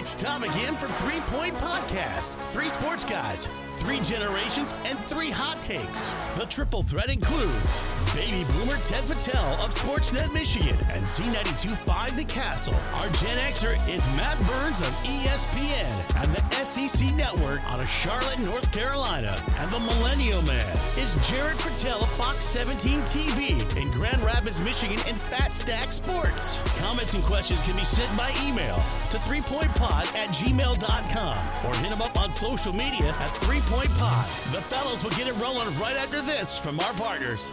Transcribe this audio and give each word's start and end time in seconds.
It's 0.00 0.14
time 0.14 0.44
again 0.44 0.76
for 0.76 0.88
Three 0.88 1.20
Point 1.26 1.54
Podcast. 1.56 2.30
Three 2.52 2.70
sports 2.70 3.04
guys, 3.04 3.46
three 3.80 4.00
generations, 4.00 4.74
and 4.86 4.98
three 5.00 5.28
hot 5.28 5.60
takes. 5.60 6.10
The 6.38 6.46
triple 6.46 6.82
threat 6.82 7.10
includes 7.10 7.99
baby 8.14 8.44
boomer 8.52 8.76
Ted 8.78 9.04
Patel 9.06 9.52
of 9.62 9.74
Sportsnet 9.74 10.32
Michigan 10.32 10.76
and 10.90 11.04
Z92.5 11.04 12.16
The 12.16 12.24
Castle. 12.24 12.74
Our 12.94 13.08
Gen 13.08 13.36
Xer 13.52 13.74
is 13.88 14.04
Matt 14.16 14.38
Burns 14.46 14.80
of 14.80 14.88
ESPN 15.04 16.22
and 16.22 16.32
the 16.32 16.64
SEC 16.64 17.14
Network 17.14 17.62
out 17.70 17.80
of 17.80 17.88
Charlotte, 17.88 18.38
North 18.40 18.70
Carolina. 18.72 19.36
And 19.58 19.70
the 19.70 19.80
Millennial 19.80 20.42
Man 20.42 20.70
is 20.96 21.14
Jared 21.28 21.58
Patel 21.58 22.02
of 22.02 22.10
Fox 22.10 22.44
17 22.44 23.00
TV 23.02 23.76
in 23.76 23.90
Grand 23.90 24.20
Rapids, 24.22 24.60
Michigan 24.60 24.98
and 25.06 25.16
Fat 25.16 25.54
Stack 25.54 25.92
Sports. 25.92 26.58
Comments 26.78 27.12
and 27.14 27.22
questions 27.24 27.60
can 27.64 27.76
be 27.76 27.84
sent 27.84 28.14
by 28.16 28.30
email 28.46 28.76
to 29.10 29.18
threepointpod 29.18 30.14
at 30.14 30.28
gmail.com 30.30 31.38
or 31.66 31.74
hit 31.76 31.90
them 31.90 32.02
up 32.02 32.18
on 32.20 32.30
social 32.30 32.72
media 32.72 33.08
at 33.08 33.30
threepointpod. 33.40 34.52
The 34.52 34.60
fellows 34.60 35.02
will 35.02 35.10
get 35.10 35.28
it 35.28 35.36
rolling 35.36 35.66
right 35.78 35.96
after 35.96 36.22
this 36.22 36.58
from 36.58 36.80
our 36.80 36.92
partners. 36.94 37.52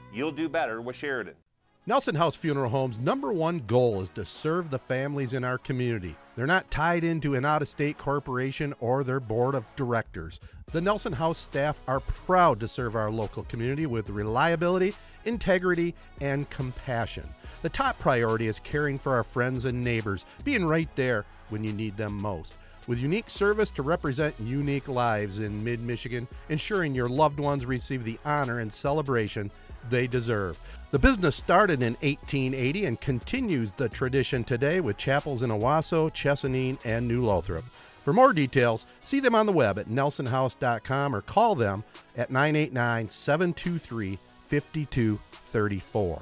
You'll 0.13 0.31
do 0.31 0.49
better 0.49 0.81
with 0.81 0.97
Sheridan. 0.97 1.35
Nelson 1.87 2.15
House 2.15 2.35
Funeral 2.35 2.69
Home's 2.69 2.99
number 2.99 3.31
one 3.33 3.59
goal 3.65 4.01
is 4.01 4.09
to 4.11 4.25
serve 4.25 4.69
the 4.69 4.77
families 4.77 5.33
in 5.33 5.43
our 5.43 5.57
community. 5.57 6.15
They're 6.35 6.45
not 6.45 6.69
tied 6.69 7.03
into 7.03 7.33
an 7.33 7.45
out 7.45 7.61
of 7.61 7.69
state 7.69 7.97
corporation 7.97 8.73
or 8.79 9.03
their 9.03 9.19
board 9.19 9.55
of 9.55 9.65
directors. 9.75 10.39
The 10.73 10.81
Nelson 10.81 11.13
House 11.13 11.37
staff 11.37 11.81
are 11.87 12.01
proud 12.01 12.59
to 12.59 12.67
serve 12.67 12.95
our 12.95 13.09
local 13.09 13.43
community 13.43 13.87
with 13.87 14.09
reliability, 14.09 14.93
integrity, 15.25 15.95
and 16.19 16.49
compassion. 16.49 17.27
The 17.61 17.69
top 17.69 17.97
priority 17.97 18.47
is 18.47 18.59
caring 18.59 18.99
for 18.99 19.15
our 19.15 19.23
friends 19.23 19.65
and 19.65 19.83
neighbors, 19.83 20.25
being 20.43 20.65
right 20.65 20.93
there 20.95 21.25
when 21.49 21.63
you 21.63 21.71
need 21.73 21.97
them 21.97 22.21
most. 22.21 22.57
With 22.87 22.99
unique 22.99 23.29
service 23.29 23.69
to 23.71 23.83
represent 23.83 24.35
unique 24.39 24.87
lives 24.87 25.39
in 25.39 25.63
mid 25.63 25.79
Michigan, 25.81 26.27
ensuring 26.49 26.95
your 26.95 27.09
loved 27.09 27.39
ones 27.39 27.65
receive 27.65 28.03
the 28.03 28.19
honor 28.25 28.59
and 28.59 28.73
celebration 28.73 29.51
they 29.89 30.07
deserve. 30.07 30.59
The 30.91 30.99
business 30.99 31.35
started 31.35 31.81
in 31.81 31.93
1880 32.01 32.85
and 32.85 32.99
continues 32.99 33.73
the 33.73 33.89
tradition 33.89 34.43
today 34.43 34.81
with 34.81 34.97
chapels 34.97 35.41
in 35.41 35.49
Owosso, 35.49 36.11
Chesaning, 36.11 36.77
and 36.83 37.07
New 37.07 37.21
Lothrop. 37.21 37.63
For 38.03 38.13
more 38.13 38.33
details, 38.33 38.85
see 39.03 39.19
them 39.19 39.35
on 39.35 39.45
the 39.45 39.51
web 39.51 39.77
at 39.77 39.87
nelsonhouse.com 39.87 41.15
or 41.15 41.21
call 41.21 41.55
them 41.55 41.83
at 42.17 42.31
989 42.31 43.09
723 43.09 44.19
5234. 44.47 46.21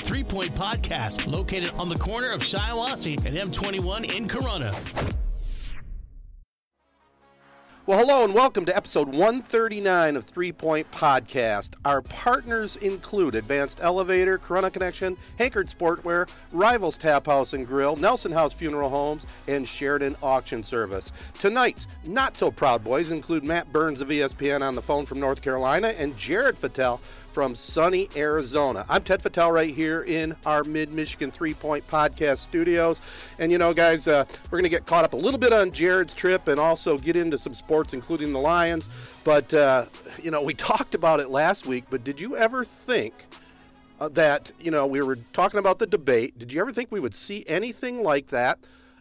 Three 0.00 0.24
Point 0.24 0.54
Podcast, 0.54 1.26
located 1.26 1.70
on 1.78 1.88
the 1.88 1.98
corner 1.98 2.30
of 2.30 2.42
Shiawassee 2.42 3.24
and 3.24 3.36
M21 3.36 4.16
in 4.16 4.26
Corunna. 4.26 4.74
Well, 7.86 7.98
hello 7.98 8.24
and 8.24 8.32
welcome 8.34 8.64
to 8.66 8.76
episode 8.76 9.08
139 9.08 10.14
of 10.14 10.24
Three 10.24 10.52
Point 10.52 10.88
Podcast. 10.92 11.74
Our 11.84 12.02
partners 12.02 12.76
include 12.76 13.34
Advanced 13.34 13.80
Elevator, 13.82 14.38
Corunna 14.38 14.72
Connection, 14.72 15.16
Hankard 15.38 15.66
Sportwear, 15.66 16.28
Rivals 16.52 16.96
Tap 16.96 17.26
House 17.26 17.52
and 17.52 17.66
Grill, 17.66 17.96
Nelson 17.96 18.30
House 18.30 18.52
Funeral 18.52 18.90
Homes, 18.90 19.26
and 19.48 19.66
Sheridan 19.66 20.14
Auction 20.22 20.62
Service. 20.62 21.10
Tonight's 21.40 21.88
not 22.06 22.36
so 22.36 22.50
proud 22.52 22.84
boys 22.84 23.10
include 23.10 23.42
Matt 23.42 23.72
Burns 23.72 24.00
of 24.00 24.08
ESPN 24.08 24.62
on 24.62 24.76
the 24.76 24.82
phone 24.82 25.04
from 25.04 25.18
North 25.18 25.42
Carolina 25.42 25.88
and 25.98 26.16
Jared 26.16 26.54
Fattel 26.54 27.00
from 27.30 27.54
sunny 27.54 28.08
Arizona. 28.16 28.84
I'm 28.88 29.02
Ted 29.02 29.22
Fattel 29.22 29.52
right 29.52 29.72
here 29.72 30.02
in 30.02 30.34
our 30.44 30.64
Mid 30.64 30.92
Michigan 30.92 31.30
Three 31.30 31.54
Point 31.54 31.86
Podcast 31.86 32.38
studios. 32.38 33.00
And 33.38 33.52
you 33.52 33.58
know, 33.58 33.72
guys, 33.72 34.08
uh, 34.08 34.24
we're 34.46 34.58
going 34.58 34.64
to 34.64 34.68
get 34.68 34.84
caught 34.84 35.04
up 35.04 35.12
a 35.12 35.16
little 35.16 35.38
bit 35.38 35.52
on 35.52 35.70
Jared's 35.70 36.12
trip 36.12 36.48
and 36.48 36.58
also 36.58 36.98
get 36.98 37.16
into 37.16 37.38
some 37.38 37.54
sports, 37.54 37.94
including 37.94 38.32
the 38.32 38.40
Lions. 38.40 38.88
But, 39.22 39.54
uh, 39.54 39.86
you 40.20 40.32
know, 40.32 40.42
we 40.42 40.54
talked 40.70 40.94
about 40.94 41.20
it 41.20 41.30
last 41.30 41.66
week, 41.66 41.84
but 41.88 42.02
did 42.02 42.20
you 42.20 42.36
ever 42.36 42.64
think? 42.64 43.14
Uh, 44.00 44.08
that 44.08 44.50
you 44.58 44.70
know 44.70 44.86
we 44.86 45.02
were 45.02 45.16
talking 45.34 45.58
about 45.58 45.78
the 45.78 45.86
debate. 45.86 46.38
Did 46.38 46.54
you 46.54 46.60
ever 46.62 46.72
think 46.72 46.90
we 46.90 47.00
would 47.00 47.14
see 47.14 47.44
anything 47.46 48.02
like 48.02 48.28
that 48.28 48.58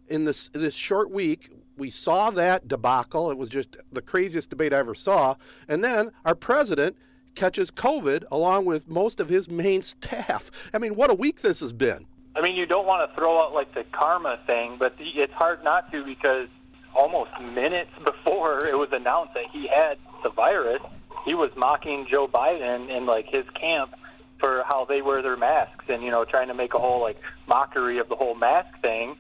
in 0.09 0.25
this 0.25 0.49
this 0.49 0.75
short 0.75 1.09
week? 1.09 1.51
We 1.77 1.89
saw 1.89 2.31
that 2.31 2.67
debacle. 2.67 3.31
It 3.31 3.37
was 3.37 3.47
just 3.47 3.77
the 3.93 4.01
craziest 4.01 4.49
debate 4.49 4.73
I 4.73 4.79
ever 4.79 4.93
saw. 4.93 5.35
And 5.69 5.81
then 5.81 6.11
our 6.25 6.35
president 6.35 6.97
catches 7.35 7.71
COVID 7.71 8.25
along 8.31 8.65
with 8.65 8.87
most 8.87 9.19
of 9.19 9.29
his 9.29 9.49
main 9.49 9.81
staff. 9.81 10.51
I 10.73 10.77
mean, 10.77 10.95
what 10.95 11.09
a 11.09 11.13
week 11.13 11.41
this 11.41 11.59
has 11.59 11.73
been. 11.73 12.05
I 12.35 12.41
mean, 12.41 12.55
you 12.55 12.65
don't 12.65 12.85
want 12.85 13.09
to 13.09 13.15
throw 13.15 13.41
out 13.41 13.53
like 13.53 13.73
the 13.73 13.83
karma 13.91 14.39
thing, 14.45 14.75
but 14.77 14.95
it's 14.99 15.33
hard 15.33 15.63
not 15.63 15.91
to 15.91 16.03
because 16.05 16.47
almost 16.93 17.31
minutes 17.41 17.91
before 18.05 18.65
it 18.65 18.77
was 18.77 18.89
announced 18.91 19.33
that 19.33 19.45
he 19.51 19.67
had 19.67 19.97
the 20.23 20.29
virus, 20.29 20.81
he 21.25 21.33
was 21.33 21.51
mocking 21.55 22.07
Joe 22.07 22.27
Biden 22.27 22.95
and 22.95 23.05
like 23.05 23.27
his 23.27 23.45
camp 23.51 23.95
for 24.39 24.63
how 24.67 24.85
they 24.85 25.01
wear 25.01 25.21
their 25.21 25.35
masks 25.35 25.85
and 25.89 26.01
you 26.01 26.11
know 26.11 26.23
trying 26.23 26.47
to 26.47 26.53
make 26.53 26.73
a 26.73 26.77
whole 26.77 27.01
like 27.01 27.19
mockery 27.47 27.97
of 27.99 28.07
the 28.09 28.15
whole 28.15 28.35
mask 28.35 28.79
thing. 28.81 29.17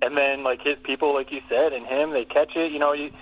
And 0.00 0.16
then 0.16 0.42
like 0.42 0.62
his 0.62 0.76
people, 0.82 1.14
like 1.14 1.30
you 1.30 1.42
said, 1.48 1.72
and 1.72 1.86
him, 1.86 2.10
they 2.10 2.24
catch 2.24 2.56
it. 2.56 2.72
You 2.72 2.80
know, 2.80 2.92
you 2.92 3.12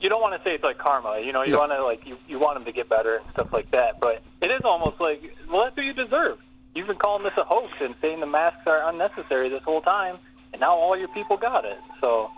you 0.00 0.08
don't 0.08 0.20
want 0.20 0.40
to 0.40 0.48
say 0.48 0.54
it's 0.54 0.64
like 0.64 0.78
karma. 0.78 1.20
You 1.20 1.32
know, 1.32 1.42
you 1.42 1.52
No. 1.52 1.58
want 1.60 1.72
to 1.72 1.84
like 1.84 2.06
you 2.06 2.16
you 2.28 2.38
want 2.38 2.56
him 2.58 2.64
to 2.64 2.72
get 2.72 2.88
better 2.88 3.16
and 3.16 3.24
stuff 3.32 3.52
like 3.52 3.70
that. 3.72 4.00
But 4.00 4.22
it 4.40 4.50
is 4.50 4.60
almost 4.64 5.00
like 5.00 5.22
well, 5.50 5.64
that's 5.64 5.76
what 5.76 5.86
you 5.86 5.92
deserve. 5.92 6.38
You've 6.74 6.86
been 6.86 6.96
calling 6.96 7.24
this 7.24 7.32
a 7.36 7.44
hoax 7.44 7.72
and 7.80 7.94
saying 8.00 8.20
the 8.20 8.26
masks 8.26 8.62
are 8.66 8.88
unnecessary 8.88 9.48
this 9.48 9.62
whole 9.64 9.80
time, 9.80 10.18
and 10.52 10.60
now 10.60 10.76
all 10.76 10.96
your 10.96 11.08
people 11.08 11.36
got 11.36 11.64
it. 11.64 11.78
So 12.00 12.30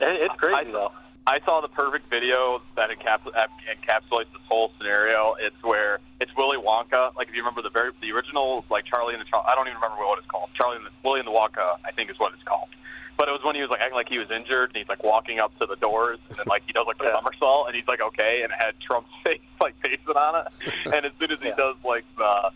it, 0.00 0.22
it's 0.22 0.34
crazy 0.36 0.70
I- 0.70 0.72
though. 0.72 0.92
I 1.28 1.40
saw 1.44 1.60
the 1.60 1.66
perfect 1.66 2.08
video 2.08 2.62
that 2.76 2.88
encaps- 2.90 3.26
encapsulates 3.34 4.30
this 4.32 4.42
whole 4.48 4.70
scenario. 4.78 5.34
It's 5.40 5.56
where 5.62 5.98
it's 6.20 6.30
Willy 6.36 6.56
Wonka. 6.56 7.16
Like 7.16 7.26
if 7.28 7.34
you 7.34 7.40
remember 7.42 7.62
the 7.62 7.70
very 7.70 7.90
the 8.00 8.12
original, 8.12 8.64
like 8.70 8.84
Charlie 8.84 9.12
and 9.14 9.20
the 9.20 9.24
Char- 9.28 9.44
I 9.44 9.56
don't 9.56 9.66
even 9.66 9.74
remember 9.80 10.04
what 10.06 10.18
it's 10.20 10.28
called. 10.28 10.50
Charlie 10.54 10.76
and 10.76 10.86
the 10.86 10.90
Willy 11.02 11.18
and 11.18 11.26
the 11.26 11.32
Wonka, 11.32 11.78
I 11.84 11.90
think 11.90 12.10
is 12.10 12.18
what 12.20 12.32
it's 12.32 12.44
called. 12.44 12.68
But 13.16 13.28
it 13.28 13.32
was 13.32 13.42
when 13.44 13.54
he 13.54 13.62
was 13.62 13.70
like 13.70 13.80
acting 13.80 13.94
like 13.96 14.08
he 14.08 14.18
was 14.18 14.30
injured 14.30 14.70
and 14.70 14.76
he's 14.76 14.88
like 14.88 15.02
walking 15.02 15.40
up 15.40 15.58
to 15.58 15.66
the 15.66 15.76
doors 15.76 16.18
and 16.28 16.36
then 16.38 16.44
like 16.48 16.62
he 16.66 16.72
does 16.72 16.86
like 16.86 16.98
the 16.98 17.04
Yeah. 17.04 17.14
somersault 17.16 17.66
and 17.68 17.74
he's 17.76 17.86
like 17.88 18.00
okay 18.00 18.42
and 18.42 18.52
it 18.52 18.56
had 18.62 18.78
Trump's 18.80 19.08
face 19.24 19.40
like 19.60 19.74
facing 19.82 20.08
on 20.16 20.46
it. 20.46 20.72
And 20.94 21.06
as 21.06 21.12
soon 21.18 21.32
as 21.32 21.38
he 21.40 21.48
Yeah. 21.48 21.56
does 21.56 21.76
like 21.84 22.04
the 22.18 22.50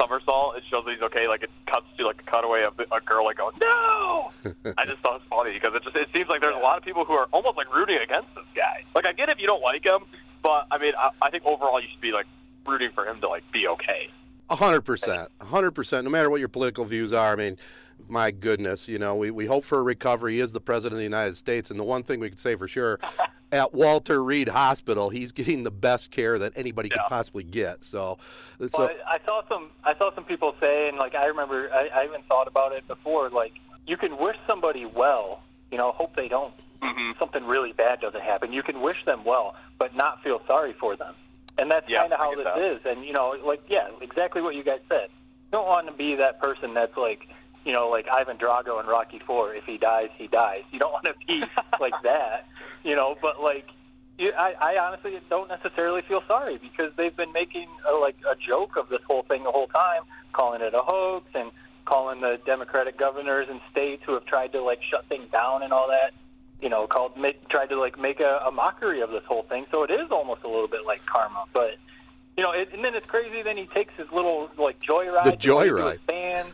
somersault, 0.00 0.56
it 0.56 0.64
shows 0.70 0.84
that 0.84 0.92
he's 0.94 1.02
okay. 1.02 1.28
Like 1.28 1.42
it 1.42 1.50
cuts 1.66 1.86
to 1.98 2.06
like 2.06 2.22
a 2.26 2.30
cutaway 2.30 2.64
of 2.64 2.78
a 2.80 3.00
girl 3.00 3.24
like 3.24 3.36
going 3.38 3.54
no. 3.60 4.30
I 4.76 4.84
just 4.86 4.98
thought 5.02 5.16
it 5.16 5.22
was 5.22 5.22
funny 5.30 5.52
because 5.52 5.74
it 5.74 5.82
just 5.84 5.94
it 5.96 6.08
seems 6.14 6.28
like 6.28 6.40
there's 6.42 6.56
a 6.56 6.58
lot 6.58 6.76
of 6.78 6.84
people 6.84 7.04
who 7.04 7.12
are 7.12 7.28
almost 7.32 7.56
like 7.56 7.72
rooting 7.74 7.98
against 8.02 8.34
this 8.34 8.44
guy. 8.54 8.84
Like 8.94 9.06
I 9.06 9.12
get 9.12 9.28
if 9.28 9.38
you 9.38 9.46
don't 9.46 9.62
like 9.62 9.84
him, 9.84 10.00
but 10.42 10.66
I 10.70 10.78
mean 10.78 10.92
I, 10.98 11.10
I 11.22 11.30
think 11.30 11.44
overall 11.46 11.80
you 11.80 11.88
should 11.90 12.00
be 12.00 12.12
like 12.12 12.26
rooting 12.66 12.90
for 12.92 13.06
him 13.06 13.20
to 13.20 13.28
like 13.28 13.44
be 13.52 13.68
okay. 13.68 14.08
A 14.48 14.56
hundred 14.56 14.80
percent, 14.80 15.28
a 15.40 15.44
hundred 15.44 15.70
percent. 15.72 16.02
No 16.04 16.10
matter 16.10 16.28
what 16.28 16.40
your 16.40 16.48
political 16.48 16.84
views 16.84 17.12
are, 17.12 17.32
I 17.32 17.36
mean, 17.36 17.56
my 18.08 18.30
goodness, 18.30 18.88
you 18.88 18.98
know, 18.98 19.16
we, 19.16 19.30
we 19.30 19.46
hope 19.46 19.64
for 19.64 19.78
a 19.78 19.82
recovery. 19.82 20.34
He 20.34 20.40
is 20.40 20.52
the 20.52 20.60
president 20.60 20.94
of 20.94 20.98
the 20.98 21.04
United 21.04 21.36
States, 21.36 21.70
and 21.70 21.78
the 21.78 21.84
one 21.84 22.02
thing 22.02 22.20
we 22.20 22.28
can 22.28 22.38
say 22.38 22.54
for 22.56 22.68
sure, 22.68 22.98
at 23.52 23.74
Walter 23.74 24.22
Reed 24.22 24.48
Hospital, 24.48 25.10
he's 25.10 25.32
getting 25.32 25.62
the 25.62 25.70
best 25.70 26.10
care 26.10 26.38
that 26.38 26.52
anybody 26.56 26.88
could 26.88 27.00
possibly 27.08 27.42
get. 27.44 27.84
So, 27.84 28.18
so 28.68 28.68
Well, 28.78 28.90
I 29.06 29.14
I 29.16 29.18
saw 29.26 29.42
some. 29.48 29.70
I 29.84 29.94
saw 29.96 30.14
some 30.14 30.24
people 30.24 30.54
say, 30.60 30.88
and 30.88 30.98
like 30.98 31.14
I 31.14 31.26
remember, 31.26 31.68
I, 31.72 31.88
I 31.94 32.04
even 32.04 32.22
thought 32.28 32.48
about 32.48 32.72
it 32.72 32.86
before. 32.86 33.28
Like 33.30 33.52
you 33.86 33.96
can 33.96 34.16
wish 34.18 34.36
somebody 34.46 34.86
well, 34.86 35.42
you 35.70 35.78
know, 35.78 35.92
hope 35.92 36.14
they 36.16 36.28
don't 36.28 36.54
Mhm. 36.82 37.18
something 37.18 37.44
really 37.44 37.72
bad 37.72 38.00
doesn't 38.00 38.22
happen. 38.22 38.52
You 38.52 38.62
can 38.62 38.80
wish 38.80 39.04
them 39.04 39.24
well, 39.24 39.54
but 39.78 39.94
not 39.94 40.22
feel 40.22 40.40
sorry 40.46 40.72
for 40.72 40.96
them, 40.96 41.14
and 41.58 41.70
that's 41.70 41.86
Yeah, 41.88 42.00
kind 42.00 42.12
of 42.14 42.18
how 42.20 42.30
get 42.30 42.36
this 42.38 42.44
that. 42.44 42.58
is. 42.58 42.80
And 42.86 43.04
you 43.04 43.12
know, 43.12 43.36
like 43.44 43.62
yeah, 43.68 43.88
exactly 44.00 44.40
what 44.42 44.54
you 44.54 44.62
guys 44.64 44.80
said. 44.88 45.08
You 45.10 45.58
don't 45.58 45.66
want 45.66 45.88
to 45.88 45.92
be 45.92 46.14
that 46.14 46.40
person 46.40 46.74
that's 46.74 46.96
like, 46.96 47.26
you 47.64 47.72
know, 47.72 47.88
like 47.88 48.06
Ivan 48.08 48.38
Drago 48.38 48.80
in 48.80 48.86
Rocky 48.86 49.20
Four. 49.26 49.54
If 49.54 49.64
he 49.64 49.78
dies, 49.78 50.08
he 50.16 50.26
dies. 50.26 50.62
You 50.72 50.78
don't 50.78 50.92
want 50.92 51.04
to 51.06 51.14
be 51.26 51.44
like 51.80 51.94
that, 52.02 52.46
you 52.82 52.96
know. 52.96 53.16
But 53.20 53.40
like, 53.40 53.66
you, 54.18 54.32
I, 54.36 54.54
I 54.60 54.78
honestly 54.78 55.18
don't 55.28 55.48
necessarily 55.48 56.02
feel 56.02 56.22
sorry 56.26 56.58
because 56.58 56.92
they've 56.96 57.16
been 57.16 57.32
making 57.32 57.68
a, 57.88 57.94
like 57.94 58.16
a 58.30 58.36
joke 58.36 58.76
of 58.76 58.88
this 58.88 59.00
whole 59.06 59.22
thing 59.22 59.44
the 59.44 59.50
whole 59.50 59.68
time, 59.68 60.02
calling 60.32 60.62
it 60.62 60.74
a 60.74 60.78
hoax 60.78 61.26
and 61.34 61.50
calling 61.84 62.20
the 62.20 62.40
Democratic 62.46 62.96
governors 62.96 63.48
and 63.50 63.60
states 63.70 64.02
who 64.06 64.14
have 64.14 64.24
tried 64.24 64.52
to 64.52 64.62
like 64.62 64.82
shut 64.82 65.04
things 65.06 65.30
down 65.30 65.62
and 65.62 65.72
all 65.72 65.88
that. 65.88 66.12
You 66.62 66.68
know, 66.68 66.86
called 66.86 67.16
make, 67.16 67.48
tried 67.48 67.70
to 67.70 67.80
like 67.80 67.98
make 67.98 68.20
a, 68.20 68.42
a 68.46 68.50
mockery 68.50 69.00
of 69.00 69.10
this 69.10 69.24
whole 69.26 69.44
thing. 69.44 69.66
So 69.70 69.82
it 69.82 69.90
is 69.90 70.10
almost 70.10 70.42
a 70.44 70.48
little 70.48 70.68
bit 70.68 70.86
like 70.86 71.04
karma, 71.06 71.44
but. 71.52 71.76
You 72.36 72.44
know, 72.44 72.52
it, 72.52 72.70
and 72.72 72.82
then 72.84 72.94
it's 72.94 73.06
crazy. 73.06 73.42
Then 73.42 73.56
he 73.56 73.66
takes 73.66 73.92
his 73.96 74.10
little 74.12 74.50
like 74.56 74.80
joyride, 74.80 75.24
The 75.24 75.30
to 75.32 75.58
his 75.58 75.70
joyride. 75.72 75.98
fan 76.06 76.46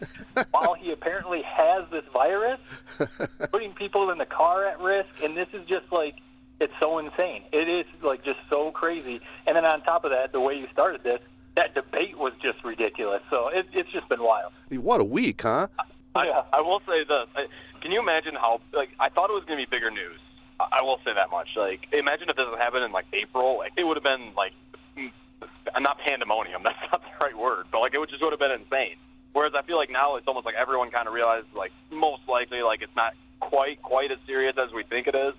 while 0.51 0.75
he 0.75 0.91
apparently 0.91 1.43
has 1.43 1.85
this 1.91 2.05
virus, 2.13 2.59
putting 3.53 3.73
people 3.73 4.11
in 4.11 4.19
the 4.19 4.27
car 4.27 4.65
at 4.67 4.81
risk. 4.81 5.23
And 5.23 5.37
this 5.37 5.49
is 5.53 5.67
just 5.69 5.93
like 5.93 6.17
it's 6.59 6.73
so 6.81 6.99
insane. 6.99 7.43
It 7.53 7.69
is 7.69 7.87
like 8.03 8.25
just 8.25 8.39
so 8.51 8.71
crazy. 8.71 9.21
And 9.47 9.57
then 9.57 9.65
on 9.67 9.83
top 9.83 10.05
of 10.05 10.11
that, 10.11 10.33
the 10.33 10.41
way 10.41 10.55
you 10.55 10.67
started 10.73 11.03
this, 11.05 11.21
that 11.55 11.75
debate 11.75 12.19
was 12.19 12.33
just 12.43 12.65
ridiculous. 12.65 13.23
So 13.31 13.49
it, 13.49 13.67
it's 13.73 13.91
just 13.93 14.09
been 14.09 14.23
wild. 14.23 14.53
what 14.71 15.01
a 15.01 15.05
week, 15.05 15.43
huh? 15.43 15.69
Yeah. 15.79 15.85
I, 16.15 16.45
I 16.55 16.61
will 16.63 16.81
say 16.89 17.05
this. 17.05 17.27
I, 17.37 17.47
can 17.83 17.93
you 17.93 18.01
imagine 18.01 18.35
how 18.35 18.61
like 18.73 18.89
I 18.99 19.11
thought 19.11 19.31
it 19.31 19.35
was 19.35 19.45
going 19.45 19.59
to 19.61 19.67
be 19.67 19.71
bigger 19.71 19.91
news. 19.91 20.19
I, 20.59 20.79
I 20.79 20.83
will 20.83 20.99
say 21.05 21.13
that 21.15 21.31
much. 21.31 21.51
Like 21.57 21.87
imagine 21.93 22.31
if 22.31 22.37
this 22.37 22.47
had 22.49 22.59
happened 22.59 22.85
in 22.85 22.93
like 22.93 23.07
April. 23.13 23.59
Like 23.59 23.73
it 23.77 23.85
would 23.85 23.97
have 23.97 24.05
been 24.05 24.33
like 24.35 24.53
not 25.81 25.99
pandemonium. 25.99 26.63
That's 26.65 26.79
not 26.93 27.03
the 27.03 27.27
right 27.27 27.37
word, 27.37 27.67
but 27.71 27.81
like 27.81 27.95
it 27.95 27.99
would 27.99 28.11
just 28.11 28.23
would 28.23 28.33
have 28.33 28.41
been 28.41 28.53
insane. 28.53 28.97
Whereas 29.33 29.53
I 29.55 29.63
feel 29.63 29.77
like 29.77 29.91
now 29.91 30.17
it's 30.17 30.27
almost 30.27 30.47
like 30.47 30.55
everyone 30.55 30.91
kind 30.91 31.07
of 31.07 31.13
realizes 31.13 31.47
like 31.55 31.73
most 31.91 32.23
likely 32.27 32.63
like 32.63 32.83
it's 32.83 32.97
not 32.97 33.15
quite 33.41 33.83
quite 33.83 34.11
as 34.11 34.19
serious 34.27 34.57
as 34.59 34.73
we 34.73 34.83
think 34.85 35.07
it 35.07 35.15
is. 35.15 35.35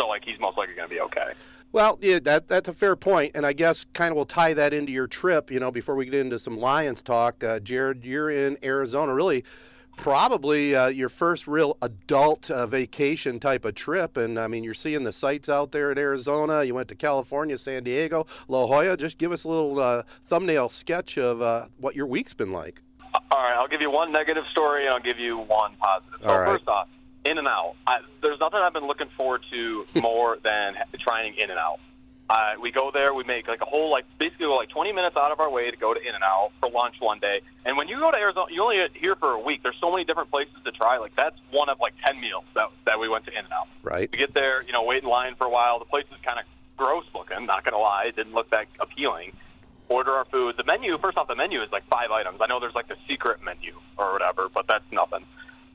So 0.00 0.08
like 0.08 0.24
he's 0.24 0.38
most 0.40 0.58
likely 0.58 0.74
going 0.74 0.88
to 0.88 0.94
be 0.94 1.00
okay. 1.00 1.32
Well, 1.72 1.98
yeah, 2.00 2.18
that 2.20 2.48
that's 2.48 2.68
a 2.68 2.72
fair 2.72 2.96
point, 2.96 3.32
and 3.34 3.44
I 3.44 3.52
guess 3.52 3.84
kind 3.92 4.10
of 4.10 4.16
we'll 4.16 4.24
tie 4.24 4.54
that 4.54 4.72
into 4.72 4.92
your 4.92 5.06
trip. 5.06 5.50
You 5.50 5.60
know, 5.60 5.70
before 5.70 5.94
we 5.94 6.04
get 6.04 6.14
into 6.14 6.38
some 6.38 6.58
Lions 6.58 7.02
talk, 7.02 7.42
uh, 7.44 7.60
Jared, 7.60 8.04
you're 8.04 8.30
in 8.30 8.56
Arizona. 8.62 9.14
Really, 9.14 9.44
probably 9.96 10.74
uh, 10.74 10.88
your 10.88 11.08
first 11.08 11.48
real 11.48 11.76
adult 11.82 12.50
uh, 12.50 12.66
vacation 12.66 13.40
type 13.40 13.64
of 13.64 13.74
trip, 13.74 14.16
and 14.16 14.38
I 14.38 14.46
mean, 14.46 14.62
you're 14.62 14.74
seeing 14.74 15.04
the 15.04 15.12
sights 15.12 15.48
out 15.48 15.72
there 15.72 15.90
at 15.90 15.98
Arizona. 15.98 16.62
You 16.62 16.74
went 16.74 16.88
to 16.88 16.94
California, 16.94 17.58
San 17.58 17.82
Diego, 17.84 18.26
La 18.48 18.66
Jolla. 18.66 18.96
Just 18.96 19.18
give 19.18 19.32
us 19.32 19.44
a 19.44 19.48
little 19.48 19.78
uh, 19.80 20.02
thumbnail 20.26 20.68
sketch 20.68 21.18
of 21.18 21.42
uh, 21.42 21.66
what 21.78 21.96
your 21.96 22.06
week's 22.06 22.34
been 22.34 22.52
like. 22.52 22.82
All 23.30 23.42
right, 23.42 23.56
I'll 23.56 23.68
give 23.68 23.80
you 23.80 23.90
one 23.90 24.12
negative 24.12 24.44
story 24.52 24.86
and 24.86 24.94
I'll 24.94 25.00
give 25.02 25.18
you 25.18 25.38
one 25.38 25.74
positive. 25.76 26.20
So 26.22 26.28
All 26.28 26.38
right. 26.38 26.52
first 26.52 26.68
off, 26.68 26.88
In 27.24 27.38
and 27.38 27.48
Out. 27.48 27.74
I, 27.86 27.98
there's 28.22 28.38
nothing 28.38 28.60
I've 28.60 28.74
been 28.74 28.86
looking 28.86 29.08
forward 29.16 29.42
to 29.50 29.86
more 29.94 30.38
than 30.42 30.74
trying 31.00 31.34
In 31.34 31.50
and 31.50 31.58
Out. 31.58 31.80
Uh, 32.28 32.54
we 32.60 32.72
go 32.72 32.90
there, 32.90 33.14
we 33.14 33.22
make 33.22 33.46
like 33.46 33.60
a 33.60 33.64
whole 33.64 33.90
like 33.90 34.04
basically 34.18 34.46
like 34.46 34.68
20 34.68 34.92
minutes 34.92 35.16
out 35.16 35.30
of 35.30 35.38
our 35.38 35.48
way 35.48 35.70
to 35.70 35.76
go 35.76 35.94
to 35.94 36.00
In 36.00 36.14
and 36.14 36.24
Out 36.24 36.50
for 36.58 36.68
lunch 36.68 36.96
one 36.98 37.20
day. 37.20 37.40
And 37.64 37.76
when 37.76 37.86
you 37.86 37.98
go 38.00 38.10
to 38.10 38.16
Arizona, 38.16 38.46
you 38.50 38.62
only 38.62 38.78
here 38.94 39.14
for 39.14 39.32
a 39.32 39.38
week. 39.38 39.62
There's 39.62 39.76
so 39.80 39.90
many 39.90 40.04
different 40.04 40.30
places 40.30 40.54
to 40.64 40.72
try. 40.72 40.98
Like 40.98 41.14
that's 41.14 41.36
one 41.52 41.68
of 41.68 41.78
like 41.78 41.94
10 42.04 42.20
meals 42.20 42.44
that 42.54 42.68
that 42.84 42.98
we 42.98 43.08
went 43.08 43.26
to 43.26 43.32
In 43.32 43.44
and 43.44 43.52
Out. 43.52 43.68
Right. 43.82 44.08
We 44.10 44.18
get 44.18 44.34
there, 44.34 44.62
you 44.62 44.72
know, 44.72 44.82
wait 44.82 45.04
in 45.04 45.08
line 45.08 45.36
for 45.36 45.46
a 45.46 45.50
while. 45.50 45.78
The 45.78 45.84
place 45.84 46.06
is 46.10 46.20
kind 46.24 46.40
of 46.40 46.46
gross 46.76 47.04
looking. 47.14 47.46
Not 47.46 47.64
gonna 47.64 47.78
lie, 47.78 48.06
it 48.08 48.16
didn't 48.16 48.34
look 48.34 48.50
that 48.50 48.66
appealing. 48.80 49.36
Order 49.88 50.10
our 50.12 50.24
food. 50.24 50.56
The 50.56 50.64
menu, 50.64 50.98
first 50.98 51.16
off, 51.16 51.28
the 51.28 51.36
menu 51.36 51.62
is 51.62 51.70
like 51.70 51.86
five 51.88 52.10
items. 52.10 52.40
I 52.40 52.48
know 52.48 52.58
there's 52.58 52.74
like 52.74 52.88
the 52.88 52.96
secret 53.08 53.40
menu 53.44 53.72
or 53.96 54.12
whatever, 54.12 54.48
but 54.52 54.66
that's 54.66 54.84
nothing. 54.90 55.24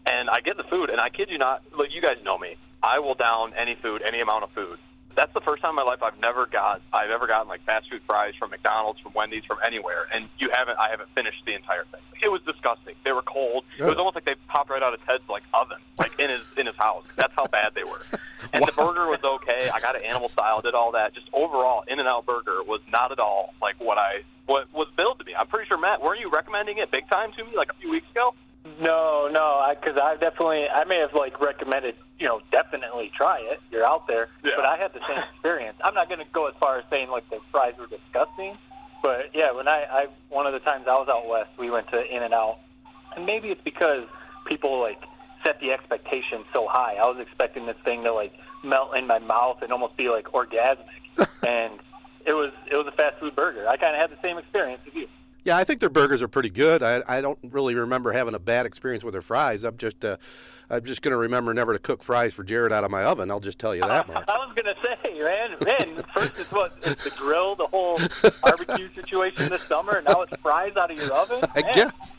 And 0.05 0.29
I 0.29 0.41
get 0.41 0.57
the 0.57 0.63
food, 0.63 0.89
and 0.89 0.99
I 0.99 1.09
kid 1.09 1.29
you 1.29 1.37
not, 1.37 1.63
look, 1.77 1.87
you 1.91 2.01
guys 2.01 2.17
know 2.25 2.37
me. 2.37 2.57
I 2.83 2.99
will 2.99 3.13
down 3.13 3.53
any 3.53 3.75
food, 3.75 4.01
any 4.01 4.19
amount 4.19 4.43
of 4.43 4.51
food. 4.51 4.79
That's 5.15 5.33
the 5.33 5.41
first 5.41 5.61
time 5.61 5.71
in 5.71 5.75
my 5.75 5.83
life 5.83 6.01
I've 6.01 6.19
never 6.19 6.45
got, 6.45 6.81
I've 6.93 7.09
ever 7.09 7.27
gotten 7.27 7.47
like 7.47 7.63
fast 7.65 7.89
food 7.89 8.01
fries 8.07 8.33
from 8.37 8.51
McDonald's, 8.51 8.99
from 8.99 9.13
Wendy's, 9.13 9.45
from 9.45 9.57
anywhere, 9.65 10.07
and 10.13 10.29
you 10.39 10.49
haven't, 10.53 10.77
I 10.79 10.89
haven't 10.89 11.09
finished 11.13 11.43
the 11.45 11.53
entire 11.53 11.85
thing. 11.91 12.01
It 12.23 12.31
was 12.31 12.41
disgusting. 12.43 12.95
They 13.03 13.11
were 13.11 13.23
cold. 13.23 13.65
It 13.77 13.83
was 13.83 13.97
almost 13.97 14.15
like 14.15 14.25
they 14.25 14.35
popped 14.47 14.69
right 14.69 14.83
out 14.83 14.93
of 14.93 15.03
Ted's 15.05 15.27
like 15.27 15.43
oven, 15.53 15.79
like 15.97 16.19
in 16.19 16.29
his 16.29 16.41
in 16.57 16.67
his 16.67 16.75
house. 16.75 17.05
That's 17.15 17.33
how 17.35 17.45
bad 17.47 17.73
they 17.75 17.83
were. 17.83 18.01
And 18.53 18.65
the 18.65 18.71
burger 18.71 19.05
was 19.05 19.19
okay. 19.23 19.69
I 19.73 19.79
got 19.79 19.95
an 19.95 20.03
animal 20.03 20.27
style, 20.27 20.61
did 20.61 20.73
all 20.73 20.91
that. 20.93 21.13
Just 21.13 21.27
overall, 21.31 21.83
In 21.87 21.99
and 21.99 22.07
Out 22.07 22.25
Burger 22.25 22.63
was 22.63 22.81
not 22.91 23.11
at 23.11 23.19
all 23.19 23.53
like 23.61 23.75
what 23.79 23.99
I 23.99 24.23
what 24.47 24.73
was 24.73 24.87
billed 24.97 25.19
to 25.19 25.25
me. 25.25 25.35
I'm 25.35 25.47
pretty 25.47 25.67
sure 25.67 25.77
Matt, 25.77 26.01
weren't 26.01 26.19
you 26.19 26.29
recommending 26.29 26.79
it 26.79 26.89
big 26.91 27.07
time 27.09 27.31
to 27.33 27.43
me 27.45 27.51
like 27.55 27.69
a 27.69 27.75
few 27.75 27.91
weeks 27.91 28.09
ago? 28.11 28.33
No, 28.79 29.27
no, 29.31 29.73
because 29.79 29.97
I, 30.01 30.15
definitely, 30.17 30.67
I 30.69 30.83
may 30.85 30.99
have 30.99 31.13
like 31.13 31.39
recommended, 31.41 31.95
you 32.19 32.27
know, 32.27 32.41
definitely 32.51 33.11
try 33.15 33.39
it. 33.39 33.59
You're 33.71 33.85
out 33.85 34.07
there, 34.07 34.27
Yeah. 34.43 34.51
but 34.55 34.67
I 34.67 34.77
had 34.77 34.93
the 34.93 34.99
same 35.07 35.17
experience. 35.33 35.77
I'm 35.83 35.93
not 35.95 36.07
going 36.09 36.19
to 36.19 36.31
go 36.31 36.47
as 36.47 36.53
far 36.59 36.77
as 36.77 36.85
saying 36.89 37.09
like 37.09 37.27
the 37.29 37.39
fries 37.51 37.73
were 37.79 37.87
disgusting, 37.87 38.57
but 39.01 39.31
yeah, 39.33 39.51
when 39.51 39.67
I, 39.67 39.83
I 39.89 40.07
one 40.29 40.45
of 40.45 40.53
the 40.53 40.59
times 40.59 40.85
I 40.87 40.93
was 40.93 41.07
out 41.09 41.27
west, 41.27 41.49
we 41.57 41.71
went 41.71 41.89
to 41.89 42.15
In 42.15 42.21
and 42.21 42.33
Out, 42.33 42.59
and 43.15 43.25
maybe 43.25 43.49
it's 43.49 43.61
because 43.63 44.03
people 44.45 44.79
like 44.79 45.01
set 45.43 45.59
the 45.59 45.71
expectation 45.71 46.43
so 46.53 46.67
high. 46.67 46.95
I 47.01 47.07
was 47.07 47.17
expecting 47.19 47.65
this 47.65 47.77
thing 47.83 48.03
to 48.03 48.13
like 48.13 48.33
melt 48.63 48.95
in 48.95 49.07
my 49.07 49.17
mouth 49.17 49.63
and 49.63 49.71
almost 49.71 49.97
be 49.97 50.09
like 50.09 50.25
orgasmic, 50.25 50.85
and 51.47 51.79
it 52.27 52.33
was 52.33 52.51
it 52.69 52.75
was 52.75 52.85
a 52.85 52.91
fast 52.91 53.19
food 53.19 53.35
burger. 53.35 53.67
I 53.67 53.77
kind 53.77 53.95
of 53.95 54.01
had 54.01 54.11
the 54.11 54.21
same 54.21 54.37
experience 54.37 54.81
as 54.87 54.93
you. 54.93 55.07
Yeah, 55.43 55.57
I 55.57 55.63
think 55.63 55.79
their 55.79 55.89
burgers 55.89 56.21
are 56.21 56.27
pretty 56.27 56.51
good. 56.51 56.83
I, 56.83 57.01
I 57.07 57.21
don't 57.21 57.39
really 57.49 57.73
remember 57.73 58.11
having 58.11 58.35
a 58.35 58.39
bad 58.39 58.65
experience 58.65 59.03
with 59.03 59.13
their 59.13 59.23
fries. 59.23 59.63
I'm 59.63 59.77
just 59.77 60.05
uh, 60.05 60.17
I'm 60.69 60.83
just 60.83 61.01
going 61.01 61.11
to 61.11 61.17
remember 61.17 61.53
never 61.53 61.73
to 61.73 61.79
cook 61.79 62.03
fries 62.03 62.33
for 62.33 62.43
Jared 62.43 62.71
out 62.71 62.83
of 62.83 62.91
my 62.91 63.03
oven. 63.03 63.31
I'll 63.31 63.39
just 63.39 63.57
tell 63.57 63.75
you 63.75 63.81
that 63.81 64.07
much. 64.13 64.23
I 64.27 64.37
was 64.37 64.55
gonna 64.55 64.75
say, 64.83 65.19
man, 65.19 65.57
man. 65.65 66.03
First 66.15 66.39
it's 66.39 66.51
what 66.51 66.73
it's 66.83 67.03
the 67.03 67.09
grill, 67.17 67.55
the 67.55 67.65
whole 67.67 67.97
barbecue 68.43 68.89
situation 68.93 69.49
this 69.49 69.63
summer, 69.63 69.97
and 69.97 70.05
now 70.05 70.21
it's 70.21 70.35
fries 70.37 70.75
out 70.77 70.91
of 70.91 70.97
your 70.97 71.11
oven. 71.13 71.43
I 71.55 71.61
guess. 71.73 72.17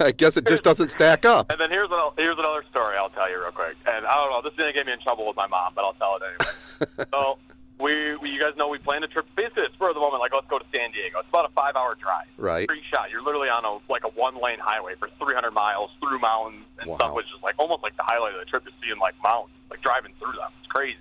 I 0.00 0.12
guess 0.12 0.38
it 0.38 0.46
just 0.46 0.62
doesn't 0.62 0.90
stack 0.90 1.26
up. 1.26 1.52
And 1.52 1.60
then 1.60 1.68
here's 1.68 1.90
a, 1.90 2.08
here's 2.16 2.38
another 2.38 2.64
story 2.70 2.96
I'll 2.96 3.10
tell 3.10 3.28
you 3.28 3.38
real 3.38 3.52
quick. 3.52 3.76
And 3.86 4.06
I 4.06 4.14
don't 4.14 4.30
know, 4.30 4.40
this 4.42 4.52
is 4.52 4.58
gonna 4.58 4.72
get 4.72 4.86
me 4.86 4.92
in 4.92 5.00
trouble 5.00 5.26
with 5.26 5.36
my 5.36 5.46
mom, 5.46 5.74
but 5.74 5.84
I'll 5.84 5.92
tell 5.92 6.16
it 6.16 6.22
anyway. 6.22 7.06
so 7.12 7.38
we, 7.80 8.16
we, 8.16 8.30
you 8.30 8.40
guys 8.40 8.56
know 8.56 8.68
we 8.68 8.78
planned 8.78 9.04
a 9.04 9.08
trip. 9.08 9.26
Basically, 9.36 9.62
it's 9.64 9.74
spur 9.74 9.88
of 9.88 9.94
the 9.94 10.00
moment. 10.00 10.20
Like, 10.20 10.32
let's 10.32 10.46
go 10.48 10.58
to 10.58 10.64
San 10.72 10.90
Diego. 10.90 11.20
It's 11.20 11.28
about 11.28 11.48
a 11.48 11.52
five-hour 11.52 11.96
drive. 12.00 12.26
Right. 12.36 12.66
Free 12.68 12.82
shot. 12.90 13.10
You're 13.10 13.22
literally 13.22 13.48
on 13.48 13.64
a 13.64 13.78
like 13.92 14.04
a 14.04 14.08
one-lane 14.08 14.58
highway 14.58 14.94
for 14.98 15.08
300 15.18 15.50
miles 15.52 15.90
through 16.00 16.18
mountains 16.18 16.64
and 16.80 16.90
Wow. 16.90 16.96
stuff, 16.96 17.14
which 17.14 17.26
is 17.26 17.42
like 17.42 17.54
almost 17.58 17.82
like 17.82 17.96
the 17.96 18.02
highlight 18.02 18.34
of 18.34 18.40
the 18.40 18.46
trip 18.46 18.66
is 18.66 18.72
seeing 18.82 18.98
like 18.98 19.14
mountains, 19.22 19.54
like 19.70 19.80
driving 19.82 20.12
through 20.18 20.32
them. 20.32 20.50
It's 20.60 20.68
crazy. 20.70 20.98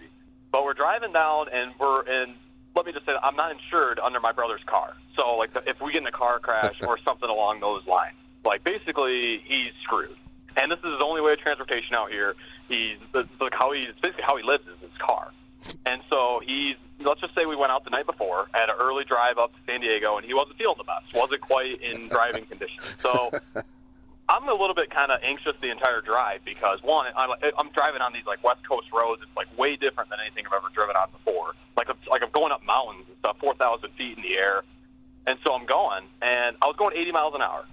But 0.52 0.64
we're 0.64 0.74
driving 0.76 1.14
down, 1.14 1.48
and 1.52 1.72
we're 1.80 2.04
in. 2.04 2.36
Let 2.76 2.86
me 2.86 2.92
just 2.92 3.06
say, 3.08 3.14
I'm 3.24 3.36
not 3.36 3.52
insured 3.52 4.00
under 4.00 4.20
my 4.20 4.32
brother's 4.32 4.64
car. 4.68 4.94
So, 5.18 5.36
like, 5.36 5.52
the, 5.54 5.68
if 5.68 5.82
we 5.82 5.92
get 5.94 6.04
in 6.04 6.08
a 6.08 6.12
car 6.12 6.38
crash 6.38 6.80
or 6.84 7.00
something 7.06 7.28
along 7.28 7.60
those 7.60 7.86
lines, 7.88 8.14
like, 8.46 8.64
basically, 8.64 9.40
he's 9.46 9.72
screwed. 9.84 10.16
And 10.56 10.72
this 10.72 10.78
is 10.80 10.86
his 10.94 11.02
only 11.04 11.22
way 11.22 11.34
of 11.34 11.40
transportation 11.40 11.96
out 11.96 12.12
here. 12.12 12.36
He's 12.68 12.98
the, 13.14 13.28
like 13.40 13.54
how 13.54 13.72
he 13.72 13.88
basically 14.02 14.24
how 14.24 14.38
he 14.38 14.44
lives 14.44 14.64
is 14.68 14.80
his 14.82 14.92
car. 15.00 15.32
And 15.86 16.02
so 16.10 16.42
he's 16.46 16.76
let's 17.00 17.22
just 17.22 17.36
say 17.36 17.46
we 17.46 17.56
went 17.56 17.72
out 17.72 17.84
the 17.84 17.90
night 17.90 18.06
before, 18.06 18.48
had 18.54 18.70
an 18.70 18.76
early 18.80 19.04
drive 19.04 19.38
up 19.38 19.54
to 19.54 19.60
San 19.66 19.82
Diego, 19.82 20.18
and 20.18 20.26
he 20.26 20.34
wasn't 20.34 20.58
feeling 20.58 20.78
the 20.78 20.84
best, 20.84 21.14
wasn't 21.14 21.42
quite 21.42 21.82
in 21.82 22.08
driving 22.10 22.46
condition. 22.46 22.80
So 23.00 23.32
I'm 24.30 24.48
a 24.48 24.54
little 24.54 24.74
bit 24.74 24.90
kind 24.90 25.12
of 25.12 25.20
anxious 25.24 25.56
the 25.62 25.70
entire 25.70 26.02
drive 26.02 26.44
because 26.44 26.82
one, 26.84 27.08
I'm, 27.16 27.30
I'm 27.58 27.70
driving 27.72 28.02
on 28.02 28.14
these 28.14 28.26
like 28.26 28.44
West 28.44 28.68
Coast 28.68 28.88
roads. 28.92 29.22
It's 29.22 29.36
like 29.36 29.48
way 29.58 29.76
different 29.76 30.10
than 30.10 30.20
anything 30.20 30.46
I've 30.48 30.58
ever 30.58 30.70
driven 30.74 30.96
on 30.96 31.10
before. 31.12 31.54
Like 31.78 31.90
I'm, 31.90 31.98
like 32.10 32.24
I'm 32.24 32.32
going 32.32 32.52
up 32.52 32.64
mountains 32.64 33.06
and 33.08 33.18
stuff, 33.20 33.38
4,000 33.40 33.90
feet 33.92 34.18
in 34.18 34.24
the 34.24 34.38
air, 34.38 34.64
and 35.26 35.38
so 35.46 35.54
I'm 35.54 35.66
going, 35.66 36.06
and 36.22 36.58
I 36.62 36.68
was 36.68 36.76
going 36.78 36.96
80 36.98 37.12
miles 37.12 37.36
an 37.36 37.42
hour. 37.42 37.66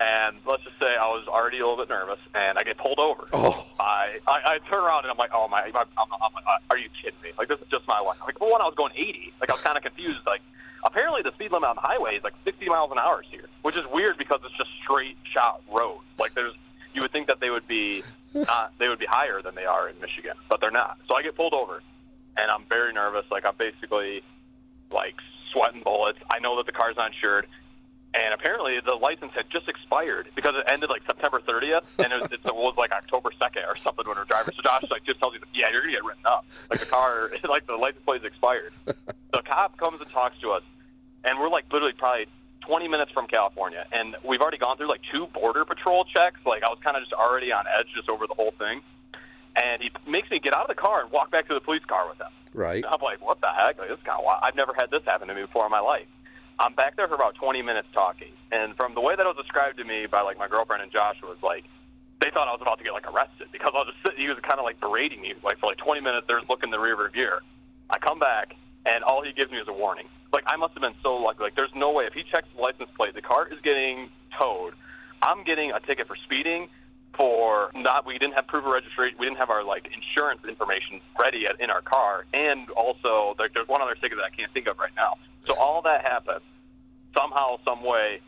And 0.00 0.36
let's 0.46 0.62
just 0.62 0.78
say 0.78 0.86
I 0.86 1.06
was 1.06 1.26
already 1.26 1.58
a 1.58 1.66
little 1.66 1.84
bit 1.84 1.88
nervous, 1.88 2.20
and 2.32 2.56
I 2.56 2.62
get 2.62 2.78
pulled 2.78 3.00
over. 3.00 3.26
Oh. 3.32 3.66
I, 3.80 4.20
I 4.28 4.54
I 4.54 4.58
turn 4.70 4.84
around 4.84 5.04
and 5.04 5.10
I'm 5.10 5.16
like, 5.16 5.30
oh 5.34 5.48
my, 5.48 5.62
I'm, 5.62 5.74
I'm, 5.74 6.12
I'm, 6.12 6.60
are 6.70 6.78
you 6.78 6.88
kidding 7.02 7.20
me? 7.22 7.30
Like 7.36 7.48
this 7.48 7.58
is 7.60 7.66
just 7.68 7.86
my 7.88 7.98
life. 7.98 8.18
Like 8.24 8.38
for 8.38 8.48
one, 8.48 8.60
I 8.60 8.64
was 8.64 8.74
going 8.76 8.92
80. 8.94 9.32
Like 9.40 9.50
I 9.50 9.54
was 9.54 9.62
kind 9.62 9.76
of 9.76 9.82
confused. 9.82 10.20
Like 10.24 10.40
apparently 10.84 11.22
the 11.22 11.32
speed 11.32 11.50
limit 11.50 11.68
on 11.68 11.74
the 11.74 11.82
highway 11.82 12.16
is 12.16 12.24
like 12.24 12.34
60 12.44 12.66
miles 12.66 12.92
an 12.92 12.98
hour 12.98 13.22
here, 13.22 13.46
which 13.62 13.76
is 13.76 13.84
weird 13.92 14.18
because 14.18 14.40
it's 14.44 14.56
just 14.56 14.70
straight 14.82 15.16
shot 15.32 15.62
road. 15.70 16.00
Like 16.18 16.34
there's, 16.34 16.54
you 16.94 17.02
would 17.02 17.12
think 17.12 17.26
that 17.26 17.40
they 17.40 17.50
would 17.50 17.66
be 17.66 18.04
not, 18.34 18.72
they 18.78 18.88
would 18.88 18.98
be 18.98 19.06
higher 19.06 19.42
than 19.42 19.54
they 19.54 19.64
are 19.64 19.88
in 19.88 19.98
Michigan, 20.00 20.36
but 20.48 20.60
they're 20.60 20.70
not. 20.70 20.98
So 21.08 21.16
I 21.16 21.22
get 21.22 21.34
pulled 21.36 21.54
over, 21.54 21.82
and 22.36 22.50
I'm 22.50 22.64
very 22.68 22.92
nervous. 22.92 23.24
Like 23.30 23.44
I'm 23.44 23.56
basically 23.56 24.22
like 24.90 25.16
sweating 25.52 25.82
bullets. 25.82 26.18
I 26.32 26.38
know 26.38 26.56
that 26.56 26.66
the 26.66 26.72
car's 26.72 26.96
not 26.96 27.12
insured, 27.12 27.46
and 28.14 28.32
apparently 28.32 28.80
the 28.84 28.94
license 28.94 29.32
had 29.34 29.50
just 29.50 29.68
expired 29.68 30.28
because 30.34 30.54
it 30.54 30.64
ended 30.70 30.88
like 30.88 31.02
September 31.04 31.40
30th, 31.40 31.84
and 31.98 32.12
it 32.12 32.20
was, 32.20 32.32
it 32.32 32.54
was 32.54 32.74
like 32.78 32.92
October 32.92 33.30
2nd 33.30 33.66
or 33.66 33.76
something 33.76 34.06
when 34.06 34.16
we're. 34.16 34.26
So 34.28 34.62
Josh 34.62 34.84
like 34.90 35.04
just 35.04 35.20
tells 35.20 35.34
you, 35.34 35.40
yeah, 35.54 35.70
you're 35.70 35.82
gonna 35.82 35.92
get 35.92 36.04
written 36.04 36.24
up. 36.24 36.46
Like 36.70 36.80
the 36.80 36.86
car, 36.86 37.30
like 37.48 37.66
the 37.66 37.76
license 37.76 38.02
plate 38.04 38.22
is 38.22 38.26
expired. 38.26 38.72
the 38.86 39.42
cop 39.44 39.76
comes 39.76 40.00
and 40.00 40.10
talks 40.10 40.38
to 40.40 40.52
us, 40.52 40.62
and 41.24 41.38
we're 41.38 41.50
like 41.50 41.70
literally 41.72 41.92
probably 41.92 42.26
20 42.62 42.88
minutes 42.88 43.12
from 43.12 43.26
California, 43.26 43.86
and 43.92 44.16
we've 44.24 44.40
already 44.40 44.58
gone 44.58 44.76
through 44.76 44.88
like 44.88 45.02
two 45.12 45.26
border 45.28 45.64
patrol 45.64 46.04
checks. 46.04 46.40
Like 46.46 46.62
I 46.62 46.68
was 46.68 46.78
kind 46.82 46.96
of 46.96 47.02
just 47.02 47.12
already 47.12 47.52
on 47.52 47.64
edge 47.78 47.88
just 47.94 48.08
over 48.08 48.26
the 48.26 48.34
whole 48.34 48.52
thing, 48.52 48.80
and 49.54 49.82
he 49.82 49.90
makes 50.10 50.30
me 50.30 50.38
get 50.38 50.54
out 50.54 50.62
of 50.62 50.68
the 50.68 50.80
car 50.80 51.02
and 51.02 51.10
walk 51.10 51.30
back 51.30 51.46
to 51.48 51.54
the 51.54 51.60
police 51.60 51.84
car 51.84 52.08
with 52.08 52.18
him. 52.18 52.32
Right. 52.54 52.84
I'm 52.88 53.00
like, 53.02 53.20
what 53.20 53.40
the 53.40 53.48
heck? 53.48 53.78
Like, 53.78 53.88
this 53.88 53.98
is 53.98 54.04
kind 54.04 54.18
of 54.18 54.24
wild. 54.24 54.40
I've 54.42 54.56
never 54.56 54.72
had 54.72 54.90
this 54.90 55.02
happen 55.04 55.28
to 55.28 55.34
me 55.34 55.42
before 55.42 55.66
in 55.66 55.70
my 55.70 55.80
life. 55.80 56.06
I'm 56.60 56.74
back 56.74 56.96
there 56.96 57.06
for 57.06 57.14
about 57.14 57.36
20 57.36 57.62
minutes 57.62 57.86
talking, 57.94 58.32
and 58.50 58.74
from 58.76 58.94
the 58.94 59.00
way 59.00 59.14
that 59.14 59.22
it 59.22 59.28
was 59.28 59.36
described 59.36 59.78
to 59.78 59.84
me 59.84 60.06
by 60.06 60.22
like 60.22 60.38
my 60.38 60.48
girlfriend 60.48 60.82
and 60.82 60.90
Josh 60.90 61.16
was 61.22 61.38
like, 61.42 61.64
they 62.20 62.30
thought 62.30 62.48
I 62.48 62.52
was 62.52 62.60
about 62.60 62.78
to 62.78 62.84
get 62.84 62.92
like 62.92 63.06
arrested 63.06 63.48
because 63.52 63.70
I 63.74 63.78
was 63.78 63.94
just 63.94 64.02
sitting. 64.04 64.20
He 64.20 64.28
was 64.28 64.38
kind 64.42 64.58
of 64.58 64.64
like 64.64 64.80
berating 64.80 65.20
me 65.20 65.34
like 65.44 65.60
for 65.60 65.66
like 65.66 65.76
20 65.78 66.00
minutes. 66.00 66.26
There's 66.26 66.42
looking 66.48 66.68
in 66.68 66.70
the 66.72 66.78
rearview 66.78 67.14
mirror. 67.14 67.42
I 67.90 67.98
come 67.98 68.18
back, 68.18 68.56
and 68.86 69.04
all 69.04 69.22
he 69.22 69.32
gives 69.32 69.52
me 69.52 69.58
is 69.58 69.68
a 69.68 69.72
warning. 69.72 70.08
Like 70.32 70.42
I 70.48 70.56
must 70.56 70.74
have 70.74 70.82
been 70.82 70.98
so 71.00 71.14
lucky. 71.14 71.44
Like 71.44 71.54
there's 71.54 71.74
no 71.76 71.92
way 71.92 72.06
if 72.06 72.12
he 72.12 72.24
checks 72.24 72.48
the 72.56 72.60
license 72.60 72.90
plate, 72.96 73.14
the 73.14 73.22
car 73.22 73.46
is 73.46 73.60
getting 73.62 74.10
towed. 74.36 74.74
I'm 75.22 75.44
getting 75.44 75.70
a 75.70 75.78
ticket 75.78 76.08
for 76.08 76.16
speeding. 76.16 76.68
For 77.16 77.70
not, 77.74 78.06
we 78.06 78.16
didn't 78.18 78.34
have 78.34 78.46
proof 78.46 78.64
of 78.64 78.72
registration. 78.72 79.18
We 79.18 79.26
didn't 79.26 79.38
have 79.38 79.50
our 79.50 79.64
like 79.64 79.88
insurance 79.92 80.40
information 80.46 81.00
ready 81.18 81.46
at, 81.46 81.60
in 81.60 81.68
our 81.68 81.82
car, 81.82 82.26
and 82.32 82.70
also 82.70 83.34
like 83.38 83.54
there's 83.54 83.66
one 83.66 83.82
other 83.82 83.94
ticket 83.94 84.18
that 84.18 84.24
I 84.24 84.30
can't 84.30 84.52
think 84.52 84.68
of 84.68 84.78
right 84.78 84.92
now. 84.96 85.14
So 85.46 85.54
all 85.58 85.82
that 85.82 86.02
happened. 86.02 86.42
Somehow, 87.16 87.58
some 87.64 87.82
way, 87.82 88.20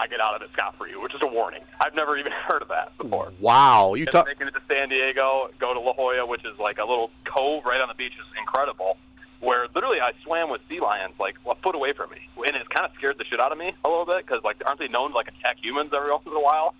I 0.00 0.06
get 0.06 0.20
out 0.20 0.34
of 0.34 0.40
it 0.42 0.50
scot 0.52 0.76
free, 0.78 0.96
which 0.96 1.14
is 1.14 1.20
a 1.22 1.26
warning. 1.26 1.60
I've 1.78 1.94
never 1.94 2.16
even 2.16 2.32
heard 2.48 2.62
of 2.62 2.68
that 2.68 2.96
before. 2.96 3.32
Wow. 3.38 3.94
You 3.94 4.06
talk. 4.06 4.26
making 4.26 4.48
it 4.48 4.52
to 4.52 4.62
San 4.68 4.88
Diego, 4.88 5.50
go 5.58 5.74
to 5.74 5.80
La 5.80 5.92
Jolla, 5.92 6.24
which 6.26 6.44
is 6.44 6.58
like 6.58 6.78
a 6.78 6.84
little 6.84 7.10
cove 7.24 7.64
right 7.66 7.80
on 7.80 7.88
the 7.88 7.94
beach, 7.94 8.12
is 8.18 8.24
incredible. 8.38 8.96
Where 9.40 9.68
literally 9.74 10.00
I 10.00 10.12
swam 10.22 10.50
with 10.50 10.60
sea 10.68 10.80
lions 10.80 11.14
like 11.18 11.36
a 11.46 11.54
foot 11.56 11.74
away 11.74 11.92
from 11.92 12.10
me, 12.10 12.18
and 12.46 12.56
it 12.56 12.68
kind 12.70 12.86
of 12.86 12.92
scared 12.96 13.18
the 13.18 13.24
shit 13.24 13.40
out 13.40 13.52
of 13.52 13.58
me 13.58 13.72
a 13.84 13.88
little 13.88 14.04
bit 14.04 14.26
because 14.26 14.42
like 14.44 14.56
aren't 14.66 14.78
they 14.78 14.88
known 14.88 15.10
to 15.10 15.16
like 15.16 15.28
attack 15.28 15.56
humans 15.62 15.90
every 15.94 16.10
once 16.10 16.24
in 16.26 16.32
a 16.32 16.40
while? 16.40 16.74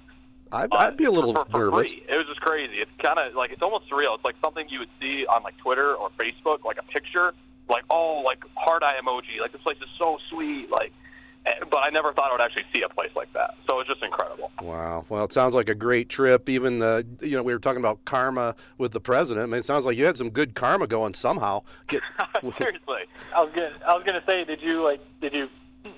I'd, 0.53 0.73
Uh, 0.73 0.77
I'd 0.77 0.97
be 0.97 1.05
a 1.05 1.11
little 1.11 1.35
for, 1.35 1.45
for 1.47 1.59
nervous. 1.59 1.93
Free. 1.93 2.05
It 2.09 2.17
was 2.17 2.27
just 2.27 2.41
crazy. 2.41 2.77
It's 2.77 2.91
kind 3.03 3.19
of 3.19 3.35
like 3.35 3.53
it's 3.53 3.63
almost 3.63 3.89
surreal. 3.91 4.15
It's 4.17 4.25
like 4.25 4.37
something 4.43 4.69
you 4.69 4.81
would 4.81 4.91
see 5.01 5.27
on 5.27 5.43
like 5.43 5.57
Twitter 5.59 5.95
or 5.95 6.11
Facebook, 6.19 6.65
like 6.65 6.79
a 6.79 6.83
picture, 6.85 7.33
like 7.69 7.85
oh, 7.91 8.23
like 8.25 8.43
heart 8.57 8.83
eye 8.83 8.95
emoji, 9.03 9.41
like 9.41 9.53
this 9.53 9.63
place 9.63 9.79
is 9.79 9.89
so 9.99 10.19
sweet, 10.29 10.71
like. 10.71 10.93
eh, 11.47 11.53
But 11.71 11.79
I 11.79 11.91
never 11.91 12.13
thought 12.13 12.31
I 12.31 12.33
would 12.33 12.41
actually 12.43 12.65
see 12.73 12.83
a 12.83 12.89
place 12.89 13.11
like 13.17 13.33
that. 13.33 13.55
So 13.69 13.81
it's 13.81 13.89
just 13.89 14.03
incredible. 14.03 14.51
Wow. 14.61 15.07
Well, 15.09 15.25
it 15.25 15.33
sounds 15.33 15.55
like 15.55 15.69
a 15.69 15.75
great 15.75 16.09
trip. 16.09 16.49
Even 16.49 16.81
the, 16.81 17.07
you 17.23 17.37
know, 17.37 17.43
we 17.43 17.53
were 17.53 17.59
talking 17.61 17.81
about 17.81 18.05
karma 18.05 18.55
with 18.77 18.93
the 18.93 19.01
president. 19.01 19.45
I 19.45 19.47
mean, 19.47 19.61
it 19.61 19.65
sounds 19.65 19.87
like 19.87 19.97
you 19.97 20.05
had 20.05 20.17
some 20.19 20.31
good 20.31 20.55
karma 20.55 20.87
going 20.87 21.15
somehow. 21.15 21.63
Get, 21.89 22.03
Seriously. 22.59 23.05
I 23.35 23.43
was 23.43 23.53
gonna, 23.55 23.73
I 23.87 23.95
was 23.95 24.03
gonna 24.05 24.23
say, 24.27 24.45
did 24.45 24.61
you 24.61 24.83
like, 24.83 25.01
did 25.21 25.33
you 25.33 25.49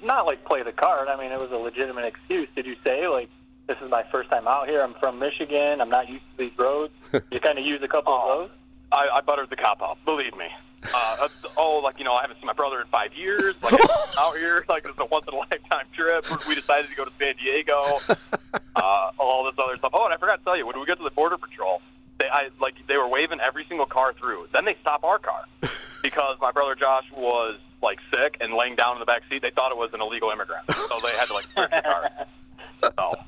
not 0.02 0.26
like 0.26 0.44
play 0.44 0.62
the 0.62 0.72
card? 0.72 1.08
I 1.08 1.16
mean, 1.16 1.32
it 1.32 1.40
was 1.40 1.50
a 1.50 1.56
legitimate 1.56 2.04
excuse. 2.04 2.48
Did 2.54 2.66
you 2.66 2.76
say 2.84 3.08
like, 3.08 3.28
this 3.66 3.78
is 3.80 3.90
my 3.90 4.04
first 4.10 4.30
time 4.30 4.48
out 4.48 4.68
here. 4.68 4.82
I'm 4.82 4.94
from 4.94 5.18
Michigan. 5.18 5.80
I'm 5.80 5.88
not 5.88 6.08
used 6.08 6.24
to 6.32 6.44
these 6.44 6.58
roads. 6.58 6.92
you 7.30 7.40
kind 7.40 7.58
of 7.58 7.64
use 7.64 7.82
a 7.82 7.88
couple 7.88 8.12
of 8.12 8.38
those. 8.38 8.50
I, 8.90 9.08
I 9.14 9.20
buttered 9.20 9.50
the 9.50 9.56
cop 9.56 9.80
up. 9.82 9.98
Believe 10.04 10.36
me. 10.36 10.46
Uh, 10.84 11.16
uh, 11.22 11.28
oh, 11.56 11.80
like 11.82 11.98
you 11.98 12.04
know, 12.04 12.14
I 12.14 12.22
haven't 12.22 12.38
seen 12.38 12.46
my 12.46 12.52
brother 12.52 12.80
in 12.80 12.86
five 12.88 13.14
years. 13.14 13.54
Like 13.62 13.74
I'm 13.74 13.88
out 14.18 14.36
here, 14.36 14.64
like 14.68 14.84
it's 14.86 14.98
a 14.98 15.04
once 15.04 15.26
in 15.28 15.34
a 15.34 15.38
lifetime 15.38 15.86
trip. 15.94 16.26
We 16.48 16.54
decided 16.56 16.90
to 16.90 16.96
go 16.96 17.04
to 17.04 17.12
San 17.18 17.34
Diego. 17.36 17.98
Uh, 18.74 19.10
all 19.18 19.44
this 19.44 19.54
other 19.58 19.76
stuff. 19.76 19.90
Oh, 19.94 20.06
and 20.06 20.14
I 20.14 20.16
forgot 20.16 20.38
to 20.38 20.44
tell 20.44 20.56
you, 20.56 20.66
when 20.66 20.78
we 20.80 20.86
get 20.86 20.96
to 20.96 21.04
the 21.04 21.10
border 21.10 21.36
patrol, 21.36 21.82
they 22.18 22.26
I 22.26 22.48
like 22.58 22.74
they 22.86 22.96
were 22.96 23.06
waving 23.06 23.38
every 23.40 23.66
single 23.68 23.84
car 23.84 24.14
through. 24.14 24.48
Then 24.52 24.64
they 24.64 24.76
stop 24.80 25.04
our 25.04 25.18
car 25.18 25.44
because 26.02 26.38
my 26.40 26.52
brother 26.52 26.74
Josh 26.74 27.04
was 27.14 27.58
like 27.82 27.98
sick 28.14 28.38
and 28.40 28.54
laying 28.54 28.74
down 28.74 28.96
in 28.96 29.00
the 29.00 29.06
back 29.06 29.22
seat. 29.28 29.42
They 29.42 29.50
thought 29.50 29.72
it 29.72 29.76
was 29.76 29.92
an 29.92 30.00
illegal 30.00 30.30
immigrant, 30.30 30.70
so 30.70 31.00
they 31.02 31.10
had 31.10 31.26
to 31.26 31.34
like 31.34 31.44
search 31.54 31.70
the 31.70 31.82
car. 31.82 32.10
So 32.82 33.21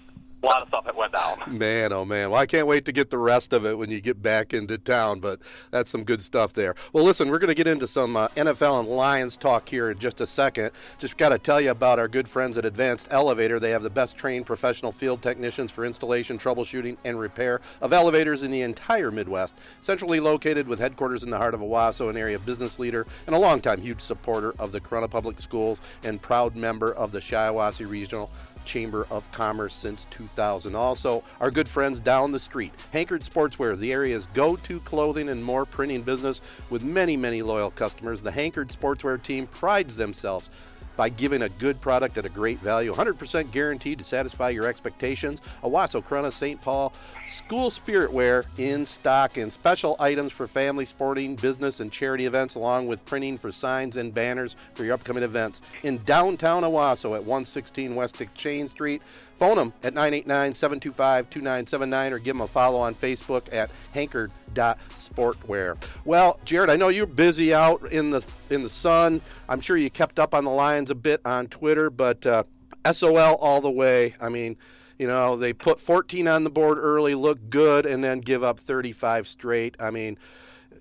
a 0.45 0.47
lot 0.47 0.63
of 0.63 0.69
stuff 0.69 0.85
that 0.85 0.95
went 0.95 1.13
down. 1.13 1.59
Man, 1.59 1.93
oh 1.93 2.05
man. 2.05 2.31
Well, 2.31 2.41
I 2.41 2.47
can't 2.47 2.67
wait 2.67 2.85
to 2.85 2.93
get 2.93 3.11
the 3.11 3.19
rest 3.19 3.53
of 3.53 3.65
it 3.65 3.77
when 3.77 3.91
you 3.91 4.01
get 4.01 4.23
back 4.23 4.53
into 4.53 4.77
town, 4.77 5.21
but 5.21 5.41
that's 5.71 5.91
some 5.91 6.05
good 6.05 6.21
stuff 6.21 6.53
there. 6.53 6.75
Well, 6.93 7.05
listen, 7.05 7.31
we're 7.31 7.39
going 7.39 7.49
to 7.49 7.55
get 7.55 7.67
into 7.67 7.89
some 7.89 8.17
uh, 8.17 8.29
NFL 8.29 8.81
and 8.81 8.89
Lions 8.89 9.37
talk 9.37 9.69
here 9.69 9.91
in 9.91 9.99
just 9.99 10.21
a 10.21 10.27
second. 10.27 10.71
Just 10.99 11.17
got 11.17 11.31
to 11.31 11.39
tell 11.39 11.61
you 11.61 11.71
about 11.71 11.99
our 11.99 12.09
good 12.09 12.29
friends 12.29 12.59
at 12.59 12.65
Advanced 12.65 13.09
Elevator. 13.11 13.59
They 13.59 13.71
have 13.71 13.83
the 13.83 13.91
best 13.91 14.17
trained 14.17 14.47
professional 14.47 14.93
field 14.93 15.23
technicians 15.23 15.71
for 15.71 15.85
installation, 15.85 16.39
troubleshooting, 16.39 16.97
and 17.05 17.19
repair 17.19 17.61
of 17.81 17.93
elevators 17.93 18.43
in 18.43 18.51
the 18.51 18.63
entire 18.63 19.11
Midwest. 19.11 19.55
Centrally 19.81 20.21
located 20.21 20.69
with 20.69 20.79
headquarters 20.79 21.25
in 21.25 21.31
the 21.31 21.39
heart 21.39 21.55
of 21.55 21.61
Owosso, 21.61 22.11
an 22.11 22.17
area 22.17 22.39
business 22.39 22.79
leader 22.79 23.07
and 23.27 23.35
a 23.35 23.39
longtime 23.39 23.81
huge 23.81 24.01
supporter 24.01 24.55
of 24.59 24.73
the 24.73 24.81
Corunna 24.81 25.11
Public 25.11 25.41
Schools 25.41 25.81
and 26.03 26.21
proud 26.21 26.55
member 26.55 26.93
of 26.93 27.13
the 27.13 27.21
Shiawassee 27.21 27.89
Regional 27.89 28.31
Chamber 28.65 29.07
of 29.11 29.31
Commerce 29.33 29.75
since 29.75 30.07
2000. 30.07 30.75
Also, 30.75 31.23
our 31.41 31.51
good 31.51 31.69
friends 31.69 32.01
down 32.01 32.33
the 32.33 32.39
street, 32.39 32.73
Hankard 32.93 33.23
Sportswear, 33.23 33.77
the 33.77 33.93
area's 33.93 34.27
go 34.29 34.57
to 34.57 34.81
clothing 34.81 35.29
and 35.29 35.43
more 35.45 35.65
printing 35.65 36.03
business 36.03 36.41
with 36.71 36.83
many, 36.83 37.17
many 37.17 37.43
loyal 37.43 37.71
customers. 37.71 38.21
The 38.21 38.31
Hankard 38.31 38.69
Sportswear 38.69 39.23
team 39.23 39.47
prides 39.47 39.97
themselves 39.97 40.51
by 40.97 41.09
giving 41.09 41.43
a 41.43 41.49
good 41.49 41.81
product 41.81 42.19
at 42.19 42.25
a 42.25 42.29
great 42.29 42.59
value, 42.59 42.93
100% 42.93 43.51
guaranteed 43.51 43.99
to 43.99 44.05
satisfy 44.05 44.51
your 44.51 44.67
expectations. 44.67 45.41
Owosso, 45.63 46.03
Corunna, 46.03 46.33
St. 46.33 46.61
Paul, 46.61 46.93
school 47.27 47.71
spirit 47.71 48.13
wear 48.13 48.45
in 48.59 48.85
stock 48.87 49.37
and 49.37 49.53
special 49.53 49.97
items 49.99 50.33
for 50.33 50.47
family, 50.47 50.85
sporting, 50.85 51.37
business, 51.37 51.81
and 51.81 51.91
charity 51.91 52.27
events, 52.27 52.55
along 52.55 52.87
with 52.87 53.05
printing 53.07 53.39
for 53.39 53.53
signs 53.53 53.97
and 53.97 54.15
banners 54.15 54.57
for 54.73 54.85
your 54.85 54.95
upcoming 54.95 55.23
events 55.23 55.63
in 55.83 55.99
downtown 56.05 56.63
Owosso 56.63 57.15
at 57.15 57.25
116 57.25 57.95
West 57.95 58.21
Exchange 58.21 58.71
Street. 58.71 59.03
Phone 59.37 59.57
them 59.57 59.73
at 59.83 59.95
989 59.95 60.55
725 60.55 61.29
2979 61.29 62.13
or 62.13 62.19
give 62.19 62.37
them 62.37 62.43
a 62.43 62.47
follow 62.47 62.79
on 62.79 62.95
Facebook 62.95 63.53
at 63.53 63.71
hanker.sportwear. 63.93 65.89
Well, 66.05 66.39
Jared, 66.45 66.71
I 66.71 66.77
know 66.77 66.89
you're 66.89 67.07
busy 67.07 67.53
out 67.53 67.91
in 67.91 68.11
the 68.11 68.25
in 68.51 68.63
the 68.63 68.69
sun. 68.69 69.21
I'm 69.49 69.61
sure 69.61 69.77
you 69.77 69.91
kept 69.91 70.21
up 70.21 70.35
on 70.35 70.45
the 70.45 70.51
Lions 70.51 70.91
a 70.91 70.95
bit 70.95 71.21
on 71.25 71.49
Twitter, 71.49 71.91
but 71.91 72.25
uh, 72.25 72.45
SOL 72.91 73.35
all 73.37 73.61
the 73.61 73.71
way. 73.71 74.15
I 74.21 74.29
mean, 74.29 74.57
you 74.99 75.09
know, 75.09 75.37
they 75.37 75.53
put 75.53 75.81
14 75.81 76.29
on 76.29 76.45
the 76.45 76.51
board 76.51 76.79
early, 76.79 77.15
look 77.15 77.51
good, 77.51 77.87
and 77.87 78.05
then 78.05 78.21
give 78.21 78.45
up 78.45 78.61
35 78.61 79.27
straight. 79.27 79.77
I 79.81 79.91
mean, 79.91 80.17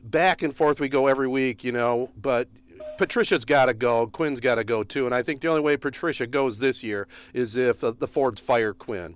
back 0.03 0.43
and 0.43 0.55
forth 0.55 0.79
we 0.79 0.89
go 0.89 1.07
every 1.07 1.27
week, 1.27 1.63
you 1.63 1.71
know, 1.71 2.11
but 2.21 2.47
Patricia's 2.97 3.45
got 3.45 3.65
to 3.65 3.73
go. 3.73 4.07
Quinn's 4.07 4.39
got 4.39 4.55
to 4.55 4.63
go 4.63 4.83
too. 4.83 5.05
And 5.05 5.15
I 5.15 5.21
think 5.21 5.41
the 5.41 5.47
only 5.47 5.61
way 5.61 5.77
Patricia 5.77 6.27
goes 6.27 6.59
this 6.59 6.83
year 6.83 7.07
is 7.33 7.55
if 7.55 7.83
uh, 7.83 7.91
the 7.97 8.07
Fords 8.07 8.39
fire 8.39 8.73
Quinn. 8.73 9.15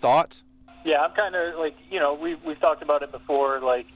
Thoughts? 0.00 0.44
Yeah, 0.84 1.00
I'm 1.00 1.12
kind 1.12 1.34
of 1.34 1.58
like 1.58 1.76
you 1.90 1.98
know 1.98 2.14
we 2.14 2.34
we've 2.34 2.60
talked 2.60 2.82
about 2.82 3.02
it 3.02 3.10
before. 3.10 3.60
Like, 3.60 3.86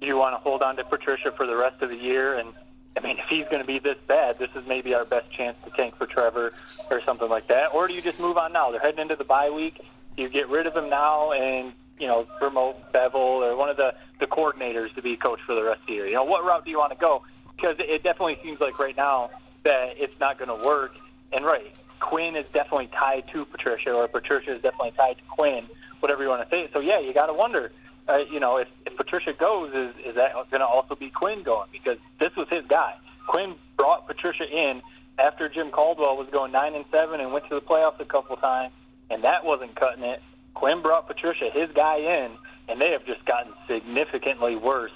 do 0.00 0.06
you 0.06 0.16
want 0.16 0.34
to 0.34 0.38
hold 0.38 0.62
on 0.62 0.76
to 0.76 0.84
Patricia 0.84 1.32
for 1.32 1.46
the 1.46 1.56
rest 1.56 1.80
of 1.80 1.88
the 1.88 1.96
year? 1.96 2.38
And 2.38 2.52
I 2.96 3.00
mean, 3.00 3.18
if 3.18 3.24
he's 3.28 3.46
going 3.46 3.60
to 3.60 3.66
be 3.66 3.78
this 3.78 3.96
bad, 4.06 4.38
this 4.38 4.50
is 4.54 4.66
maybe 4.66 4.94
our 4.94 5.06
best 5.06 5.30
chance 5.30 5.56
to 5.64 5.70
tank 5.70 5.96
for 5.96 6.06
Trevor 6.06 6.52
or 6.90 7.00
something 7.00 7.28
like 7.28 7.48
that. 7.48 7.74
Or 7.74 7.88
do 7.88 7.94
you 7.94 8.02
just 8.02 8.20
move 8.20 8.36
on 8.36 8.52
now? 8.52 8.70
They're 8.70 8.80
heading 8.80 9.00
into 9.00 9.16
the 9.16 9.24
bye 9.24 9.50
week. 9.50 9.80
You 10.16 10.28
get 10.28 10.48
rid 10.48 10.66
of 10.66 10.76
him 10.76 10.90
now 10.90 11.32
and 11.32 11.72
you 11.98 12.06
know 12.06 12.26
promote 12.38 12.92
Bevell 12.92 13.14
or 13.14 13.56
one 13.56 13.70
of 13.70 13.78
the 13.78 13.94
the 14.20 14.26
coordinators 14.26 14.94
to 14.96 15.02
be 15.02 15.16
coach 15.16 15.40
for 15.46 15.54
the 15.54 15.62
rest 15.62 15.80
of 15.80 15.86
the 15.86 15.94
year. 15.94 16.06
You 16.06 16.14
know, 16.14 16.24
what 16.24 16.44
route 16.44 16.64
do 16.64 16.70
you 16.70 16.78
want 16.78 16.92
to 16.92 16.98
go? 16.98 17.22
Because 17.56 17.76
it 17.78 18.02
definitely 18.02 18.38
seems 18.42 18.60
like 18.60 18.78
right 18.78 18.96
now 18.96 19.30
that 19.64 19.94
it's 19.96 20.18
not 20.20 20.38
going 20.38 20.48
to 20.48 20.66
work. 20.66 20.96
And 21.32 21.44
right, 21.44 21.74
Quinn 22.00 22.36
is 22.36 22.46
definitely 22.52 22.88
tied 22.88 23.24
to 23.32 23.44
Patricia, 23.44 23.92
or 23.92 24.06
Patricia 24.08 24.54
is 24.54 24.62
definitely 24.62 24.92
tied 24.92 25.16
to 25.18 25.24
Quinn, 25.24 25.66
whatever 26.00 26.22
you 26.22 26.28
want 26.28 26.48
to 26.48 26.54
say. 26.54 26.68
So 26.72 26.80
yeah, 26.80 27.00
you 27.00 27.14
got 27.14 27.26
to 27.26 27.32
wonder, 27.32 27.72
uh, 28.08 28.18
you 28.30 28.40
know, 28.40 28.58
if, 28.58 28.68
if 28.86 28.96
Patricia 28.96 29.32
goes, 29.32 29.72
is 29.74 29.94
is 30.04 30.14
that 30.16 30.34
going 30.34 30.60
to 30.60 30.66
also 30.66 30.94
be 30.94 31.10
Quinn 31.10 31.42
going? 31.42 31.68
Because 31.72 31.98
this 32.20 32.34
was 32.36 32.48
his 32.48 32.64
guy. 32.66 32.94
Quinn 33.26 33.54
brought 33.76 34.06
Patricia 34.06 34.44
in 34.44 34.82
after 35.18 35.48
Jim 35.48 35.70
Caldwell 35.70 36.16
was 36.16 36.28
going 36.30 36.52
nine 36.52 36.74
and 36.74 36.84
seven 36.90 37.20
and 37.20 37.32
went 37.32 37.48
to 37.48 37.54
the 37.54 37.60
playoffs 37.60 38.00
a 38.00 38.04
couple 38.04 38.36
times, 38.36 38.72
and 39.10 39.24
that 39.24 39.44
wasn't 39.44 39.74
cutting 39.74 40.04
it. 40.04 40.20
Quinn 40.54 40.82
brought 40.82 41.06
Patricia, 41.06 41.50
his 41.50 41.70
guy, 41.74 41.96
in, 41.96 42.32
and 42.68 42.80
they 42.80 42.90
have 42.90 43.04
just 43.06 43.24
gotten 43.24 43.52
significantly 43.66 44.56
worse 44.56 44.92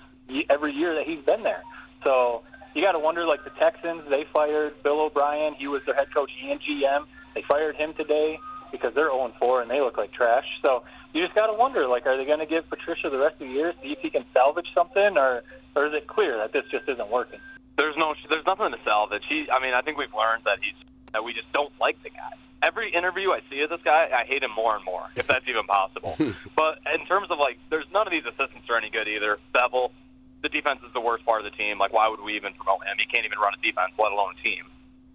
every 0.50 0.72
year 0.72 0.94
that 0.94 1.06
he's 1.06 1.24
been 1.24 1.42
there. 1.42 1.62
So 2.04 2.42
you 2.74 2.82
got 2.82 2.92
to 2.92 2.98
wonder, 2.98 3.26
like 3.26 3.44
the 3.44 3.50
Texans, 3.50 4.02
they 4.10 4.24
fired 4.32 4.82
Bill 4.82 5.00
O'Brien. 5.00 5.54
He 5.54 5.66
was 5.66 5.82
their 5.86 5.94
head 5.94 6.08
coach 6.14 6.30
and 6.42 6.60
GM. 6.60 7.06
They 7.34 7.42
fired 7.42 7.76
him 7.76 7.94
today 7.94 8.38
because 8.70 8.94
they're 8.94 9.10
0 9.10 9.32
4 9.38 9.62
and 9.62 9.70
they 9.70 9.80
look 9.80 9.96
like 9.96 10.12
trash. 10.12 10.46
So 10.64 10.84
you 11.12 11.22
just 11.22 11.34
got 11.34 11.46
to 11.46 11.54
wonder, 11.54 11.86
like, 11.86 12.06
are 12.06 12.16
they 12.16 12.24
going 12.24 12.38
to 12.40 12.46
give 12.46 12.68
Patricia 12.68 13.08
the 13.08 13.18
rest 13.18 13.34
of 13.34 13.48
the 13.48 13.54
year, 13.54 13.72
see 13.82 13.92
if 13.92 13.98
he 14.00 14.10
can 14.10 14.24
salvage 14.34 14.68
something, 14.74 15.16
or, 15.16 15.42
or 15.74 15.78
or 15.78 15.86
is 15.86 15.94
it 15.94 16.06
clear 16.06 16.36
that 16.38 16.52
this 16.52 16.64
just 16.70 16.88
isn't 16.88 17.08
working? 17.08 17.40
There's 17.76 17.96
no, 17.96 18.14
there's 18.28 18.44
nothing 18.46 18.72
to 18.72 18.78
salvage. 18.84 19.22
He, 19.28 19.48
I 19.50 19.62
mean, 19.62 19.74
I 19.74 19.80
think 19.80 19.96
we've 19.96 20.12
learned 20.12 20.42
that 20.44 20.58
he's 20.60 20.74
that 21.12 21.24
we 21.24 21.32
just 21.32 21.50
don't 21.52 21.72
like 21.80 22.02
the 22.02 22.10
guy. 22.10 22.32
Every 22.60 22.92
interview 22.92 23.30
I 23.30 23.40
see 23.48 23.60
of 23.62 23.70
this 23.70 23.80
guy, 23.84 24.08
I 24.12 24.24
hate 24.26 24.42
him 24.42 24.50
more 24.50 24.74
and 24.74 24.84
more, 24.84 25.06
if 25.16 25.26
that's 25.26 25.46
even 25.48 25.64
possible. 25.64 26.16
but 26.56 26.80
in 26.92 27.06
terms 27.06 27.30
of 27.30 27.38
like, 27.38 27.58
there's 27.70 27.86
none 27.92 28.06
of 28.06 28.10
these 28.10 28.24
assistants 28.26 28.68
are 28.68 28.76
any 28.76 28.90
good 28.90 29.08
either. 29.08 29.38
Bevel, 29.52 29.92
the 30.42 30.48
defense 30.48 30.80
is 30.86 30.92
the 30.92 31.00
worst 31.00 31.24
part 31.24 31.44
of 31.44 31.50
the 31.50 31.56
team. 31.56 31.78
Like, 31.78 31.92
why 31.92 32.08
would 32.08 32.20
we 32.20 32.36
even 32.36 32.54
promote 32.54 32.84
him? 32.86 32.96
He 32.98 33.06
can't 33.06 33.24
even 33.24 33.38
run 33.38 33.54
a 33.54 33.62
defense, 33.62 33.92
let 33.98 34.12
alone 34.12 34.34
a 34.38 34.42
team. 34.42 34.64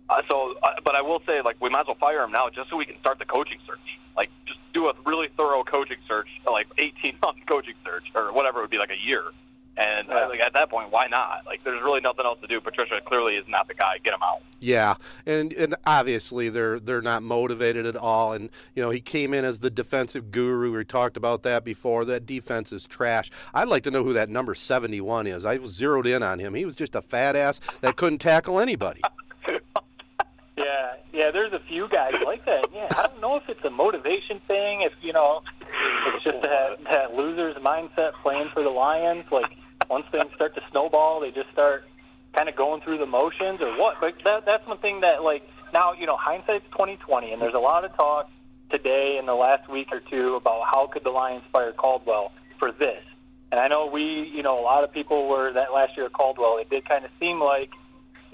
Uh, 0.10 0.22
so, 0.30 0.56
uh, 0.62 0.76
but 0.84 0.96
I 0.96 1.02
will 1.02 1.22
say, 1.26 1.42
like, 1.42 1.56
we 1.62 1.70
might 1.70 1.82
as 1.82 1.88
well 1.88 1.98
fire 2.00 2.24
him 2.24 2.32
now 2.32 2.50
just 2.50 2.70
so 2.70 2.76
we 2.76 2.86
can 2.86 3.00
start 3.00 3.20
the 3.20 3.26
coaching 3.26 3.58
search. 3.66 3.80
Like, 4.18 4.30
just 4.46 4.60
do 4.74 4.88
a 4.88 4.94
really 5.06 5.30
thorough 5.38 5.64
coaching 5.64 5.98
search, 6.08 6.28
like 6.46 6.68
18 6.78 7.18
month 7.22 7.38
coaching 7.48 7.76
search, 7.86 8.06
or 8.16 8.34
whatever 8.34 8.60
it 8.60 8.64
would 8.64 8.70
be, 8.70 8.78
like 8.78 8.92
a 8.92 9.00
year. 9.00 9.24
And 9.76 10.10
uh, 10.12 10.28
like 10.30 10.40
at 10.40 10.54
that 10.54 10.70
point, 10.70 10.92
why 10.92 11.08
not? 11.08 11.46
Like, 11.48 11.64
there's 11.64 11.82
really 11.82 12.00
nothing 12.00 12.26
else 12.26 12.40
to 12.42 12.48
do. 12.48 12.62
Patricia 12.62 13.02
clearly 13.04 13.38
is 13.38 13.46
not 13.48 13.68
the 13.68 13.74
guy. 13.74 13.98
Get 14.04 14.14
him 14.14 14.22
out. 14.22 14.44
Yeah, 14.60 14.96
and 15.26 15.52
and 15.54 15.76
obviously 15.86 16.50
they're 16.50 16.80
they're 16.80 17.02
not 17.02 17.24
motivated 17.24 17.88
at 17.88 17.96
all. 17.96 18.34
And 18.34 18.50
you 18.76 18.84
know 18.84 18.92
he 18.92 19.02
came 19.02 19.34
in 19.34 19.44
as 19.46 19.60
the 19.60 19.72
defensive 19.72 20.30
guru. 20.30 20.78
We 20.78 20.86
talked 20.86 21.18
about 21.18 21.42
that 21.44 21.66
before. 21.66 22.06
That 22.06 22.28
defense 22.28 22.72
is 22.72 22.88
trash. 22.88 23.32
I'd 23.54 23.68
like 23.68 23.84
to 23.84 23.92
know 23.92 24.04
who 24.04 24.14
that 24.14 24.30
number 24.30 24.54
seventy 24.54 25.02
one 25.02 25.26
is. 25.26 25.44
I 25.44 25.58
was 25.58 25.72
zeroed 25.72 26.06
in 26.06 26.22
on 26.22 26.38
him. 26.38 26.54
He 26.54 26.66
was 26.66 26.76
just 26.76 26.96
a 26.96 27.02
fat 27.02 27.36
ass 27.36 27.60
that 27.82 27.96
couldn't 27.96 28.20
tackle 28.20 28.60
anybody. 28.60 29.02
Yeah, 30.56 30.94
yeah. 31.12 31.32
There's 31.32 31.52
a 31.52 31.60
few 31.68 31.88
guys 31.88 32.14
like 32.24 32.46
that. 32.46 32.68
Yeah, 32.72 32.88
I 32.92 33.08
don't 33.08 33.20
know 33.20 33.38
if 33.38 33.50
it's 33.50 33.64
a 33.66 33.72
motivation 33.72 34.40
thing. 34.48 34.82
If 34.82 34.94
you 35.02 35.12
know, 35.12 35.42
it's 36.14 36.24
just 36.24 36.44
that 36.44 36.78
that 36.84 37.16
loser's 37.16 37.56
mindset 37.56 38.14
playing 38.22 38.50
for 38.54 38.62
the 38.62 38.70
Lions. 38.70 39.26
Like 39.32 39.52
once 39.90 40.06
things 40.12 40.34
start 40.36 40.56
to 40.56 40.62
snowball, 40.72 41.20
they 41.20 41.32
just 41.32 41.50
start 41.52 41.86
kind 42.34 42.50
of 42.50 42.56
going 42.56 42.82
through 42.82 42.98
the 42.98 43.06
motions 43.06 43.62
or 43.62 43.78
what. 43.78 44.00
But 44.02 44.16
that 44.24 44.46
that's 44.46 44.66
one 44.68 44.78
thing 44.80 45.02
that 45.02 45.24
like 45.24 45.48
now 45.74 45.94
you 45.94 46.06
know 46.06 46.18
hindsight's 46.18 46.66
2020, 46.72 47.34
and 47.34 47.42
there's 47.42 47.54
a 47.54 47.60
lot 47.60 47.86
of 47.86 47.96
talk 47.96 48.30
today 48.70 49.18
in 49.18 49.26
the 49.26 49.36
last 49.36 49.70
week 49.70 49.90
or 49.92 50.00
two 50.00 50.36
about 50.36 50.64
how 50.66 50.88
could 50.88 51.04
the 51.04 51.12
Lions 51.12 51.44
fire 51.52 51.72
Caldwell 51.72 52.32
for 52.60 52.72
this. 52.72 53.04
And 53.52 53.60
I 53.60 53.68
know 53.68 53.86
we, 53.86 54.32
you 54.36 54.42
know, 54.42 54.60
a 54.60 54.64
lot 54.64 54.84
of 54.84 54.92
people 54.92 55.28
were 55.28 55.54
that 55.54 55.72
last 55.74 55.96
year 55.96 56.08
at 56.08 56.14
Caldwell. 56.14 56.58
It 56.58 56.72
did 56.72 56.90
kind 56.90 57.06
of 57.06 57.12
seem 57.20 57.40
like 57.40 57.70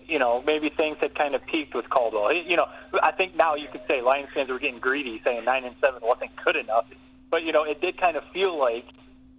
you 0.10 0.18
know, 0.18 0.42
maybe 0.46 0.70
things 0.70 0.98
had 1.00 1.14
kind 1.14 1.36
of 1.36 1.46
peaked 1.46 1.76
with 1.76 1.88
Caldwell. 1.90 2.34
You 2.34 2.58
know, 2.58 2.66
I 3.04 3.12
think 3.12 3.36
now 3.36 3.56
you 3.56 3.68
could 3.72 3.82
say 3.88 4.02
Lions 4.02 4.30
fans 4.34 4.50
were 4.50 4.60
getting 4.60 4.80
greedy, 4.80 5.22
saying 5.24 5.46
nine 5.46 5.64
and 5.64 5.76
seven 5.80 6.02
wasn't 6.04 6.32
good 6.44 6.56
enough. 6.56 6.86
But 7.30 7.44
you 7.44 7.52
know, 7.52 7.64
it 7.64 7.80
did 7.80 7.98
kind 7.98 8.18
of 8.18 8.24
feel 8.34 8.58
like 8.58 8.86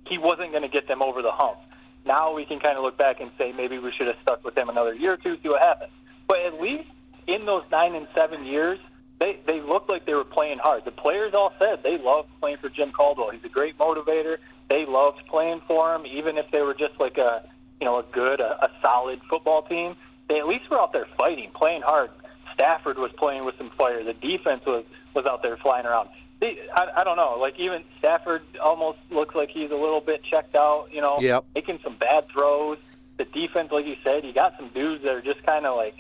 he 0.07 0.17
wasn't 0.17 0.52
going 0.52 0.62
to 0.62 0.69
get 0.69 0.87
them 0.87 1.02
over 1.02 1.23
the 1.23 1.33
hump. 1.33 1.59
Now 2.04 2.35
we 2.35 2.45
can 2.45 2.61
kind 2.61 2.76
of 2.76 2.83
look 2.83 2.97
back 2.97 3.21
and 3.21 3.30
say 3.38 3.52
maybe 3.52 3.78
we 3.78 3.92
should 3.92 4.07
have 4.07 4.16
stuck 4.23 4.45
with 4.45 4.57
him 4.57 4.69
another 4.69 4.95
year 4.95 5.14
or 5.14 5.16
two, 5.16 5.37
see 5.42 5.49
what 5.49 5.61
happens. 5.61 5.92
But 6.26 6.40
at 6.40 6.61
least 6.61 6.88
in 7.26 7.47
those 7.47 7.64
nine 7.71 7.95
and 7.95 8.07
seven 8.14 8.45
years, 8.45 8.78
they 9.19 9.38
they 9.47 9.61
looked 9.61 9.90
like 9.90 10.07
they 10.07 10.14
were 10.14 10.25
playing 10.25 10.59
hard. 10.59 10.85
The 10.85 10.92
players 10.92 11.35
all 11.35 11.52
said 11.59 11.83
they 11.83 11.99
loved 11.99 12.28
playing 12.40 12.59
for 12.59 12.69
Jim 12.69 12.92
Caldwell. 12.92 13.30
He's 13.30 13.45
a 13.45 13.49
great 13.49 13.76
motivator. 13.78 14.38
They 14.69 14.87
loved 14.87 15.26
playing 15.28 15.62
for 15.66 15.95
him, 15.95 16.07
even 16.07 16.38
if 16.38 16.50
they 16.50 16.62
were 16.62 16.75
just 16.75 16.99
like 16.99 17.19
a 17.19 17.45
you 17.80 17.85
know 17.85 17.99
a 17.99 18.04
good, 18.12 18.40
a, 18.40 18.64
a 18.64 18.71
solid 18.83 19.21
football 19.28 19.62
team 19.62 19.97
they 20.30 20.38
at 20.38 20.47
least 20.47 20.71
were 20.71 20.80
out 20.80 20.92
there 20.92 21.07
fighting, 21.19 21.50
playing 21.52 21.83
hard. 21.83 22.11
Stafford 22.54 22.99
was 22.99 23.11
playing 23.19 23.45
with 23.45 23.57
some 23.59 23.71
fire. 23.76 24.04
The 24.04 24.12
defense 24.12 24.62
was 24.64 24.85
was 25.12 25.26
out 25.26 25.42
there 25.42 25.57
flying 25.57 25.87
around. 25.87 26.09
I, 26.42 26.88
I 26.97 27.04
don't 27.04 27.16
know. 27.16 27.37
Like 27.38 27.59
even 27.59 27.85
Stafford 27.99 28.42
almost 28.62 28.99
looks 29.11 29.35
like 29.35 29.50
he's 29.50 29.70
a 29.70 29.76
little 29.76 30.00
bit 30.00 30.23
checked 30.25 30.56
out. 30.56 30.88
You 30.92 31.02
know, 31.02 31.18
yep. 31.20 31.44
making 31.54 31.80
some 31.85 31.97
bad 31.97 32.26
throws. 32.32 32.78
The 33.18 33.25
defense, 33.26 33.70
like 33.70 33.87
you 33.87 33.97
said, 34.02 34.25
you 34.25 34.32
got 34.32 34.54
some 34.56 34.70
dudes 34.70 35.04
that 35.04 35.12
are 35.12 35.20
just 35.20 35.44
kind 35.44 35.66
of 35.66 35.76
like 35.76 35.97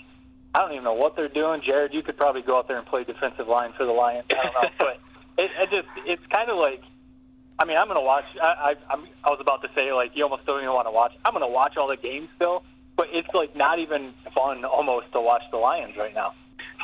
I 0.54 0.60
don't 0.60 0.72
even 0.72 0.84
know 0.84 0.94
what 0.94 1.16
they're 1.16 1.28
doing. 1.28 1.62
Jared, 1.62 1.92
you 1.92 2.02
could 2.02 2.16
probably 2.16 2.42
go 2.42 2.58
out 2.58 2.68
there 2.68 2.78
and 2.78 2.86
play 2.86 3.04
defensive 3.04 3.46
line 3.46 3.72
for 3.76 3.84
the 3.84 3.92
Lions. 3.92 4.26
I 4.30 4.34
don't 4.34 4.54
know, 4.54 4.70
but 4.78 5.00
it, 5.36 5.50
it 5.58 5.70
just 5.70 5.88
it's 6.06 6.26
kind 6.26 6.50
of 6.50 6.58
like. 6.58 6.82
I 7.58 7.66
mean, 7.66 7.76
I'm 7.76 7.88
going 7.88 7.98
to 7.98 8.04
watch. 8.04 8.24
I, 8.42 8.46
I, 8.46 8.74
I'm, 8.88 9.06
I 9.22 9.28
was 9.28 9.38
about 9.38 9.60
to 9.60 9.68
say 9.74 9.92
like 9.92 10.16
you 10.16 10.24
almost 10.24 10.46
don't 10.46 10.62
even 10.62 10.72
want 10.72 10.86
to 10.86 10.92
watch. 10.92 11.12
I'm 11.26 11.34
going 11.34 11.44
to 11.44 11.52
watch 11.52 11.76
all 11.76 11.88
the 11.88 11.96
games 11.98 12.30
still 12.34 12.64
but 13.00 13.08
it's 13.14 13.32
like 13.32 13.56
not 13.56 13.78
even 13.78 14.12
fun 14.34 14.62
almost 14.62 15.10
to 15.10 15.20
watch 15.22 15.40
the 15.50 15.56
Lions 15.56 15.96
right 15.96 16.14
now. 16.14 16.34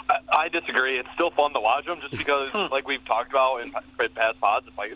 I, 0.08 0.18
I 0.30 0.48
disagree. 0.48 0.98
It's 0.98 1.08
still 1.14 1.30
fun 1.30 1.52
to 1.54 1.60
watch 1.60 1.86
them 1.86 2.00
just 2.00 2.16
because, 2.16 2.50
hmm. 2.52 2.72
like 2.72 2.86
we've 2.86 3.04
talked 3.04 3.30
about 3.30 3.62
in 3.62 3.72
past 3.72 4.40
pods, 4.40 4.66
it's 4.66 4.76
like 4.76 4.92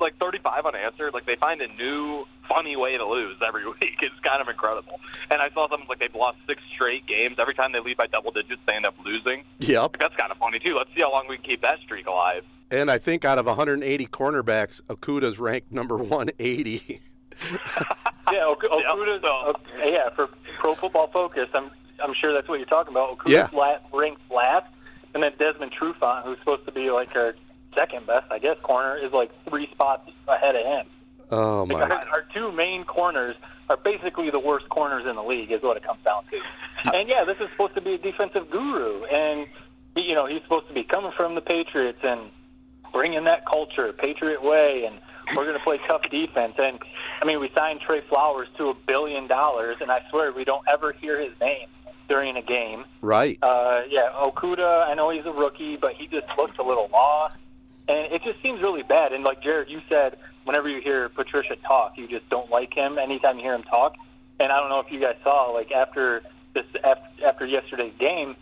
like 0.00 0.16
35 0.18 0.66
unanswered. 0.66 1.14
Like 1.14 1.26
they 1.26 1.36
find 1.36 1.60
a 1.60 1.68
new 1.68 2.26
funny 2.48 2.76
way 2.76 2.96
to 2.96 3.06
lose 3.06 3.36
every 3.46 3.66
week. 3.80 3.98
It's 4.02 4.18
kind 4.22 4.42
of 4.42 4.48
incredible. 4.48 5.00
And 5.30 5.40
I 5.40 5.50
saw 5.50 5.68
something 5.68 5.88
like 5.88 6.00
they've 6.00 6.14
lost 6.14 6.38
six 6.46 6.62
straight 6.74 7.06
games. 7.06 7.36
Every 7.38 7.54
time 7.54 7.72
they 7.72 7.80
lead 7.80 7.96
by 7.96 8.06
double 8.06 8.30
digits, 8.30 8.60
they 8.66 8.74
end 8.74 8.86
up 8.86 8.94
losing. 9.04 9.44
Yep. 9.60 9.96
That's 10.00 10.16
kind 10.16 10.32
of 10.32 10.38
funny 10.38 10.58
too. 10.58 10.74
Let's 10.76 10.90
see 10.94 11.00
how 11.00 11.12
long 11.12 11.26
we 11.28 11.36
can 11.36 11.44
keep 11.44 11.62
that 11.62 11.78
streak 11.80 12.06
alive. 12.06 12.44
And 12.70 12.90
I 12.90 12.98
think 12.98 13.24
out 13.24 13.38
of 13.38 13.46
180 13.46 14.06
cornerbacks, 14.06 14.80
Okudah's 14.82 15.40
ranked 15.40 15.72
number 15.72 15.96
180. 15.96 17.00
yeah, 18.32 18.44
ok- 18.44 18.68
Okudah's, 18.68 19.56
yeah, 19.78 19.86
yeah, 19.86 20.10
for 20.10 20.28
Pro 20.60 20.74
Football 20.74 21.08
Focus, 21.08 21.48
I'm 21.52 21.70
I'm 22.02 22.14
sure 22.14 22.32
that's 22.32 22.48
what 22.48 22.58
you're 22.58 22.66
talking 22.66 22.92
about. 22.92 23.18
Okudah's 23.18 23.30
yeah. 23.30 23.48
last, 23.52 23.84
ranked 23.92 24.22
last, 24.30 24.66
and 25.14 25.22
then 25.22 25.32
Desmond 25.38 25.72
Trufant, 25.72 26.24
who's 26.24 26.38
supposed 26.38 26.64
to 26.66 26.72
be 26.72 26.90
like 26.90 27.14
our 27.16 27.34
second 27.76 28.06
best, 28.06 28.30
I 28.30 28.38
guess, 28.38 28.56
corner, 28.62 28.96
is 28.96 29.12
like 29.12 29.30
three 29.48 29.68
spots 29.70 30.10
ahead 30.28 30.56
of 30.56 30.64
him. 30.64 30.86
Oh 31.30 31.66
my! 31.66 31.80
Like 31.80 31.90
our, 31.90 32.08
our 32.08 32.24
two 32.34 32.50
main 32.52 32.84
corners 32.84 33.36
are 33.68 33.76
basically 33.76 34.30
the 34.30 34.40
worst 34.40 34.68
corners 34.68 35.06
in 35.06 35.14
the 35.14 35.22
league, 35.22 35.52
is 35.52 35.62
what 35.62 35.76
it 35.76 35.84
comes 35.84 36.02
down 36.04 36.24
to. 36.30 36.38
Uh, 36.88 36.92
and 36.94 37.08
yeah, 37.08 37.24
this 37.24 37.36
is 37.40 37.48
supposed 37.52 37.74
to 37.74 37.80
be 37.80 37.94
a 37.94 37.98
defensive 37.98 38.50
guru, 38.50 39.04
and 39.04 39.46
you 39.96 40.14
know 40.14 40.26
he's 40.26 40.42
supposed 40.42 40.66
to 40.68 40.74
be 40.74 40.82
coming 40.82 41.12
from 41.16 41.34
the 41.34 41.40
Patriots 41.40 42.00
and 42.02 42.30
bringing 42.92 43.24
that 43.24 43.46
culture, 43.46 43.92
Patriot 43.92 44.42
way, 44.42 44.84
and 44.84 44.98
we're 45.36 45.44
going 45.44 45.56
to 45.56 45.62
play 45.62 45.78
tough 45.88 46.02
defense. 46.10 46.54
And 46.58 46.78
I 47.22 47.24
mean, 47.24 47.40
we 47.40 47.50
signed 47.54 47.80
Trey 47.80 48.00
Flowers 48.08 48.48
to 48.58 48.70
a 48.70 48.74
billion 48.74 49.28
dollars, 49.28 49.76
and 49.80 49.90
I 49.90 50.02
swear 50.10 50.32
we 50.32 50.44
don't 50.44 50.64
ever 50.68 50.92
hear 50.92 51.20
his 51.20 51.38
name 51.40 51.68
during 52.10 52.36
a 52.36 52.42
game. 52.42 52.84
Right. 53.00 53.38
Uh, 53.40 53.82
yeah, 53.88 54.10
Okudah, 54.12 54.88
I 54.88 54.94
know 54.94 55.10
he's 55.10 55.24
a 55.24 55.32
rookie, 55.32 55.76
but 55.76 55.94
he 55.94 56.08
just 56.08 56.26
looks 56.36 56.58
a 56.58 56.62
little 56.62 56.88
lost, 56.92 57.36
and 57.88 58.12
it 58.12 58.22
just 58.24 58.42
seems 58.42 58.60
really 58.60 58.82
bad. 58.82 59.12
And 59.12 59.22
like 59.22 59.40
Jared, 59.42 59.70
you 59.70 59.80
said, 59.88 60.18
whenever 60.44 60.68
you 60.68 60.80
hear 60.80 61.08
Patricia 61.08 61.54
talk, 61.66 61.96
you 61.96 62.08
just 62.08 62.28
don't 62.28 62.50
like 62.50 62.74
him. 62.74 62.98
Anytime 62.98 63.36
you 63.36 63.44
hear 63.44 63.54
him 63.54 63.62
talk, 63.62 63.94
and 64.40 64.50
I 64.50 64.58
don't 64.58 64.68
know 64.68 64.80
if 64.80 64.90
you 64.90 65.00
guys 65.00 65.14
saw, 65.22 65.52
like 65.52 65.70
after 65.70 66.22
this 66.52 66.66
after 67.24 67.46
yesterday's 67.46 67.94
game. 67.98 68.36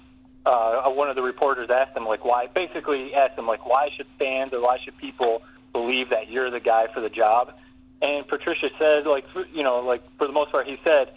Uh, 0.46 0.88
one 0.88 1.10
of 1.10 1.16
the 1.16 1.20
reporters 1.20 1.68
asked 1.68 1.94
him 1.94 2.06
like 2.06 2.24
why 2.24 2.46
basically 2.46 3.12
asked 3.12 3.36
him 3.38 3.46
like 3.46 3.66
why 3.66 3.90
should 3.94 4.06
fans 4.18 4.50
or 4.54 4.62
why 4.62 4.78
should 4.82 4.96
people 4.96 5.42
believe 5.72 6.08
that 6.08 6.30
you're 6.30 6.50
the 6.50 6.60
guy 6.60 6.86
for 6.94 7.00
the 7.00 7.10
job. 7.10 7.52
And 8.00 8.26
Patricia 8.26 8.70
said, 8.78 9.06
like, 9.06 9.26
you 9.52 9.62
know, 9.62 9.80
like 9.80 10.02
for 10.16 10.26
the 10.26 10.32
most 10.32 10.52
part, 10.52 10.66
he 10.66 10.78
said 10.84 11.12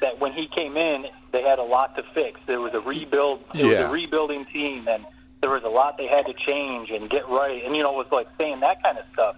that 0.00 0.20
when 0.20 0.32
he 0.32 0.48
came 0.48 0.76
in, 0.76 1.06
they 1.32 1.42
had 1.42 1.58
a 1.58 1.62
lot 1.62 1.96
to 1.96 2.02
fix. 2.14 2.40
There 2.46 2.60
was 2.60 2.74
a 2.74 2.80
rebuild. 2.80 3.40
It 3.54 3.60
yeah. 3.60 3.66
was 3.66 3.78
a 3.78 3.88
rebuilding 3.88 4.46
team, 4.46 4.88
and 4.88 5.04
there 5.40 5.50
was 5.50 5.62
a 5.64 5.68
lot 5.68 5.98
they 5.98 6.06
had 6.06 6.26
to 6.26 6.34
change 6.34 6.90
and 6.90 7.08
get 7.08 7.28
right. 7.28 7.64
And 7.64 7.76
you 7.76 7.82
know, 7.82 7.92
was 7.92 8.06
like 8.10 8.28
saying 8.38 8.60
that 8.60 8.82
kind 8.82 8.98
of 8.98 9.04
stuff. 9.12 9.36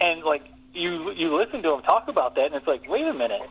And 0.00 0.22
like 0.22 0.44
you, 0.74 1.12
you 1.12 1.36
listen 1.36 1.62
to 1.62 1.74
him 1.74 1.82
talk 1.82 2.08
about 2.08 2.34
that, 2.36 2.46
and 2.46 2.54
it's 2.54 2.66
like, 2.66 2.88
wait 2.88 3.06
a 3.06 3.14
minute. 3.14 3.42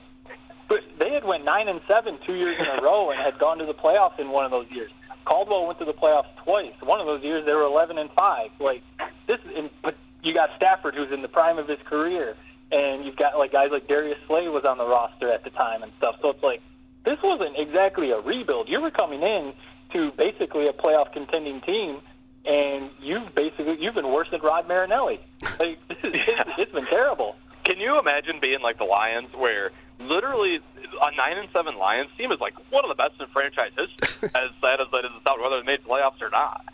But 0.67 0.79
they 0.99 1.11
had 1.11 1.25
went 1.25 1.43
nine 1.43 1.67
and 1.67 1.81
seven 1.87 2.17
two 2.25 2.35
years 2.35 2.57
in 2.59 2.65
a 2.65 2.81
row 2.83 3.11
and 3.11 3.19
had 3.19 3.37
gone 3.39 3.57
to 3.57 3.65
the 3.65 3.73
playoffs 3.73 4.19
in 4.19 4.29
one 4.29 4.45
of 4.45 4.51
those 4.51 4.69
years. 4.71 4.91
Caldwell 5.25 5.67
went 5.67 5.79
to 5.79 5.85
the 5.85 5.93
playoffs 5.93 6.33
twice. 6.43 6.73
One 6.81 6.99
of 6.99 7.05
those 7.05 7.23
years 7.23 7.45
they 7.45 7.53
were 7.53 7.63
eleven 7.63 7.97
and 7.97 8.09
five. 8.11 8.51
Like 8.59 8.81
this, 9.27 9.39
and, 9.55 9.69
but 9.81 9.95
you 10.23 10.33
got 10.33 10.49
Stafford, 10.55 10.95
who's 10.95 11.11
in 11.11 11.21
the 11.21 11.27
prime 11.27 11.57
of 11.57 11.67
his 11.67 11.79
career, 11.85 12.35
and 12.71 13.05
you've 13.05 13.17
got 13.17 13.37
like 13.37 13.51
guys 13.51 13.69
like 13.71 13.87
Darius 13.87 14.19
Slay 14.27 14.47
was 14.47 14.63
on 14.65 14.77
the 14.77 14.85
roster 14.85 15.31
at 15.31 15.43
the 15.43 15.49
time 15.49 15.83
and 15.83 15.91
stuff. 15.97 16.15
So 16.21 16.29
it's 16.29 16.43
like 16.43 16.61
this 17.05 17.17
wasn't 17.23 17.57
exactly 17.57 18.11
a 18.11 18.19
rebuild. 18.19 18.69
You 18.69 18.81
were 18.81 18.91
coming 18.91 19.21
in 19.21 19.53
to 19.93 20.11
basically 20.11 20.67
a 20.67 20.73
playoff 20.73 21.11
contending 21.11 21.61
team, 21.61 22.01
and 22.45 22.89
you've 23.01 23.33
basically 23.35 23.77
you've 23.79 23.95
been 23.95 24.11
worse 24.11 24.29
than 24.31 24.41
Rod 24.41 24.67
Marinelli. 24.67 25.19
Like 25.59 25.79
this 25.87 25.97
is, 26.03 26.11
it's, 26.13 26.49
it's 26.57 26.71
been 26.71 26.87
terrible. 26.87 27.35
Can 27.63 27.79
you 27.79 27.99
imagine 27.99 28.39
being 28.41 28.61
like 28.61 28.77
the 28.77 28.85
Lions, 28.85 29.29
where 29.35 29.71
literally 29.99 30.59
a 31.01 31.15
nine 31.15 31.37
and 31.37 31.49
seven 31.53 31.77
Lions 31.77 32.09
team 32.17 32.31
is 32.31 32.39
like 32.39 32.53
one 32.71 32.83
of 32.83 32.89
the 32.89 32.95
best 32.95 33.19
in 33.19 33.27
franchise 33.27 33.71
history, 33.77 34.29
as 34.35 34.49
sad 34.61 34.81
as 34.81 34.87
that 34.91 35.05
is, 35.05 35.11
whether 35.41 35.59
they 35.59 35.65
made 35.65 35.83
playoffs 35.83 36.21
or 36.21 36.29
not. 36.29 36.65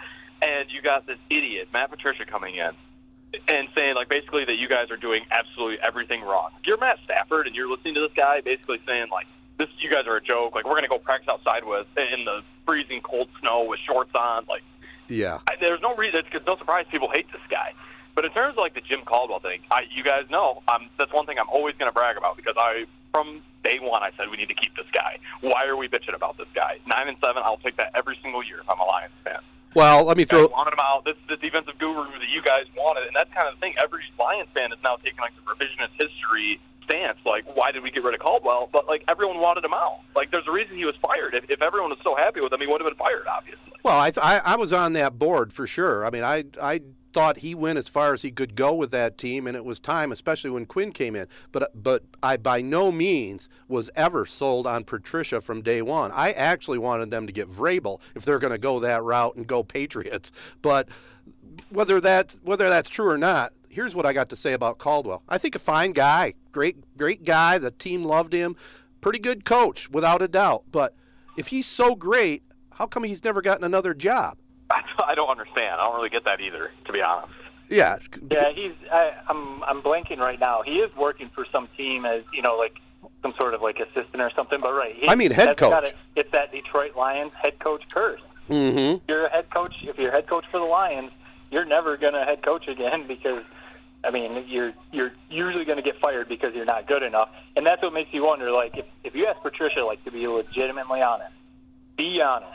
And 0.42 0.70
you 0.70 0.82
got 0.82 1.08
this 1.08 1.18
idiot 1.30 1.70
Matt 1.74 1.90
Patricia 1.90 2.26
coming 2.26 2.56
in, 2.56 2.72
and 3.48 3.68
saying 3.76 3.96
like 3.96 4.10
basically 4.10 4.46
that 4.46 4.56
you 4.56 4.68
guys 4.68 4.90
are 4.92 4.98
doing 4.98 5.26
absolutely 5.32 5.80
everything 5.82 6.22
wrong. 6.22 6.52
You're 6.66 6.78
Matt 6.78 7.00
Stafford 7.04 7.48
and 7.48 7.56
you're 7.56 7.70
listening 7.70 7.96
to 7.96 8.02
this 8.02 8.13
guy 8.16 8.42
basically 8.42 8.82
saying 8.88 9.10
like 9.12 9.28
this 9.58 9.70
you 9.80 9.90
guys 9.90 10.08
are 10.08 10.16
a 10.16 10.22
joke. 10.22 10.56
Like 10.56 10.66
we're 10.66 10.76
gonna 10.76 10.88
go 10.88 11.00
practice 11.00 11.30
outside 11.30 11.63
with 11.63 11.88
in 11.98 12.26
the 12.26 12.42
freezing 12.66 13.02
cold 13.02 13.30
snow 13.42 13.63
with 13.63 13.80
shorts 13.80 14.13
on. 14.16 14.46
Like 14.48 14.63
yeah, 15.08 15.40
I, 15.48 15.56
there's 15.60 15.82
no 15.82 15.96
reason. 15.96 16.24
It's 16.32 16.46
no 16.46 16.58
surprise 16.58 16.86
people 16.92 17.10
hate 17.10 17.32
this 17.32 17.42
guy. 17.50 17.74
But 18.18 18.26
in 18.26 18.32
terms 18.32 18.54
of 18.54 18.58
like 18.58 18.74
the 18.74 18.82
Jim 18.82 19.02
Caldwell 19.06 19.40
thing, 19.40 19.62
I, 19.70 19.84
you 19.92 20.04
guys 20.04 20.26
know 20.32 20.63
um, 20.68 20.90
that's 20.98 21.13
one 21.13 21.28
thing 21.28 21.38
I'm 21.38 21.50
always 21.50 21.76
going 21.76 21.88
to 21.88 21.94
brag 21.94 22.18
about 22.18 22.36
because 22.36 22.56
I, 22.58 22.86
from 23.13 23.44
day 23.63 23.78
one, 23.80 24.02
I 24.02 24.10
said 24.18 24.32
we 24.32 24.38
need 24.38 24.48
to 24.48 24.56
keep 24.56 24.76
this 24.76 24.88
guy. 24.92 25.20
Why 25.42 25.66
are 25.68 25.78
we 25.78 25.88
bitching 25.88 26.16
about 26.16 26.36
this 26.36 26.48
guy? 26.56 26.80
Nine 26.88 27.10
and 27.10 27.18
seven, 27.24 27.44
I'll 27.46 27.58
take 27.58 27.78
that 27.78 27.92
every 27.94 28.18
single 28.24 28.44
year 28.44 28.60
if 28.60 28.68
I'm 28.68 28.80
a 28.80 28.86
Lions 28.86 29.13
fan. 29.24 29.40
Well, 29.78 30.06
let 30.06 30.18
me 30.18 30.24
You 30.24 30.28
guys 30.28 30.40
throw. 30.40 30.48
wanted 30.48 30.74
him 30.74 30.80
out. 30.82 31.06
This 31.06 31.16
is 31.16 31.28
the 31.30 31.38
defensive 31.38 31.78
guru 31.78 32.04
that 32.18 32.30
you 32.30 32.42
guys 32.42 32.66
wanted, 32.76 33.06
and 33.08 33.16
that's 33.16 33.32
kind 33.34 33.48
of 33.48 33.54
the 33.56 33.60
thing. 33.62 33.76
Every 33.82 34.02
Lions 34.20 34.50
fan 34.54 34.72
is 34.74 34.80
now 34.84 34.96
taking 34.98 35.20
like 35.20 35.34
the 35.36 35.44
revisionist 35.46 35.94
history 36.02 36.60
stance. 36.84 37.20
Like, 37.26 37.46
why 37.56 37.72
did 37.72 37.84
we 37.84 37.92
get 37.92 38.04
rid 38.04 38.13
of 38.16 38.20
Caldwell? 38.20 38.70
But 38.74 38.88
like 38.88 39.04
everyone 39.08 39.38
wanted 39.40 39.63
him 39.63 39.74
out. 39.74 40.00
Like, 40.16 40.32
there's 40.32 40.48
a 40.48 40.52
reason 40.52 40.78
he 40.78 40.86
was 40.86 40.96
fired. 41.02 41.36
If, 41.36 41.50
if 41.50 41.62
everyone 41.62 41.92
was 41.92 42.00
so 42.04 42.16
happy 42.16 42.42
with 42.42 42.52
him, 42.52 42.60
he 42.60 42.68
would 42.68 42.82
have 42.82 42.90
been 42.90 42.98
fired, 42.98 43.28
obviously. 43.28 43.62
Well, 43.84 44.00
I, 44.00 44.10
th- 44.12 44.26
I 44.26 44.42
I 44.44 44.56
was 44.56 44.74
on 44.74 44.94
that 44.94 45.20
board 45.20 45.54
for 45.54 45.68
sure. 45.68 46.06
I 46.06 46.10
mean, 46.10 46.24
I 46.24 46.46
I 46.62 46.82
thought 47.18 47.40
he 47.40 47.56
went 47.56 47.80
as 47.80 47.88
far 47.88 48.14
as 48.14 48.22
he 48.22 48.30
could 48.30 48.54
go 48.54 48.76
with 48.76 48.92
that 48.92 49.18
team, 49.18 49.48
and 49.48 49.58
it 49.58 49.66
was 49.66 49.80
time, 49.80 50.12
especially 50.12 50.52
when 50.52 50.68
Quinn 50.68 50.92
came 50.92 51.16
in. 51.16 51.26
But 51.52 51.64
uh, 51.64 51.68
but 51.74 52.04
I 52.22 52.38
by 52.38 52.62
no 52.62 52.92
means 52.92 53.50
was 53.68 53.90
ever 53.96 54.28
sold 54.28 54.68
on 54.68 54.84
Patricia 54.84 55.42
from 55.42 55.64
day 55.64 55.82
one. 55.82 56.12
I 56.12 56.32
actually 56.34 56.78
wanted 56.78 57.10
them 57.10 57.26
to 57.26 57.34
get 57.34 57.50
Vrabel 57.50 58.02
if 58.14 58.24
they're 58.24 58.38
going 58.38 58.52
to 58.52 58.60
go 58.60 58.80
that 58.82 59.02
route 59.02 59.36
and 59.36 59.48
go 59.48 59.64
Patriots. 59.64 60.32
But 60.62 60.90
whether 61.70 62.00
that's 62.00 62.40
whether 62.44 62.70
that's 62.70 62.88
true 62.88 63.10
or 63.10 63.18
not, 63.18 63.52
here's 63.68 63.96
what 63.96 64.06
I 64.06 64.14
got 64.14 64.30
to 64.30 64.36
say 64.36 64.54
about 64.54 64.78
Caldwell. 64.78 65.24
I 65.28 65.40
think 65.40 65.56
a 65.56 65.60
fine 65.60 65.94
guy, 65.94 66.36
great 66.52 66.78
great 66.98 67.24
guy. 67.24 67.58
The 67.58 67.72
team 67.72 68.04
loved 68.04 68.32
him, 68.32 68.56
pretty 69.02 69.18
good 69.18 69.44
coach 69.44 69.90
without 69.90 70.22
a 70.22 70.28
doubt. 70.28 70.66
But 70.72 70.94
if 71.36 71.48
he's 71.48 71.66
so 71.66 71.96
great, 71.96 72.44
how 72.74 72.86
come 72.86 73.04
he's 73.04 73.24
never 73.24 73.42
gotten 73.42 73.64
another 73.64 73.96
job? 73.96 74.38
I 75.06 75.16
don't 75.16 75.30
understand. 75.30 75.80
I 75.80 75.86
don't 75.86 75.96
really 75.96 76.10
get 76.10 76.26
that 76.26 76.40
either, 76.42 76.72
to 76.86 76.92
be 76.94 77.02
honest. 77.02 77.34
Yeah, 77.70 77.98
Yeah, 78.32 78.52
he's. 78.54 78.72
I, 78.92 79.14
I'm. 79.28 79.64
I'm 79.64 79.82
blanking 79.82 80.20
right 80.20 80.40
now. 80.40 80.62
He 80.62 80.80
is 80.80 80.96
working 80.96 81.30
for 81.36 81.46
some 81.52 81.68
team 81.76 82.06
as 82.06 82.24
you 82.34 82.42
know, 82.42 82.56
like 82.58 82.78
some 83.22 83.34
sort 83.40 83.54
of 83.54 83.62
like 83.62 83.80
assistant 83.80 84.22
or 84.22 84.32
something. 84.36 84.62
But 84.62 84.74
right, 84.74 84.96
he, 84.96 85.08
I 85.10 85.16
mean, 85.16 85.32
head 85.32 85.50
that's 85.50 85.60
gotta- 85.60 85.88
coach. 85.88 85.96
it's 86.16 86.32
that 86.32 86.52
Detroit 86.54 86.96
Lions 86.96 87.34
head 87.42 87.60
coach 87.60 87.84
curse. 87.90 88.22
Mm-hmm. 88.50 89.04
You're 89.10 89.26
a 89.26 89.30
head 89.30 89.50
coach. 89.50 89.76
If 89.82 89.98
you're 90.00 90.12
head 90.14 90.28
coach 90.28 90.46
for 90.50 90.60
the 90.60 90.66
Lions, 90.66 91.12
you're 91.52 91.66
never 91.66 91.98
gonna 91.98 92.24
head 92.24 92.42
coach 92.42 92.70
again 92.70 93.06
because, 93.06 93.44
I 94.06 94.12
mean, 94.12 94.46
you're 94.48 94.72
you're 94.94 95.12
usually 95.30 95.66
gonna 95.66 95.82
get 95.82 96.00
fired 96.00 96.30
because 96.30 96.56
you're 96.56 96.64
not 96.64 96.88
good 96.88 97.04
enough. 97.04 97.30
And 97.58 97.66
that's 97.66 97.82
what 97.82 97.92
makes 97.92 98.14
you 98.14 98.24
wonder. 98.24 98.50
Like, 98.52 98.78
if 98.78 98.86
if 99.04 99.14
you 99.14 99.26
ask 99.26 99.42
Patricia, 99.42 99.84
like 99.84 100.02
to 100.06 100.12
be 100.12 100.26
legitimately 100.26 101.02
honest, 101.02 101.34
be 101.98 102.22
honest. 102.22 102.54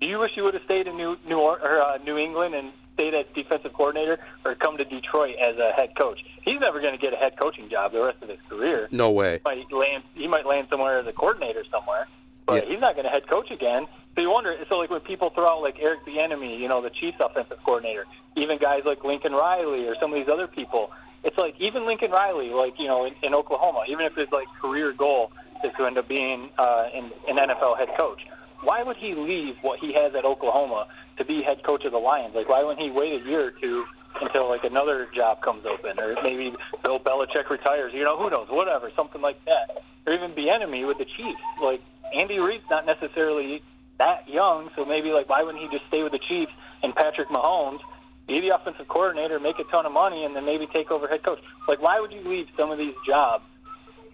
Do 0.00 0.06
you 0.06 0.18
wish 0.18 0.32
you 0.36 0.44
would 0.44 0.54
have 0.54 0.62
stayed 0.64 0.86
in 0.86 0.96
New 0.96 1.16
New 1.26 1.38
or, 1.38 1.58
or, 1.60 1.82
uh, 1.82 1.98
New 1.98 2.16
England 2.18 2.54
and 2.54 2.72
stayed 2.94 3.14
as 3.14 3.26
defensive 3.34 3.72
coordinator, 3.72 4.18
or 4.44 4.54
come 4.54 4.76
to 4.78 4.84
Detroit 4.84 5.36
as 5.40 5.56
a 5.56 5.72
head 5.72 5.90
coach? 5.98 6.20
He's 6.42 6.60
never 6.60 6.80
going 6.80 6.92
to 6.92 6.98
get 6.98 7.12
a 7.12 7.16
head 7.16 7.34
coaching 7.40 7.68
job 7.68 7.92
the 7.92 8.02
rest 8.04 8.22
of 8.22 8.28
his 8.28 8.38
career. 8.48 8.88
No 8.90 9.10
way. 9.10 9.40
Might 9.44 9.70
land, 9.72 10.04
he 10.14 10.26
might 10.28 10.46
land 10.46 10.68
somewhere 10.70 10.98
as 11.00 11.06
a 11.06 11.12
coordinator 11.12 11.64
somewhere, 11.70 12.06
but 12.46 12.64
Yeah. 12.64 12.70
he's 12.72 12.80
not 12.80 12.94
going 12.94 13.04
to 13.04 13.10
head 13.10 13.26
coach 13.28 13.50
again. 13.50 13.86
So 14.14 14.22
you 14.22 14.30
wonder. 14.30 14.56
So 14.68 14.78
like 14.78 14.90
when 14.90 15.00
people 15.00 15.30
throw 15.30 15.48
out 15.48 15.62
like 15.62 15.76
Eric 15.80 16.04
Bieniemy, 16.06 16.58
you 16.58 16.68
know, 16.68 16.82
the 16.82 16.90
Chiefs 16.90 17.18
offensive 17.20 17.58
coordinator, 17.64 18.04
even 18.36 18.58
guys 18.58 18.82
like 18.84 19.04
Lincoln 19.04 19.32
Riley 19.32 19.86
or 19.88 19.94
some 20.00 20.12
of 20.12 20.18
these 20.18 20.28
other 20.32 20.46
people, 20.48 20.90
it's 21.24 21.38
like 21.38 21.54
even 21.60 21.86
Lincoln 21.86 22.10
Riley, 22.10 22.50
like 22.50 22.78
you 22.78 22.86
know, 22.86 23.04
in, 23.04 23.14
in 23.22 23.34
Oklahoma, 23.34 23.84
even 23.88 24.06
if 24.06 24.14
his 24.14 24.28
like 24.32 24.46
career 24.60 24.92
goal 24.92 25.32
is 25.64 25.72
to 25.76 25.84
end 25.86 25.98
up 25.98 26.08
being 26.08 26.50
uh, 26.58 26.86
in, 26.94 27.12
an 27.28 27.36
NFL 27.36 27.78
head 27.78 27.88
coach, 27.98 28.22
why 28.62 28.82
would 28.82 28.96
he 28.96 29.14
leave 29.14 29.56
what 29.62 29.78
he 29.78 29.92
has 29.92 30.14
at 30.14 30.24
Oklahoma 30.24 30.88
to 31.16 31.24
be 31.24 31.42
head 31.42 31.62
coach 31.62 31.84
of 31.84 31.92
the 31.92 31.98
Lions? 31.98 32.34
Like, 32.34 32.48
why 32.48 32.62
wouldn't 32.62 32.80
he 32.80 32.90
wait 32.90 33.22
a 33.22 33.24
year 33.24 33.46
or 33.46 33.50
two 33.50 33.84
until 34.20 34.48
like 34.48 34.64
another 34.64 35.08
job 35.14 35.40
comes 35.42 35.64
open, 35.64 35.98
or 36.00 36.16
maybe 36.22 36.54
Bill 36.82 36.98
Belichick 36.98 37.48
retires? 37.50 37.92
You 37.94 38.04
know, 38.04 38.18
who 38.18 38.30
knows? 38.30 38.48
Whatever, 38.48 38.90
something 38.96 39.20
like 39.20 39.44
that, 39.44 39.82
or 40.06 40.12
even 40.12 40.32
Bieniemy 40.32 40.86
with 40.86 40.98
the 40.98 41.04
Chiefs. 41.04 41.40
Like 41.62 41.82
Andy 42.18 42.38
Reid's 42.38 42.64
not 42.70 42.86
necessarily 42.86 43.62
that 43.98 44.28
young, 44.28 44.70
so 44.76 44.84
maybe 44.84 45.10
like 45.10 45.28
why 45.28 45.42
wouldn't 45.42 45.62
he 45.62 45.76
just 45.76 45.86
stay 45.88 46.02
with 46.02 46.12
the 46.12 46.20
Chiefs 46.20 46.52
and 46.82 46.94
Patrick 46.94 47.28
Mahomes? 47.28 47.80
Be 48.26 48.40
the 48.40 48.54
offensive 48.54 48.88
coordinator, 48.88 49.40
make 49.40 49.58
a 49.58 49.64
ton 49.64 49.86
of 49.86 49.92
money, 49.92 50.24
and 50.24 50.36
then 50.36 50.44
maybe 50.44 50.66
take 50.66 50.90
over 50.90 51.08
head 51.08 51.22
coach. 51.22 51.38
Like, 51.66 51.80
why 51.80 51.98
would 51.98 52.12
you 52.12 52.20
leave 52.20 52.46
some 52.58 52.70
of 52.70 52.76
these 52.76 52.92
jobs 53.06 53.42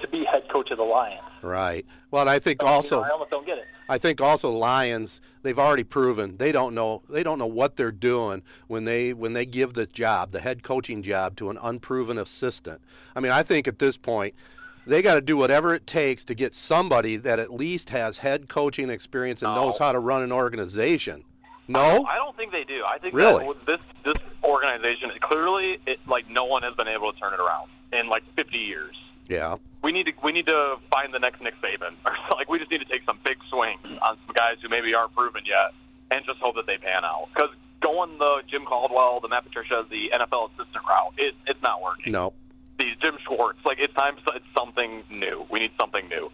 to 0.01 0.09
be 0.09 0.25
head 0.25 0.49
coach 0.49 0.71
of 0.71 0.79
the 0.79 0.85
Lions? 0.85 1.21
Right. 1.43 1.85
Well, 2.11 2.23
and 2.23 2.31
I 2.31 2.39
think 2.39 2.63
I 2.63 2.67
mean, 2.67 2.71
you 2.73 2.77
also 2.77 2.97
know, 3.01 3.07
I 3.07 3.11
almost 3.11 3.31
don't 3.31 3.47
get 3.47 3.59
it. 3.59 3.67
I 3.89 3.99
think 3.99 4.21
also 4.21 4.51
Lions 4.51 5.21
they've 5.43 5.59
already 5.59 5.85
proven 5.85 6.39
they 6.39 6.53
don't 6.53 6.75
know 6.75 7.03
they 7.11 7.23
don't 7.23 7.39
know 7.39 7.47
what 7.47 7.77
they're 7.77 7.93
doing 7.93 8.43
when 8.67 8.85
they 8.85 9.13
when 9.13 9.35
they 9.35 9.45
give 9.45 9.75
the 9.75 9.87
job 9.87 10.31
the 10.33 10.41
head 10.41 10.63
coaching 10.63 11.03
job 11.03 11.37
to 11.37 11.51
an 11.51 11.59
unproven 11.63 12.17
assistant. 12.19 12.81
I 13.15 13.21
mean 13.21 13.33
I 13.33 13.43
think 13.43 13.69
at 13.69 13.79
this 13.79 13.99
point 13.99 14.35
they 14.87 15.03
got 15.03 15.15
to 15.15 15.21
do 15.21 15.37
whatever 15.37 15.75
it 15.75 15.87
takes 15.87 16.25
to 16.27 16.35
get 16.35 16.55
somebody 16.55 17.17
that 17.17 17.39
at 17.39 17.53
least 17.53 17.91
has 17.91 18.19
head 18.19 18.49
coaching 18.49 18.91
experience 18.91 19.43
and 19.43 19.55
knows 19.55 19.79
how 19.79 19.93
to 19.93 19.99
run 19.99 20.23
an 20.23 20.33
organization. 20.33 21.25
No, 21.69 22.05
I 22.05 22.17
don't 22.17 22.37
think 22.37 22.53
they 22.53 22.65
do. 22.65 22.85
I 22.87 22.99
think 22.99 23.15
Really? 23.15 23.47
that 23.47 23.67
this 23.67 23.81
this 24.05 24.17
organization 24.43 25.11
clearly, 25.21 25.79
it, 25.87 25.99
like 26.07 26.29
no 26.29 26.45
one 26.45 26.63
has 26.63 26.75
been 26.75 26.89
able 26.89 27.13
to 27.13 27.19
turn 27.19 27.33
it 27.33 27.41
around 27.41 27.71
in 27.93 28.09
like 28.09 28.23
50 28.35 28.59
years. 28.59 28.95
Yeah, 29.29 29.57
We 29.83 29.93
need 29.93 30.07
to 30.07 30.13
we 30.23 30.33
need 30.33 30.47
to 30.47 30.77
find 30.91 31.13
the 31.13 31.19
next 31.19 31.41
Nick 31.41 31.55
Saban. 31.63 31.95
Or 32.05 32.17
like 32.37 32.49
we 32.49 32.59
just 32.59 32.71
need 32.71 32.79
to 32.79 32.85
take 32.85 33.03
some 33.05 33.19
big 33.25 33.39
swings 33.51 33.81
on 33.85 34.19
some 34.27 34.35
guys 34.35 34.57
who 34.63 34.69
maybe 34.69 34.95
aren't 34.95 35.15
proven 35.15 35.43
yet, 35.45 35.73
and 36.11 36.25
just 36.25 36.39
hope 36.41 36.57
that 36.57 36.67
they 36.67 36.79
pan 36.79 37.05
out. 37.05 37.29
Because 37.35 37.51
going 37.81 38.19
the 38.19 38.43
Jim 38.49 38.65
Caldwell, 38.65 39.21
the 39.21 39.29
Matt 39.29 39.45
Patricia, 39.45 39.85
the 39.91 40.11
NFL 40.15 40.51
assistant 40.53 40.85
route, 40.89 41.15
it, 41.19 41.35
it's 41.47 41.63
not 41.63 41.83
working. 41.83 42.13
no, 42.13 42.33
These 42.79 42.97
Jim 43.01 43.17
Schwartz, 43.25 43.59
like 43.65 43.79
it's 43.79 43.95
time. 43.95 44.17
It's 44.35 44.45
something 44.57 45.05
new. 45.11 45.47
We 45.51 45.61
need 45.61 45.73
something 45.79 46.09
new. 46.09 46.31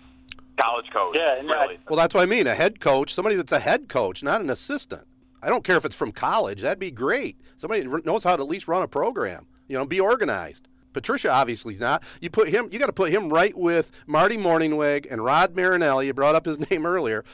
College 0.61 0.91
coach. 0.93 1.17
Yeah, 1.17 1.39
and 1.39 1.49
really. 1.49 1.79
Well, 1.89 1.99
that's 1.99 2.15
what 2.15 2.23
I 2.23 2.27
mean. 2.27 2.47
A 2.47 2.55
head 2.55 2.81
coach, 2.81 3.15
somebody 3.15 3.35
that's 3.35 3.53
a 3.53 3.61
head 3.61 3.89
coach, 3.89 4.23
not 4.23 4.41
an 4.41 4.51
assistant. 4.51 5.05
I 5.43 5.49
don't 5.49 5.65
care 5.65 5.77
if 5.77 5.85
it's 5.85 5.97
from 5.97 6.13
college. 6.13 6.61
That'd 6.61 6.79
be 6.79 6.91
great. 6.91 7.41
Somebody 7.57 7.85
knows 8.05 8.25
how 8.25 8.37
to 8.37 8.43
at 8.43 8.49
least 8.49 8.69
run 8.69 8.83
a 8.83 8.89
program. 8.89 9.47
You 9.69 9.79
know, 9.79 9.87
be 9.87 10.01
organized. 10.01 10.69
Patricia 10.93 11.31
obviously 11.31 11.75
is 11.75 11.81
not. 11.81 12.03
You 12.21 12.31
put 12.31 12.49
him. 12.49 12.69
You 12.73 12.79
got 12.79 12.87
to 12.87 12.93
put 12.93 13.11
him 13.11 13.29
right 13.31 13.57
with 13.57 13.91
Marty 14.07 14.37
Mornhinweg 14.37 15.07
and 15.11 15.23
Rod 15.25 15.55
Marinelli. 15.57 16.07
You 16.07 16.15
brought 16.15 16.35
up 16.35 16.47
his 16.47 16.59
name 16.71 16.87
earlier. 16.87 17.25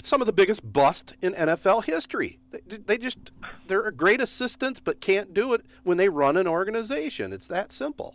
Some 0.00 0.20
of 0.20 0.26
the 0.26 0.32
biggest 0.32 0.72
bust 0.72 1.14
in 1.20 1.32
NFL 1.32 1.84
history. 1.84 2.38
They, 2.52 2.76
they 2.76 2.98
just 2.98 3.32
they're 3.66 3.90
great 3.90 4.20
assistants, 4.20 4.78
but 4.78 5.00
can't 5.00 5.34
do 5.34 5.54
it 5.54 5.64
when 5.82 5.96
they 5.96 6.08
run 6.08 6.36
an 6.36 6.46
organization. 6.46 7.32
It's 7.32 7.48
that 7.48 7.72
simple. 7.72 8.14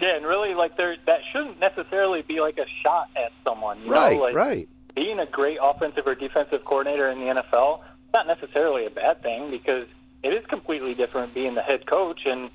Yeah, 0.00 0.16
and 0.16 0.26
really, 0.26 0.52
like, 0.54 0.76
there 0.76 0.96
that 1.06 1.20
shouldn't 1.32 1.58
necessarily 1.58 2.20
be 2.20 2.40
like 2.40 2.58
a 2.58 2.66
shot 2.82 3.08
at 3.16 3.32
someone. 3.46 3.80
You 3.82 3.90
Right, 3.92 4.16
know? 4.16 4.22
like, 4.22 4.34
right. 4.34 4.68
Being 4.94 5.18
a 5.18 5.26
great 5.26 5.58
offensive 5.62 6.06
or 6.06 6.14
defensive 6.14 6.64
coordinator 6.64 7.08
in 7.10 7.18
the 7.20 7.26
NFL, 7.26 7.80
not 8.12 8.26
necessarily 8.26 8.84
a 8.86 8.90
bad 8.90 9.22
thing 9.22 9.50
because 9.50 9.86
it 10.22 10.34
is 10.34 10.44
completely 10.46 10.94
different 10.94 11.32
being 11.34 11.54
the 11.54 11.62
head 11.62 11.86
coach. 11.86 12.22
And 12.26 12.50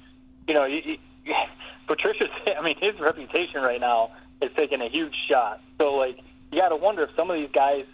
you 0.48 0.54
know, 0.54 0.65
you, 0.65 0.98
Patricia's. 1.88 2.29
I 2.57 2.62
mean, 2.62 2.75
his 2.79 2.99
reputation 2.99 3.62
right 3.62 3.81
now 3.81 4.12
is 4.41 4.51
taking 4.55 4.81
a 4.81 4.89
huge 4.89 5.15
shot. 5.29 5.62
So, 5.79 5.95
like, 5.95 6.19
you 6.51 6.60
got 6.60 6.69
to 6.69 6.75
wonder 6.75 7.03
if 7.03 7.10
some 7.15 7.29
of 7.29 7.38
these 7.38 7.49
guys 7.53 7.86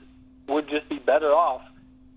would 0.48 0.70
just 0.70 0.88
be 0.90 1.00
better 1.00 1.32
off. 1.34 1.62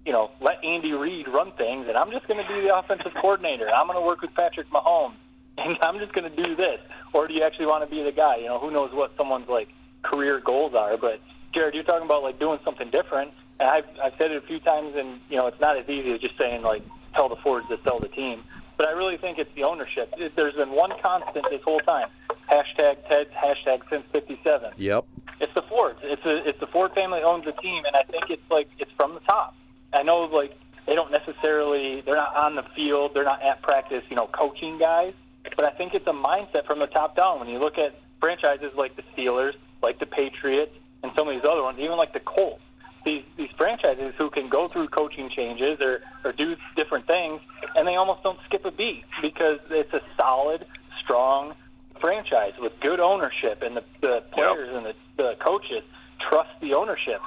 You 0.06 0.12
know, 0.12 0.30
let 0.40 0.64
Andy 0.64 0.92
Reid 0.92 1.28
run 1.28 1.52
things, 1.52 1.86
and 1.88 1.96
I'm 1.96 2.10
just 2.10 2.26
going 2.26 2.44
to 2.44 2.52
be 2.52 2.60
the 2.60 2.76
offensive 2.76 3.12
coordinator. 3.20 3.68
I'm 3.68 3.86
going 3.86 3.98
to 3.98 4.04
work 4.04 4.22
with 4.22 4.34
Patrick 4.34 4.70
Mahomes 4.70 5.14
and 5.60 5.78
I'm 5.82 5.98
just 5.98 6.12
going 6.12 6.30
to 6.30 6.42
do 6.42 6.56
this? 6.56 6.80
Or 7.12 7.26
do 7.26 7.34
you 7.34 7.42
actually 7.42 7.66
want 7.66 7.88
to 7.88 7.90
be 7.94 8.02
the 8.02 8.12
guy? 8.12 8.36
You 8.36 8.46
know, 8.46 8.58
who 8.58 8.70
knows 8.70 8.92
what 8.92 9.12
someone's 9.16 9.48
like 9.48 9.68
career 10.02 10.40
goals 10.40 10.74
are? 10.74 10.96
But 10.96 11.20
Jared, 11.52 11.74
you're 11.74 11.84
talking 11.84 12.06
about 12.06 12.22
like 12.22 12.38
doing 12.38 12.58
something 12.64 12.90
different, 12.90 13.32
and 13.58 13.68
I've 13.68 13.84
I've 14.02 14.12
said 14.18 14.30
it 14.30 14.42
a 14.42 14.46
few 14.46 14.60
times, 14.60 14.94
and 14.96 15.20
you 15.28 15.36
know, 15.36 15.46
it's 15.46 15.60
not 15.60 15.76
as 15.76 15.88
easy 15.88 16.12
as 16.12 16.20
just 16.20 16.38
saying 16.38 16.62
like 16.62 16.82
tell 17.14 17.28
the 17.28 17.36
Fords 17.36 17.68
to 17.68 17.78
sell 17.82 17.98
the 17.98 18.08
team. 18.08 18.44
But 18.80 18.88
I 18.88 18.92
really 18.92 19.18
think 19.18 19.36
it's 19.38 19.54
the 19.54 19.64
ownership. 19.64 20.10
There's 20.36 20.54
been 20.54 20.70
one 20.70 20.92
constant 21.02 21.44
this 21.50 21.60
whole 21.62 21.80
time. 21.80 22.08
Hashtag 22.50 23.06
Ted. 23.10 23.26
Hashtag 23.30 23.82
since 23.90 24.04
'57 24.10 24.72
Yep. 24.78 25.04
it's 25.38 25.52
the 25.52 25.60
Fords. 25.60 25.98
It's 26.02 26.24
a, 26.24 26.48
it's 26.48 26.58
the 26.60 26.66
Ford 26.66 26.94
family 26.94 27.20
owns 27.20 27.44
the 27.44 27.52
team, 27.52 27.84
and 27.84 27.94
I 27.94 28.04
think 28.04 28.30
it's 28.30 28.50
like 28.50 28.70
it's 28.78 28.90
from 28.96 29.12
the 29.12 29.20
top. 29.20 29.54
I 29.92 30.02
know 30.02 30.20
like 30.22 30.56
they 30.86 30.94
don't 30.94 31.10
necessarily 31.12 32.00
they're 32.00 32.16
not 32.16 32.34
on 32.34 32.54
the 32.54 32.64
field, 32.74 33.12
they're 33.12 33.22
not 33.22 33.42
at 33.42 33.60
practice, 33.60 34.02
you 34.08 34.16
know, 34.16 34.28
coaching 34.28 34.78
guys, 34.78 35.12
but 35.56 35.66
I 35.66 35.72
think 35.72 35.92
it's 35.92 36.06
a 36.06 36.14
mindset 36.14 36.64
from 36.64 36.78
the 36.78 36.86
top 36.86 37.14
down. 37.14 37.38
When 37.38 37.50
you 37.50 37.58
look 37.58 37.76
at 37.76 37.94
franchises 38.18 38.72
like 38.78 38.96
the 38.96 39.02
Steelers, 39.14 39.56
like 39.82 39.98
the 39.98 40.06
Patriots, 40.06 40.72
and 41.02 41.12
some 41.18 41.28
of 41.28 41.34
these 41.34 41.44
other 41.46 41.62
ones, 41.62 41.78
even 41.80 41.98
like 41.98 42.14
the 42.14 42.20
Colts, 42.20 42.62
these 43.04 43.24
these 43.36 43.50
franchises 43.56 44.14
who 44.18 44.30
can 44.30 44.48
go 44.48 44.68
through 44.68 44.88
coaching 44.88 45.28
changes 45.30 45.80
or 45.80 46.02
or 46.24 46.32
do 46.32 46.56
different 46.76 47.06
things, 47.06 47.40
and 47.76 47.86
they 47.86 47.96
almost 47.96 48.22
don't 48.22 48.38
skip 48.46 48.64
a 48.64 48.70
beat 48.70 49.04
because 49.22 49.58
it's 49.70 49.92
a 49.92 50.02
solid, 50.16 50.66
strong 51.02 51.54
franchise 52.00 52.54
with 52.58 52.72
good 52.80 53.00
ownership, 53.00 53.62
and 53.62 53.76
the, 53.76 53.84
the 54.00 54.22
players 54.32 54.74
and 54.74 54.86
the, 54.86 54.94
the 55.16 55.36
coaches 55.38 55.82
trust 56.18 56.50
the 56.60 56.74
ownership. 56.74 57.20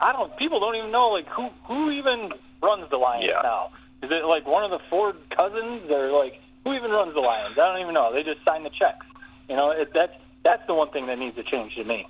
I 0.00 0.12
don't. 0.12 0.34
People 0.36 0.60
don't 0.60 0.76
even 0.76 0.90
know 0.90 1.08
like 1.10 1.28
who 1.28 1.50
who 1.64 1.90
even 1.90 2.32
runs 2.62 2.88
the 2.90 2.96
Lions 2.96 3.26
Yeah. 3.28 3.40
now. 3.42 3.70
Is 4.02 4.10
it 4.10 4.24
like 4.24 4.46
one 4.46 4.64
of 4.64 4.70
the 4.70 4.80
Ford 4.88 5.16
cousins, 5.30 5.90
or 5.90 6.10
like 6.10 6.40
who 6.64 6.74
even 6.74 6.90
runs 6.90 7.14
the 7.14 7.20
Lions? 7.20 7.58
I 7.58 7.66
don't 7.66 7.80
even 7.80 7.94
know. 7.94 8.12
They 8.12 8.22
just 8.22 8.44
sign 8.46 8.62
the 8.62 8.70
checks. 8.70 9.06
You 9.48 9.56
know, 9.56 9.70
it, 9.70 9.92
that's 9.94 10.14
that's 10.42 10.66
the 10.66 10.74
one 10.74 10.90
thing 10.90 11.06
that 11.06 11.18
needs 11.18 11.36
to 11.36 11.42
change 11.42 11.74
to 11.74 11.84
me. 11.84 12.06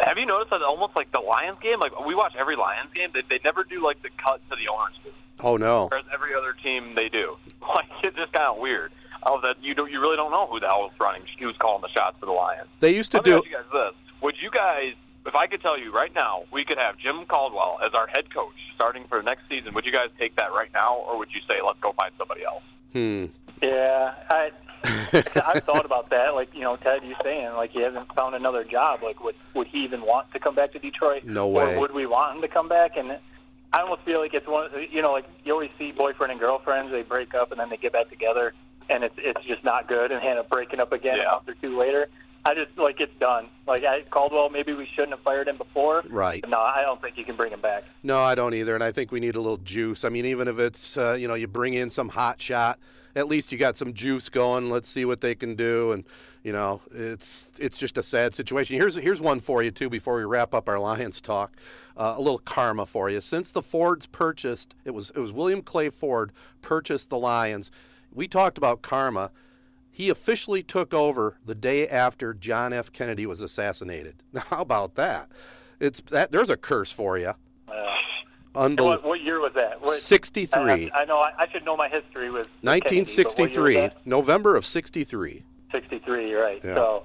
Have 0.00 0.18
you 0.18 0.26
noticed 0.26 0.50
that 0.50 0.62
almost 0.62 0.96
like 0.96 1.12
the 1.12 1.20
Lions 1.20 1.58
game? 1.62 1.78
Like 1.80 1.98
we 2.04 2.14
watch 2.14 2.34
every 2.38 2.56
Lions 2.56 2.90
game, 2.94 3.10
they, 3.14 3.22
they 3.28 3.38
never 3.44 3.62
do 3.64 3.82
like 3.82 4.02
the 4.02 4.10
cut 4.16 4.40
to 4.50 4.56
the 4.56 4.68
orange. 4.68 4.96
booth. 5.04 5.12
Oh 5.40 5.56
no. 5.56 5.88
Whereas 5.90 6.06
every 6.12 6.34
other 6.34 6.52
team 6.54 6.94
they 6.94 7.08
do. 7.08 7.36
Like 7.74 7.86
it's 8.02 8.16
just 8.16 8.32
kind 8.32 8.46
of 8.46 8.58
weird. 8.58 8.92
Oh, 9.24 9.40
that 9.42 9.62
you 9.62 9.74
don't 9.74 9.90
you 9.90 10.00
really 10.00 10.16
don't 10.16 10.32
know 10.32 10.46
who 10.46 10.58
the 10.58 10.66
hell 10.66 10.90
is 10.92 10.98
running, 11.00 11.22
who's 11.38 11.56
calling 11.58 11.80
the 11.80 11.88
shots 11.88 12.16
for 12.18 12.26
the 12.26 12.32
Lions. 12.32 12.68
They 12.80 12.94
used 12.94 13.12
to 13.12 13.18
Let 13.18 13.26
me 13.26 13.30
do 13.32 13.36
ask 13.38 13.46
you 13.46 13.52
guys 13.52 13.64
this: 13.72 13.94
Would 14.20 14.34
you 14.42 14.50
guys, 14.50 14.94
if 15.24 15.36
I 15.36 15.46
could 15.46 15.62
tell 15.62 15.78
you 15.78 15.92
right 15.92 16.12
now, 16.12 16.42
we 16.50 16.64
could 16.64 16.78
have 16.78 16.98
Jim 16.98 17.24
Caldwell 17.26 17.78
as 17.86 17.94
our 17.94 18.08
head 18.08 18.34
coach 18.34 18.54
starting 18.74 19.04
for 19.06 19.18
the 19.18 19.22
next 19.24 19.42
season? 19.48 19.74
Would 19.74 19.86
you 19.86 19.92
guys 19.92 20.08
take 20.18 20.34
that 20.36 20.52
right 20.52 20.70
now, 20.74 20.96
or 20.96 21.16
would 21.18 21.32
you 21.32 21.40
say 21.48 21.62
let's 21.64 21.78
go 21.80 21.92
find 21.92 22.12
somebody 22.18 22.42
else? 22.44 22.64
Hmm. 22.92 23.26
Yeah, 23.62 24.14
I 24.28 24.50
I've 25.14 25.62
thought 25.64 25.84
about 25.84 26.10
that. 26.10 26.34
Like 26.34 26.54
you 26.54 26.60
know, 26.60 26.76
Ted, 26.76 27.02
you 27.04 27.14
saying 27.22 27.52
like 27.54 27.70
he 27.70 27.80
hasn't 27.82 28.12
found 28.14 28.34
another 28.34 28.64
job. 28.64 29.02
Like 29.02 29.22
would 29.22 29.34
would 29.54 29.66
he 29.66 29.84
even 29.84 30.02
want 30.02 30.32
to 30.32 30.38
come 30.38 30.54
back 30.54 30.72
to 30.72 30.78
Detroit? 30.78 31.24
No 31.24 31.46
way. 31.48 31.74
Or 31.76 31.80
would 31.80 31.92
we 31.92 32.06
want 32.06 32.36
him 32.36 32.42
to 32.42 32.48
come 32.48 32.68
back? 32.68 32.96
And 32.96 33.18
I 33.72 33.80
almost 33.80 34.02
feel 34.02 34.20
like 34.20 34.34
it's 34.34 34.46
one. 34.46 34.66
of 34.66 34.72
You 34.92 35.02
know, 35.02 35.12
like 35.12 35.26
you 35.44 35.52
always 35.52 35.70
see 35.78 35.92
boyfriend 35.92 36.30
and 36.32 36.40
girlfriends. 36.40 36.90
They 36.92 37.02
break 37.02 37.34
up 37.34 37.52
and 37.52 37.60
then 37.60 37.70
they 37.70 37.76
get 37.76 37.92
back 37.92 38.10
together, 38.10 38.54
and 38.90 39.04
it's 39.04 39.14
it's 39.18 39.44
just 39.46 39.64
not 39.64 39.88
good. 39.88 40.10
And 40.12 40.22
end 40.22 40.38
up 40.38 40.48
breaking 40.48 40.80
up 40.80 40.92
again 40.92 41.16
Yeah. 41.16 41.28
a 41.30 41.32
month 41.34 41.48
or 41.48 41.54
two 41.54 41.78
later. 41.78 42.08
I 42.44 42.54
just 42.54 42.76
like 42.76 43.00
it's 43.00 43.14
done. 43.20 43.48
Like 43.66 43.84
I, 43.84 44.02
Caldwell, 44.02 44.50
maybe 44.50 44.72
we 44.72 44.86
shouldn't 44.86 45.12
have 45.12 45.20
fired 45.20 45.46
him 45.46 45.56
before. 45.56 46.02
Right. 46.08 46.44
No, 46.48 46.58
I 46.58 46.82
don't 46.82 47.00
think 47.00 47.16
you 47.16 47.24
can 47.24 47.36
bring 47.36 47.52
him 47.52 47.60
back. 47.60 47.84
No, 48.02 48.20
I 48.20 48.34
don't 48.34 48.54
either, 48.54 48.74
and 48.74 48.82
I 48.82 48.90
think 48.90 49.12
we 49.12 49.20
need 49.20 49.36
a 49.36 49.40
little 49.40 49.58
juice. 49.58 50.04
I 50.04 50.08
mean, 50.08 50.26
even 50.26 50.48
if 50.48 50.58
it's 50.58 50.96
uh, 50.96 51.16
you 51.18 51.28
know 51.28 51.34
you 51.34 51.46
bring 51.46 51.74
in 51.74 51.88
some 51.88 52.08
hot 52.08 52.40
shot, 52.40 52.80
at 53.14 53.28
least 53.28 53.52
you 53.52 53.58
got 53.58 53.76
some 53.76 53.94
juice 53.94 54.28
going. 54.28 54.70
Let's 54.70 54.88
see 54.88 55.04
what 55.04 55.20
they 55.20 55.36
can 55.36 55.54
do, 55.54 55.92
and 55.92 56.04
you 56.42 56.52
know 56.52 56.80
it's 56.90 57.52
it's 57.60 57.78
just 57.78 57.96
a 57.96 58.02
sad 58.02 58.34
situation. 58.34 58.76
Here's 58.76 58.96
here's 58.96 59.20
one 59.20 59.38
for 59.38 59.62
you 59.62 59.70
too 59.70 59.88
before 59.88 60.16
we 60.16 60.24
wrap 60.24 60.52
up 60.52 60.68
our 60.68 60.80
Lions 60.80 61.20
talk. 61.20 61.56
Uh, 61.96 62.14
a 62.16 62.20
little 62.20 62.38
karma 62.38 62.86
for 62.86 63.08
you. 63.08 63.20
Since 63.20 63.52
the 63.52 63.62
Fords 63.62 64.06
purchased, 64.06 64.74
it 64.84 64.90
was 64.90 65.10
it 65.10 65.18
was 65.20 65.32
William 65.32 65.62
Clay 65.62 65.90
Ford 65.90 66.32
purchased 66.60 67.10
the 67.10 67.18
Lions. 67.18 67.70
We 68.12 68.26
talked 68.26 68.58
about 68.58 68.82
karma. 68.82 69.30
He 69.94 70.08
officially 70.08 70.62
took 70.62 70.94
over 70.94 71.36
the 71.44 71.54
day 71.54 71.86
after 71.86 72.32
John 72.32 72.72
F. 72.72 72.90
Kennedy 72.92 73.26
was 73.26 73.40
assassinated. 73.40 74.16
Now, 74.32 74.42
how 74.48 74.62
about 74.62 74.94
that? 74.94 75.28
It's 75.78 76.00
that 76.10 76.30
there's 76.30 76.48
a 76.48 76.56
curse 76.56 76.90
for 76.90 77.18
you. 77.18 77.32
Uh, 77.68 77.72
Unbelievable. 78.54 78.86
what, 78.86 79.04
what 79.04 79.20
year 79.20 79.40
was 79.40 79.52
that? 79.54 79.82
What, 79.82 79.98
63. 79.98 80.90
I, 80.94 81.02
I 81.02 81.04
know. 81.04 81.18
I, 81.18 81.32
I 81.38 81.48
should 81.50 81.64
know 81.64 81.76
my 81.76 81.88
history 81.88 82.30
with 82.30 82.48
Kennedy, 82.62 82.80
but 82.80 82.84
what 82.84 82.92
year 82.92 83.02
was 83.02 83.16
1963, 83.36 83.74
that? 83.76 84.06
November 84.06 84.56
of 84.56 84.64
63. 84.64 85.42
63, 85.70 86.32
right. 86.34 86.60
Yeah. 86.64 86.74
So, 86.74 87.04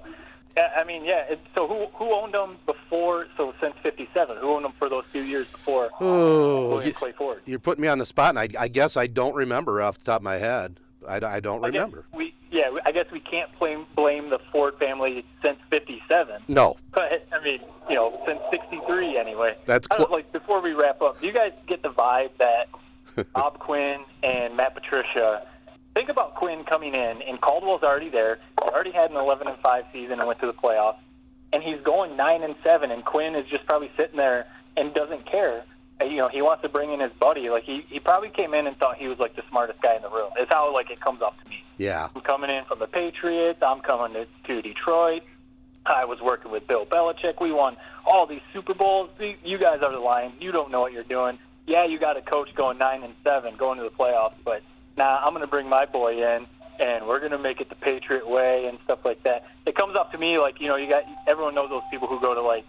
I 0.76 0.84
mean, 0.84 1.04
yeah. 1.04 1.24
It, 1.30 1.40
so 1.56 1.66
who 1.66 1.86
who 1.94 2.12
owned 2.14 2.32
them 2.34 2.56
before? 2.66 3.26
So 3.36 3.52
since 3.60 3.74
57, 3.82 4.38
who 4.38 4.48
owned 4.48 4.64
them 4.64 4.72
for 4.78 4.88
those 4.88 5.04
few 5.12 5.22
years 5.22 5.50
before 5.50 5.90
Oh, 6.00 6.70
William 6.70 6.92
Clay 6.94 7.12
Ford? 7.12 7.42
you're 7.44 7.58
putting 7.58 7.82
me 7.82 7.88
on 7.88 7.98
the 7.98 8.06
spot, 8.06 8.30
and 8.30 8.38
I, 8.38 8.48
I 8.58 8.68
guess 8.68 8.96
I 8.96 9.06
don't 9.06 9.34
remember 9.34 9.82
off 9.82 9.98
the 9.98 10.04
top 10.04 10.20
of 10.20 10.24
my 10.24 10.36
head. 10.36 10.80
I, 11.06 11.20
I 11.24 11.40
don't 11.40 11.62
remember. 11.62 12.06
we 12.14 12.34
yeah. 12.50 12.70
I 12.86 12.92
guess 12.92 13.06
we 13.12 13.20
can't 13.20 13.50
blame 13.58 13.86
blame 13.94 14.30
the 14.30 14.38
Ford 14.52 14.74
family 14.78 15.24
since 15.42 15.58
57. 15.70 16.42
No. 16.48 16.76
But 16.92 17.26
I 17.32 17.42
mean, 17.42 17.60
you 17.88 17.94
know, 17.96 18.20
since 18.26 18.40
'63 18.50 19.16
anyway. 19.18 19.56
That's 19.64 19.86
I 19.90 19.98
don't- 19.98 20.10
like 20.10 20.32
before 20.32 20.60
we 20.60 20.72
wrap 20.72 21.02
up. 21.02 21.20
Do 21.20 21.26
you 21.26 21.32
guys 21.32 21.52
get 21.66 21.82
the 21.82 21.90
vibe 21.90 22.30
that 22.38 22.68
Bob 23.32 23.58
Quinn 23.58 24.00
and 24.22 24.56
Matt 24.56 24.74
Patricia? 24.74 25.46
Think 25.94 26.10
about 26.10 26.36
Quinn 26.36 26.62
coming 26.64 26.94
in, 26.94 27.22
and 27.22 27.40
Caldwell's 27.40 27.82
already 27.82 28.08
there. 28.08 28.38
He 28.62 28.68
already 28.68 28.92
had 28.92 29.10
an 29.10 29.16
11 29.16 29.48
and 29.48 29.58
5 29.58 29.84
season 29.92 30.18
and 30.20 30.28
went 30.28 30.38
to 30.40 30.46
the 30.46 30.52
playoffs, 30.52 30.98
and 31.52 31.60
he's 31.60 31.80
going 31.80 32.16
9 32.16 32.42
and 32.44 32.54
7. 32.62 32.92
And 32.92 33.04
Quinn 33.04 33.34
is 33.34 33.48
just 33.48 33.66
probably 33.66 33.90
sitting 33.96 34.16
there 34.16 34.46
and 34.76 34.94
doesn't 34.94 35.26
care. 35.28 35.64
You 36.00 36.16
know, 36.16 36.28
he 36.28 36.42
wants 36.42 36.62
to 36.62 36.68
bring 36.68 36.92
in 36.92 37.00
his 37.00 37.12
buddy. 37.12 37.50
Like 37.50 37.64
he, 37.64 37.84
he 37.88 37.98
probably 37.98 38.30
came 38.30 38.54
in 38.54 38.66
and 38.66 38.76
thought 38.76 38.96
he 38.98 39.08
was 39.08 39.18
like 39.18 39.34
the 39.34 39.42
smartest 39.50 39.82
guy 39.82 39.96
in 39.96 40.02
the 40.02 40.10
room. 40.10 40.30
It's 40.36 40.52
how 40.52 40.72
like 40.72 40.90
it 40.90 41.00
comes 41.00 41.22
off 41.22 41.34
to 41.42 41.48
me. 41.48 41.64
Yeah. 41.76 42.08
I'm 42.14 42.20
coming 42.20 42.50
in 42.50 42.64
from 42.64 42.78
the 42.78 42.86
Patriots. 42.86 43.60
I'm 43.62 43.80
coming 43.80 44.14
to, 44.14 44.26
to 44.46 44.62
Detroit. 44.62 45.22
I 45.86 46.04
was 46.04 46.20
working 46.20 46.50
with 46.50 46.66
Bill 46.66 46.86
Belichick. 46.86 47.40
We 47.40 47.50
won 47.50 47.76
all 48.06 48.26
these 48.26 48.42
Super 48.52 48.74
Bowls. 48.74 49.10
You 49.18 49.34
you 49.44 49.58
guys 49.58 49.80
are 49.82 49.90
the 49.90 49.98
Lions. 49.98 50.34
You 50.40 50.52
don't 50.52 50.70
know 50.70 50.80
what 50.80 50.92
you're 50.92 51.02
doing. 51.02 51.38
Yeah, 51.66 51.84
you 51.84 51.98
got 51.98 52.16
a 52.16 52.22
coach 52.22 52.54
going 52.54 52.78
nine 52.78 53.02
and 53.02 53.14
seven, 53.24 53.56
going 53.56 53.78
to 53.78 53.84
the 53.84 53.90
playoffs. 53.90 54.34
But 54.44 54.62
now 54.96 55.18
I'm 55.18 55.30
going 55.30 55.42
to 55.42 55.46
bring 55.46 55.68
my 55.68 55.86
boy 55.86 56.22
in, 56.22 56.46
and 56.78 57.06
we're 57.06 57.20
going 57.20 57.32
to 57.32 57.38
make 57.38 57.60
it 57.60 57.68
the 57.68 57.74
Patriot 57.74 58.28
way 58.28 58.66
and 58.66 58.78
stuff 58.84 59.00
like 59.04 59.22
that. 59.24 59.46
It 59.66 59.74
comes 59.74 59.96
up 59.96 60.12
to 60.12 60.18
me 60.18 60.38
like 60.38 60.60
you 60.60 60.68
know, 60.68 60.76
you 60.76 60.88
got 60.88 61.04
everyone 61.26 61.54
knows 61.54 61.70
those 61.70 61.82
people 61.90 62.08
who 62.08 62.20
go 62.20 62.34
to 62.34 62.42
like 62.42 62.64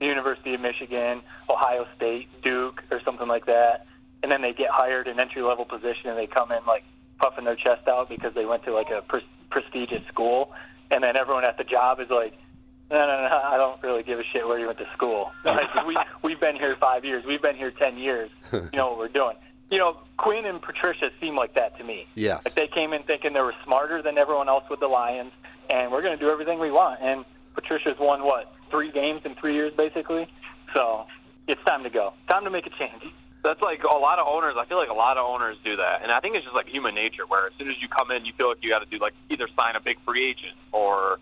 the 0.00 0.06
University 0.06 0.54
of 0.54 0.60
Michigan, 0.60 1.22
Ohio 1.48 1.86
State, 1.94 2.28
Duke, 2.42 2.82
or 2.90 3.00
something 3.04 3.28
like 3.28 3.46
that, 3.46 3.86
and 4.22 4.32
then 4.32 4.42
they 4.42 4.52
get 4.52 4.70
hired 4.70 5.06
in 5.06 5.20
entry 5.20 5.42
level 5.42 5.64
position 5.64 6.10
and 6.10 6.18
they 6.18 6.26
come 6.26 6.50
in 6.50 6.64
like 6.66 6.84
puffing 7.20 7.44
their 7.44 7.54
chest 7.54 7.86
out 7.86 8.08
because 8.08 8.34
they 8.34 8.46
went 8.46 8.64
to 8.64 8.72
like 8.72 8.90
a 8.90 9.02
pres- 9.02 9.22
prestigious 9.50 10.06
school, 10.08 10.52
and 10.90 11.04
then 11.04 11.16
everyone 11.16 11.44
at 11.44 11.58
the 11.58 11.64
job 11.64 12.00
is 12.00 12.08
like, 12.10 12.32
no, 12.90 12.98
no, 12.98 13.28
no, 13.28 13.40
I 13.44 13.56
don't 13.56 13.80
really 13.82 14.02
give 14.02 14.18
a 14.18 14.24
shit 14.32 14.46
where 14.48 14.58
you 14.58 14.66
went 14.66 14.78
to 14.78 14.88
school. 14.94 15.30
Like 15.44 15.86
we 15.86 15.96
we've 16.22 16.40
been 16.40 16.56
here 16.56 16.76
five 16.80 17.04
years, 17.04 17.24
we've 17.24 17.42
been 17.42 17.56
here 17.56 17.70
ten 17.70 17.96
years. 17.98 18.30
You 18.52 18.68
know 18.72 18.88
what 18.88 18.98
we're 18.98 19.08
doing. 19.08 19.36
You 19.70 19.78
know, 19.78 19.98
Quinn 20.16 20.46
and 20.46 20.60
Patricia 20.60 21.10
seem 21.20 21.36
like 21.36 21.54
that 21.54 21.78
to 21.78 21.84
me. 21.84 22.06
Yes. 22.16 22.44
Like 22.44 22.54
they 22.54 22.66
came 22.66 22.92
in 22.92 23.04
thinking 23.04 23.34
they 23.34 23.40
were 23.40 23.54
smarter 23.64 24.02
than 24.02 24.18
everyone 24.18 24.48
else 24.48 24.64
with 24.68 24.80
the 24.80 24.88
Lions, 24.88 25.30
and 25.68 25.92
we're 25.92 26.02
going 26.02 26.18
to 26.18 26.24
do 26.24 26.28
everything 26.28 26.58
we 26.58 26.72
want. 26.72 27.00
And 27.00 27.24
Patricia's 27.54 27.96
won 28.00 28.24
what 28.24 28.52
three 28.70 28.90
games 28.90 29.22
in 29.24 29.34
three 29.34 29.54
years, 29.54 29.72
basically. 29.76 30.28
So 30.74 31.06
it's 31.46 31.62
time 31.64 31.82
to 31.84 31.90
go. 31.90 32.12
Time 32.28 32.44
to 32.44 32.50
make 32.50 32.66
a 32.66 32.70
change. 32.70 33.02
That's 33.42 33.60
like 33.62 33.82
a 33.84 33.96
lot 33.96 34.18
of 34.18 34.26
owners. 34.28 34.54
I 34.58 34.66
feel 34.66 34.76
like 34.76 34.90
a 34.90 34.94
lot 34.94 35.16
of 35.16 35.24
owners 35.26 35.56
do 35.64 35.76
that, 35.76 36.02
and 36.02 36.12
I 36.12 36.20
think 36.20 36.36
it's 36.36 36.44
just 36.44 36.54
like 36.54 36.68
human 36.68 36.94
nature. 36.94 37.24
Where 37.26 37.46
as 37.46 37.52
soon 37.58 37.68
as 37.70 37.76
you 37.80 37.88
come 37.88 38.10
in, 38.10 38.26
you 38.26 38.32
feel 38.36 38.48
like 38.48 38.58
you 38.60 38.70
got 38.70 38.80
to 38.80 38.90
do 38.90 38.98
like 38.98 39.14
either 39.30 39.48
sign 39.58 39.76
a 39.76 39.80
big 39.80 39.96
free 40.04 40.28
agent 40.28 40.56
or 40.72 41.18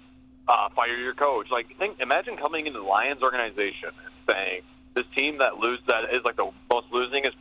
uh, 0.48 0.68
fire 0.74 0.96
your 0.96 1.14
coach. 1.14 1.46
Like, 1.50 1.76
think, 1.78 2.00
imagine 2.00 2.36
coming 2.36 2.66
into 2.66 2.80
the 2.80 2.84
Lions 2.84 3.22
organization 3.22 3.90
and 4.04 4.14
saying 4.28 4.62
this 4.94 5.04
team 5.16 5.38
that 5.38 5.58
lose 5.58 5.78
that 5.86 6.12
is 6.12 6.24
like 6.24 6.36
the 6.36 6.50
most 6.72 6.90
losingest 6.90 7.34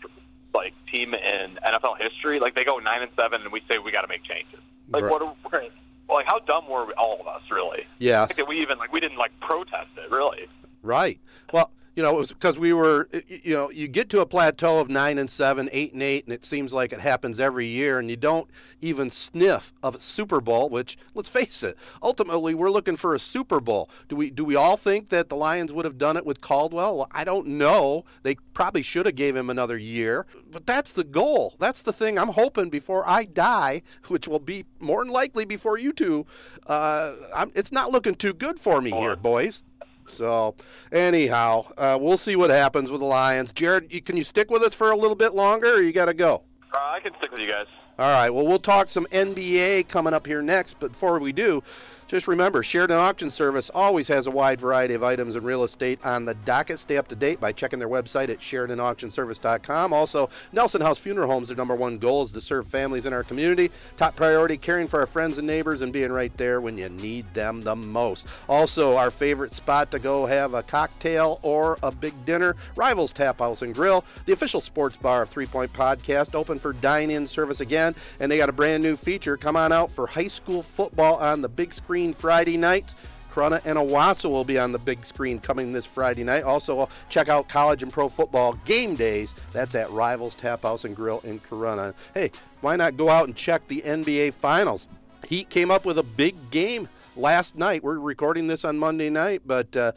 like 0.54 0.74
team 0.92 1.16
in 1.16 1.58
NFL 1.66 2.00
history. 2.00 2.40
Like 2.40 2.54
they 2.54 2.64
go 2.64 2.78
nine 2.78 3.02
and 3.02 3.12
seven, 3.18 3.42
and 3.42 3.52
we 3.52 3.62
say 3.72 3.80
we 3.80 3.92
got 3.92 4.02
to 4.02 4.08
make 4.08 4.24
changes. 4.24 4.60
Like 4.90 5.04
Right. 5.04 5.12
what? 5.12 5.22
Are, 5.24 5.70
Right. 6.10 6.16
like 6.16 6.26
how 6.26 6.40
dumb 6.40 6.70
were 6.70 6.86
we, 6.86 6.94
all 6.94 7.20
of 7.20 7.28
us 7.28 7.42
really? 7.52 7.86
Yes. 8.00 8.30
Like, 8.30 8.38
that 8.38 8.48
we 8.48 8.62
even 8.62 8.78
like 8.78 8.92
we 8.94 9.00
didn't 9.00 9.18
like 9.18 9.38
protest 9.40 9.90
it 9.98 10.12
really. 10.12 10.48
Right. 10.82 11.20
Well, 11.52 11.72
you 11.98 12.04
know, 12.04 12.14
it 12.14 12.18
was 12.18 12.32
because 12.32 12.60
we 12.60 12.74
were, 12.74 13.10
you 13.28 13.56
know, 13.56 13.72
you 13.72 13.88
get 13.88 14.08
to 14.10 14.22
a 14.22 14.26
plateau 14.28 14.78
of 14.78 14.88
nine 14.88 15.18
and 15.18 15.28
seven, 15.28 15.68
eight 15.72 15.94
and 15.94 16.04
eight, 16.04 16.26
and 16.26 16.32
it 16.32 16.46
seems 16.46 16.72
like 16.72 16.94
it 16.94 17.00
happens 17.00 17.40
every 17.40 17.66
year, 17.66 17.98
and 17.98 18.08
you 18.08 18.16
don't 18.16 18.48
even 18.82 19.10
sniff 19.10 19.74
of 19.82 19.96
a 19.96 20.00
Super 20.00 20.40
Bowl. 20.40 20.70
Which, 20.70 20.96
let's 21.16 21.28
face 21.28 21.64
it, 21.64 21.76
ultimately 22.04 22.54
we're 22.54 22.70
looking 22.70 22.98
for 22.98 23.16
a 23.16 23.20
Super 23.20 23.60
Bowl. 23.60 23.90
Do 24.10 24.16
we? 24.16 24.30
Do 24.30 24.46
we 24.46 24.56
all 24.56 24.78
think 24.78 25.10
that 25.10 25.30
the 25.30 25.36
Lions 25.36 25.74
would 25.74 25.86
have 25.86 25.98
done 25.98 26.18
it 26.18 26.26
with 26.26 26.40
Caldwell? 26.40 27.00
Well, 27.00 27.08
I 27.10 27.24
don't 27.24 27.48
know. 27.48 28.04
They 28.22 28.36
probably 28.54 28.84
should 28.84 29.08
have 29.08 29.16
gave 29.16 29.36
him 29.36 29.50
another 29.50 29.80
year, 29.80 30.28
but 30.52 30.68
that's 30.68 30.94
the 30.94 31.04
goal. 31.04 31.56
That's 31.58 31.82
the 31.82 31.94
thing 31.94 32.20
I'm 32.20 32.30
hoping 32.30 32.70
before 32.70 33.10
I 33.10 33.26
die, 33.26 33.82
which 34.08 34.28
will 34.28 34.38
be 34.38 34.66
more 34.80 35.04
than 35.04 35.12
likely 35.12 35.46
before 35.46 35.80
you 35.80 35.94
two. 35.94 36.28
Uh, 36.68 37.16
I'm, 37.36 37.52
it's 37.56 37.72
not 37.72 37.92
looking 37.92 38.14
too 38.14 38.36
good 38.36 38.60
for 38.60 38.82
me 38.82 38.92
here, 38.92 39.16
boys. 39.16 39.64
So, 40.10 40.56
anyhow, 40.92 41.66
uh, 41.78 41.98
we'll 42.00 42.18
see 42.18 42.36
what 42.36 42.50
happens 42.50 42.90
with 42.90 43.02
the 43.02 43.08
Lions. 43.08 43.54
Jared, 43.54 43.92
you, 43.92 44.02
can 44.02 44.18
you 44.18 44.24
stick 44.24 44.50
with 44.50 44.64
us 44.64 44.74
for 44.74 44.92
a 44.92 44.96
little 44.96 45.16
bit 45.16 45.34
longer, 45.34 45.76
or 45.76 45.82
you 45.82 45.92
got 45.92 46.06
to 46.06 46.14
go? 46.14 46.44
Uh, 46.74 46.78
I 46.78 47.00
can 47.00 47.14
stick 47.20 47.32
with 47.32 47.42
you 47.42 47.48
guys. 47.48 47.68
All 48.00 48.12
right. 48.12 48.30
Well, 48.30 48.46
we'll 48.46 48.60
talk 48.60 48.90
some 48.90 49.08
NBA 49.12 49.88
coming 49.88 50.14
up 50.14 50.28
here 50.28 50.42
next. 50.42 50.80
But 50.80 50.92
before 50.92 51.18
we 51.20 51.32
do, 51.32 51.64
just 52.08 52.28
remember 52.30 52.64
Sheridan 52.64 52.96
Auction 52.96 53.30
Service 53.30 53.70
always 53.76 54.08
has 54.08 54.28
a 54.28 54.32
wide 54.32 54.62
variety 54.62 54.94
of 54.94 55.04
items 55.04 55.36
in 55.36 55.44
real 55.44 55.66
estate 55.66 56.00
on 56.06 56.24
the 56.24 56.36
docket. 56.36 56.80
Stay 56.80 56.98
up 56.98 57.10
to 57.10 57.16
date 57.16 57.42
by 57.42 57.52
checking 57.52 57.80
their 57.80 57.90
website 57.90 58.30
at 58.30 58.40
SheridanAuctionService.com. 58.40 59.92
Also, 59.92 60.30
Nelson 60.54 60.80
House 60.80 61.00
Funeral 61.00 61.30
Homes, 61.30 61.50
their 61.50 61.58
number 61.58 61.76
one 61.76 61.98
goal 61.98 62.24
is 62.24 62.32
to 62.32 62.40
serve 62.40 62.66
families 62.66 63.06
in 63.06 63.12
our 63.12 63.24
community. 63.24 63.70
Top 63.98 64.16
priority, 64.16 64.56
caring 64.56 64.88
for 64.88 65.02
our 65.02 65.06
friends 65.06 65.38
and 65.38 65.46
neighbors 65.46 65.82
and 65.82 65.92
being 65.92 66.12
right 66.12 66.34
there 66.38 66.62
when 66.62 66.78
you 66.78 66.88
need 66.88 67.26
them 67.34 67.62
the 67.62 67.76
most. 67.76 68.26
Also, 68.48 68.96
our 68.96 69.12
favorite 69.12 69.54
spot 69.54 69.92
to 69.92 70.00
go 70.00 70.26
have 70.26 70.54
a 70.54 70.64
cocktail 70.64 71.40
or 71.42 71.78
a 71.84 71.92
big 71.92 72.14
dinner, 72.24 72.56
Rivals 72.78 73.12
Tap 73.12 73.40
House 73.40 73.64
and 73.64 73.76
Grill, 73.76 74.06
the 74.26 74.32
official 74.32 74.62
sports 74.62 74.96
bar 74.96 75.24
of 75.24 75.30
Three 75.30 75.46
Point 75.46 75.74
Podcast, 75.74 76.36
open 76.36 76.58
for 76.58 76.72
dine 76.72 77.12
in 77.12 77.28
service 77.28 77.60
again. 77.60 77.96
And 78.22 78.32
they 78.32 78.38
got 78.38 78.48
a 78.48 78.54
brand 78.54 78.82
new 78.82 78.96
feature. 78.96 79.36
Come 79.36 79.58
on 79.58 79.74
out 79.74 79.92
for 79.92 80.08
high 80.08 80.28
school 80.28 80.64
football 80.64 81.18
on 81.18 81.42
the 81.42 81.50
big 81.50 81.74
screen 81.74 81.97
Friday 82.14 82.58
night. 82.58 82.94
Corunna 83.32 83.64
and 83.66 83.78
Owosso 83.78 84.30
will 84.30 84.44
be 84.44 84.58
on 84.58 84.72
the 84.72 84.80
big 84.80 85.06
screen 85.06 85.40
coming 85.40 85.72
this 85.72 85.86
Friday 85.86 86.24
night. 86.24 86.44
Also, 86.44 86.80
uh, 86.80 86.88
check 87.08 87.30
out 87.30 87.48
college 87.48 87.84
and 87.84 87.94
pro 87.94 88.08
football 88.08 88.54
game 88.66 88.96
days. 88.96 89.36
That's 89.52 89.76
at 89.76 89.92
Rivals 89.92 90.34
Tap 90.36 90.64
House 90.64 90.86
and 90.86 90.96
Grill 90.96 91.22
in 91.24 91.40
Corunna. 91.40 91.94
Hey, 92.14 92.32
why 92.62 92.76
not 92.76 92.98
go 92.98 93.10
out 93.10 93.28
and 93.28 93.36
check 93.36 93.68
the 93.68 93.82
NBA 93.82 94.34
Finals? 94.34 94.88
Heat 95.28 95.50
came 95.50 95.70
up 95.70 95.86
with 95.86 96.00
a 96.00 96.04
big 96.04 96.50
game 96.50 96.88
last 97.16 97.56
night. 97.56 97.84
We're 97.84 98.00
recording 98.00 98.48
this 98.48 98.66
on 98.66 98.80
Monday 98.80 99.10
night, 99.10 99.44
but 99.46 99.76
uh, 99.76 99.92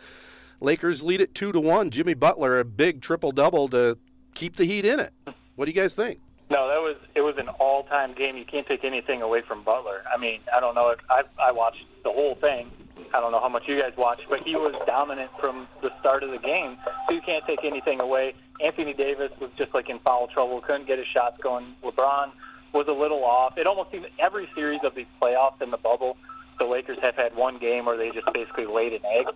Lakers 0.60 1.02
lead 1.02 1.20
it 1.20 1.34
two 1.34 1.52
to 1.52 1.60
one. 1.60 1.90
Jimmy 1.90 2.14
Butler 2.14 2.60
a 2.60 2.64
big 2.64 3.00
triple 3.00 3.32
double 3.32 3.68
to 3.68 3.96
keep 4.34 4.56
the 4.56 4.64
Heat 4.64 4.84
in 4.84 5.00
it. 5.00 5.12
What 5.56 5.64
do 5.64 5.70
you 5.70 5.80
guys 5.80 5.94
think? 5.94 6.20
No, 6.50 6.68
that 6.68 6.80
was 6.80 6.96
it 7.14 7.20
was 7.20 7.36
an 7.38 7.48
all-time 7.48 8.12
game. 8.12 8.36
You 8.36 8.44
can't 8.44 8.66
take 8.66 8.84
anything 8.84 9.22
away 9.22 9.40
from 9.40 9.62
Butler. 9.62 10.02
I 10.12 10.18
mean, 10.18 10.40
I 10.54 10.60
don't 10.60 10.74
know 10.74 10.88
if 10.88 10.98
I 11.08 11.22
I 11.40 11.52
watched 11.52 11.84
the 12.02 12.10
whole 12.10 12.34
thing. 12.34 12.70
I 13.14 13.20
don't 13.20 13.32
know 13.32 13.40
how 13.40 13.48
much 13.48 13.66
you 13.66 13.78
guys 13.78 13.92
watched, 13.96 14.28
but 14.28 14.42
he 14.42 14.56
was 14.56 14.74
dominant 14.86 15.30
from 15.40 15.66
the 15.80 15.90
start 16.00 16.22
of 16.22 16.30
the 16.30 16.38
game. 16.38 16.76
So 17.08 17.14
you 17.14 17.20
can't 17.22 17.44
take 17.46 17.64
anything 17.64 18.00
away. 18.00 18.34
Anthony 18.62 18.92
Davis 18.92 19.30
was 19.40 19.50
just 19.56 19.72
like 19.74 19.88
in 19.88 19.98
foul 20.00 20.26
trouble, 20.28 20.60
couldn't 20.60 20.86
get 20.86 20.98
his 20.98 21.06
shots 21.08 21.38
going. 21.42 21.74
LeBron 21.82 22.30
was 22.72 22.86
a 22.88 22.92
little 22.92 23.24
off. 23.24 23.56
It 23.56 23.66
almost 23.66 23.90
seemed 23.90 24.06
every 24.18 24.48
series 24.54 24.80
of 24.84 24.94
these 24.94 25.06
playoffs 25.20 25.62
in 25.62 25.70
the 25.70 25.78
bubble, 25.78 26.16
the 26.60 26.66
Lakers 26.66 26.98
have 27.00 27.16
had 27.16 27.34
one 27.34 27.58
game 27.58 27.86
where 27.86 27.96
they 27.96 28.10
just 28.10 28.30
basically 28.32 28.66
laid 28.66 28.92
an 28.92 29.00
egg, 29.06 29.26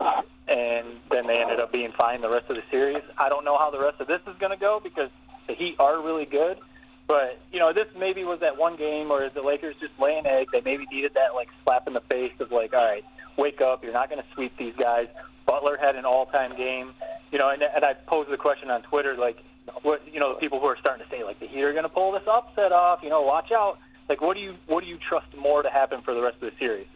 and 0.47 1.01
then 1.11 1.27
they 1.27 1.39
ended 1.39 1.59
up 1.59 1.73
being 1.73 1.91
fine 1.93 2.21
the 2.21 2.29
rest 2.29 2.51
of 2.51 2.57
the 2.57 2.63
series. 2.71 3.03
I 3.19 3.29
don't 3.31 3.45
know 3.45 3.57
how 3.57 3.71
the 3.71 3.81
rest 3.81 4.01
of 4.01 4.07
this 4.07 4.21
is 4.27 4.37
going 4.39 4.53
to 4.53 4.59
go 4.59 4.79
because 4.79 5.11
the 5.49 5.55
Heat 5.55 5.77
are 5.79 6.01
really 6.03 6.27
good. 6.27 6.59
But 7.07 7.39
you 7.53 7.59
know, 7.59 7.73
this 7.73 7.87
maybe 7.99 8.25
was 8.25 8.41
that 8.41 8.57
one 8.57 8.77
game 8.77 9.09
where 9.09 9.29
the 9.29 9.43
Lakers 9.43 9.77
just 9.81 9.93
lay 9.99 10.17
an 10.17 10.27
egg. 10.27 10.49
They 10.53 10.63
maybe 10.63 10.87
needed 10.91 11.15
that 11.15 11.35
like 11.35 11.49
slap 11.65 11.87
in 11.87 11.93
the 11.93 12.01
face 12.03 12.33
of 12.41 12.51
like, 12.51 12.73
all 12.73 12.85
right, 12.85 13.05
wake 13.37 13.61
up. 13.61 13.85
You're 13.85 13.93
not 13.93 14.09
going 14.09 14.23
to 14.23 14.29
sweep 14.35 14.57
these 14.57 14.75
guys. 14.79 15.09
Butler 15.47 15.77
had 15.77 15.97
an 15.97 16.07
all-time 16.07 16.57
game. 16.57 16.93
You 17.31 17.39
know, 17.39 17.51
and, 17.51 17.63
and 17.63 17.85
I 17.85 17.95
posed 17.95 18.31
the 18.31 18.37
question 18.37 18.71
on 18.71 18.83
Twitter, 18.83 19.15
like, 19.15 19.39
what 19.83 20.03
you 20.13 20.21
know, 20.21 20.35
the 20.35 20.41
people 20.41 20.61
who 20.61 20.67
are 20.67 20.79
starting 20.79 21.05
to 21.05 21.11
say 21.11 21.25
like 21.25 21.41
the 21.41 21.47
Heat 21.47 21.63
are 21.63 21.73
going 21.73 21.85
to 21.85 21.89
pull 21.89 22.13
this 22.13 22.27
upset 22.27 22.73
off. 22.73 23.01
You 23.03 23.11
know, 23.11 23.23
watch 23.23 23.53
out. 23.53 23.79
Like, 24.09 24.21
what 24.21 24.37
do 24.37 24.43
you 24.43 24.57
what 24.67 24.83
do 24.83 24.89
you 24.89 24.99
trust 24.99 25.35
more 25.37 25.63
to 25.63 25.71
happen 25.71 26.03
for 26.03 26.15
the 26.15 26.23
rest 26.23 26.37
of 26.43 26.53
the 26.53 26.59
series? 26.59 26.87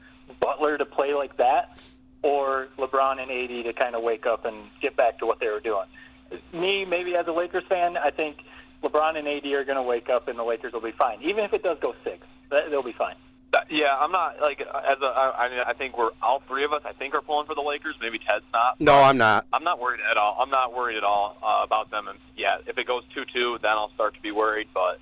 Butler 0.41 0.79
to 0.79 0.85
play 0.85 1.15
like 1.15 1.37
that, 1.39 1.79
or 2.23 2.69
LeBron 2.79 3.21
and 3.21 3.31
AD 3.31 3.65
to 3.65 3.73
kind 3.73 3.95
of 3.95 4.03
wake 4.03 4.27
up 4.27 4.45
and 4.45 4.69
get 4.81 4.97
back 4.97 5.19
to 5.19 5.27
what 5.27 5.41
they 5.41 5.49
were 5.49 5.61
doing? 5.61 5.87
Me, 6.53 6.85
maybe 6.85 7.17
as 7.17 7.27
a 7.27 7.33
Lakers 7.33 7.65
fan, 7.69 7.97
I 7.97 8.11
think 8.11 8.39
LeBron 8.83 9.19
and 9.19 9.27
AD 9.27 9.47
are 9.47 9.65
going 9.65 9.77
to 9.77 9.83
wake 9.83 10.09
up 10.09 10.29
and 10.29 10.39
the 10.39 10.45
Lakers 10.45 10.73
will 10.73 10.81
be 10.81 10.93
fine. 10.93 11.21
Even 11.23 11.45
if 11.45 11.53
it 11.53 11.63
does 11.63 11.79
go 11.81 11.95
six, 12.05 12.27
they'll 12.51 12.83
be 12.83 12.93
fine. 12.93 13.17
Yeah, 13.71 13.97
I'm 13.99 14.13
not 14.13 14.41
like 14.41 14.61
as 14.61 14.99
a. 15.03 15.07
I, 15.07 15.47
I 15.47 15.49
mean, 15.51 15.61
I 15.67 15.73
think 15.75 15.99
we're 15.99 16.11
all 16.23 16.43
three 16.49 16.65
of 16.65 16.73
us. 16.73 16.83
I 16.85 16.93
think 16.93 17.15
are 17.15 17.21
pulling 17.21 17.47
for 17.47 17.55
the 17.55 17.63
Lakers. 17.63 17.97
Maybe 18.01 18.19
Ted's 18.19 18.45
not. 18.53 18.81
No, 18.81 18.95
I'm 18.95 19.19
not. 19.19 19.47
I'm 19.53 19.65
not 19.65 19.79
worried 19.79 20.01
at 20.11 20.17
all. 20.17 20.37
I'm 20.41 20.51
not 20.51 20.75
worried 20.75 20.97
at 20.97 21.05
all 21.05 21.37
uh, 21.43 21.65
about 21.65 21.91
them. 21.91 22.09
And 22.09 22.19
yeah, 22.37 22.59
if 22.67 22.79
it 22.79 22.87
goes 22.87 23.05
two-two, 23.15 23.59
then 23.63 23.73
I'll 23.73 23.91
start 23.95 24.15
to 24.15 24.23
be 24.23 24.31
worried. 24.31 24.69
But 24.73 25.01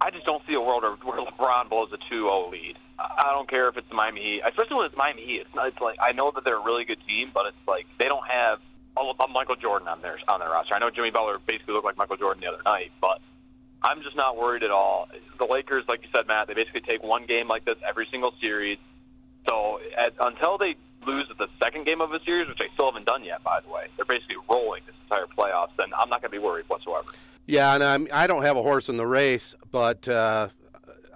I 0.00 0.10
just 0.10 0.24
don't 0.24 0.42
see 0.46 0.54
a 0.54 0.60
world 0.60 0.82
where, 0.82 0.92
where 0.92 1.26
LeBron 1.26 1.68
blows 1.68 1.90
a 1.92 1.98
2-0 2.12 2.50
lead. 2.50 2.76
I 2.98 3.24
I 3.26 3.32
don't 3.32 3.48
care 3.48 3.68
if 3.68 3.76
it's 3.76 3.90
Miami 3.92 4.22
Heat, 4.22 4.42
especially 4.46 4.76
when 4.76 4.86
it's 4.86 4.96
Miami 4.96 5.24
Heat. 5.24 5.40
It's, 5.42 5.54
not, 5.54 5.68
it's 5.68 5.80
like 5.80 5.96
I 6.00 6.12
know 6.12 6.30
that 6.32 6.44
they're 6.44 6.58
a 6.58 6.64
really 6.64 6.84
good 6.84 7.00
team, 7.06 7.30
but 7.34 7.46
it's 7.46 7.68
like 7.68 7.86
they 7.98 8.06
don't 8.06 8.26
have 8.26 8.60
a, 8.96 9.00
a 9.00 9.28
Michael 9.28 9.56
Jordan 9.56 9.88
on 9.88 10.00
their 10.02 10.18
on 10.28 10.40
their 10.40 10.50
roster. 10.50 10.74
I 10.74 10.78
know 10.78 10.90
Jimmy 10.90 11.10
Butler 11.10 11.38
basically 11.46 11.74
looked 11.74 11.84
like 11.84 11.96
Michael 11.96 12.16
Jordan 12.16 12.40
the 12.40 12.48
other 12.48 12.62
night, 12.64 12.92
but 13.00 13.20
I'm 13.82 14.02
just 14.02 14.16
not 14.16 14.36
worried 14.36 14.62
at 14.62 14.70
all. 14.70 15.08
The 15.38 15.46
Lakers, 15.46 15.84
like 15.88 16.02
you 16.02 16.08
said, 16.14 16.26
Matt, 16.26 16.48
they 16.48 16.54
basically 16.54 16.80
take 16.80 17.02
one 17.02 17.26
game 17.26 17.48
like 17.48 17.64
this 17.64 17.76
every 17.86 18.08
single 18.10 18.32
series. 18.40 18.78
So 19.48 19.80
at, 19.96 20.14
until 20.20 20.58
they 20.58 20.76
lose 21.06 21.26
the 21.38 21.48
second 21.62 21.86
game 21.86 22.00
of 22.00 22.12
a 22.12 22.20
series, 22.24 22.48
which 22.48 22.58
they 22.58 22.68
still 22.74 22.86
haven't 22.86 23.06
done 23.06 23.22
yet, 23.22 23.42
by 23.44 23.60
the 23.60 23.68
way, 23.68 23.86
they're 23.96 24.04
basically 24.04 24.36
rolling 24.50 24.82
this 24.86 24.94
entire 25.04 25.26
playoffs. 25.26 25.70
Then 25.76 25.88
I'm 25.98 26.08
not 26.08 26.20
going 26.20 26.32
to 26.32 26.36
be 26.36 26.38
worried 26.38 26.64
whatsoever. 26.68 27.12
Yeah, 27.46 27.74
and 27.74 27.84
I'm, 27.84 28.08
I 28.12 28.26
don't 28.26 28.42
have 28.42 28.56
a 28.56 28.62
horse 28.62 28.88
in 28.88 28.96
the 28.96 29.06
race, 29.06 29.54
but 29.70 30.08
uh, 30.08 30.48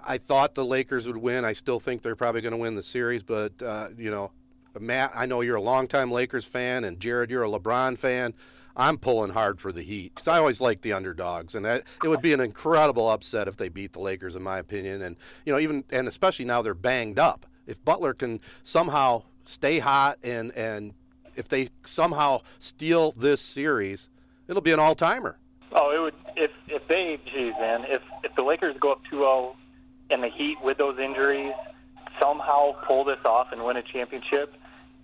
I 0.05 0.17
thought 0.17 0.55
the 0.55 0.63
Lakers 0.63 1.07
would 1.07 1.17
win. 1.17 1.43
I 1.43 1.53
still 1.53 1.79
think 1.79 2.03
they're 2.03 2.15
probably 2.15 2.39
going 2.41 2.53
to 2.53 2.57
win 2.57 2.75
the 2.75 2.83
series, 2.83 3.21
but 3.21 3.61
uh, 3.61 3.89
you 3.97 4.11
know, 4.11 4.31
Matt, 4.79 5.11
I 5.15 5.25
know 5.25 5.41
you're 5.41 5.57
a 5.57 5.61
longtime 5.61 6.11
Lakers 6.11 6.45
fan, 6.45 6.83
and 6.83 6.99
Jared, 6.99 7.29
you're 7.29 7.43
a 7.43 7.49
LeBron 7.49 7.97
fan. 7.97 8.33
I'm 8.75 8.97
pulling 8.97 9.31
hard 9.31 9.59
for 9.59 9.71
the 9.71 9.81
Heat 9.81 10.13
because 10.13 10.27
I 10.27 10.37
always 10.37 10.61
like 10.61 10.81
the 10.81 10.93
underdogs, 10.93 11.55
and 11.55 11.65
that, 11.65 11.83
it 12.03 12.07
would 12.07 12.21
be 12.21 12.33
an 12.33 12.39
incredible 12.39 13.09
upset 13.09 13.47
if 13.47 13.57
they 13.57 13.69
beat 13.69 13.93
the 13.93 13.99
Lakers, 13.99 14.35
in 14.35 14.43
my 14.43 14.59
opinion. 14.59 15.01
And 15.01 15.17
you 15.45 15.51
know, 15.51 15.59
even 15.59 15.83
and 15.91 16.07
especially 16.07 16.45
now 16.45 16.61
they're 16.61 16.73
banged 16.73 17.19
up. 17.19 17.45
If 17.67 17.83
Butler 17.83 18.13
can 18.13 18.39
somehow 18.63 19.23
stay 19.45 19.79
hot 19.79 20.19
and 20.23 20.51
and 20.55 20.93
if 21.35 21.49
they 21.49 21.69
somehow 21.83 22.41
steal 22.59 23.11
this 23.11 23.41
series, 23.41 24.09
it'll 24.47 24.61
be 24.61 24.71
an 24.71 24.79
all 24.79 24.95
timer. 24.95 25.37
Oh, 25.73 25.91
it 25.93 25.99
would 25.99 26.15
if 26.37 26.51
if 26.67 26.87
they, 26.87 27.19
geez, 27.25 27.53
man, 27.59 27.85
if 27.89 28.01
if 28.23 28.33
the 28.35 28.43
Lakers 28.43 28.75
go 28.79 28.93
up 28.93 29.01
2-0 29.11 29.53
and 30.11 30.23
the 30.23 30.29
Heat 30.29 30.57
with 30.63 30.77
those 30.77 30.97
injuries 30.97 31.53
somehow 32.21 32.73
pull 32.87 33.03
this 33.03 33.19
off 33.25 33.47
and 33.51 33.63
win 33.63 33.77
a 33.77 33.81
championship, 33.81 34.53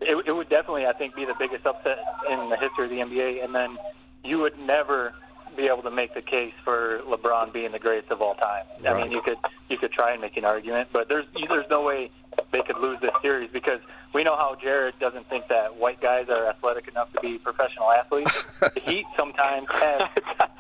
it, 0.02 0.28
it 0.28 0.36
would 0.36 0.50
definitely, 0.50 0.86
I 0.86 0.94
think, 0.94 1.16
be 1.16 1.26
the 1.26 1.36
biggest 1.38 1.66
upset 1.66 2.00
in 2.30 2.50
the 2.50 2.58
history 2.58 2.86
of 2.86 3.10
the 3.10 3.16
NBA. 3.16 3.44
And 3.44 3.54
then 3.54 3.78
you 4.24 4.40
would 4.40 4.58
never 4.60 5.14
be 5.56 5.68
able 5.68 5.82
to 5.82 5.92
make 5.92 6.14
the 6.14 6.22
case 6.22 6.54
for 6.64 7.00
LeBron 7.08 7.52
being 7.52 7.72
the 7.72 7.80
greatest 7.80 8.12
of 8.12 8.22
all 8.22 8.36
time. 8.36 8.66
I 8.88 8.94
mean, 8.94 9.12
you 9.12 9.22
could 9.22 9.38
you 9.70 9.78
could 9.78 9.92
try 9.92 10.12
and 10.12 10.22
make 10.22 10.38
an 10.38 10.46
argument, 10.46 10.90
but 10.94 11.10
there's 11.10 11.26
there's 11.50 11.66
no 11.70 11.82
way 11.82 12.12
they 12.52 12.62
could 12.62 12.78
lose 12.78 13.00
this 13.02 13.12
series 13.22 13.50
because 13.52 13.80
we 14.14 14.24
know 14.24 14.36
how 14.36 14.56
Jared 14.62 14.98
doesn't 15.00 15.28
think 15.30 15.48
that 15.50 15.76
white 15.76 16.00
guys 16.02 16.30
are 16.30 16.48
athletic 16.48 16.88
enough 16.88 17.12
to 17.14 17.20
be 17.20 17.38
professional 17.38 17.92
athletes. 17.92 18.44
the 18.60 18.80
Heat 18.80 19.06
sometimes 19.18 19.68
have 19.72 20.10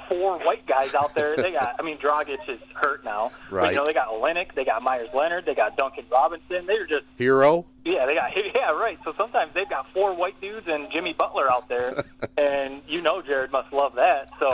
four 0.10 0.38
white 0.40 0.66
guys 0.66 0.94
out 0.94 1.16
there. 1.16 1.36
They 1.36 1.52
got, 1.54 1.76
I 1.80 1.84
mean, 1.84 1.98
Dragic 1.98 2.38
is 2.48 2.60
hurt 2.74 3.04
now. 3.04 3.32
But, 3.50 3.56
Right. 3.56 3.72
you 3.72 3.78
know, 3.78 3.86
they 3.86 3.94
got 3.94 4.20
Lennox, 4.20 4.54
they 4.56 4.66
got 4.66 4.84
Meyers 4.84 5.10
Leonard, 5.14 5.46
they 5.46 5.56
got 5.56 5.78
Duncan 5.78 6.06
Robinson. 6.12 6.66
They're 6.66 6.86
just 6.86 7.06
Herro. 7.18 7.66
yeah, 7.86 8.06
they 8.06 8.16
got 8.16 8.32
yeah, 8.56 8.72
right. 8.72 9.00
So 9.06 9.14
sometimes 9.18 9.54
they've 9.54 9.70
got 9.70 9.88
four 9.94 10.14
white 10.14 10.40
dudes 10.42 10.68
and 10.68 10.92
Jimmy 10.92 11.14
Butler 11.14 11.50
out 11.52 11.70
there, 11.70 12.04
and 12.38 12.82
you 12.88 13.02
know 13.02 13.22
Jared 13.22 13.52
must 13.52 13.72
love 13.72 13.96
that. 13.96 14.30
So, 14.40 14.52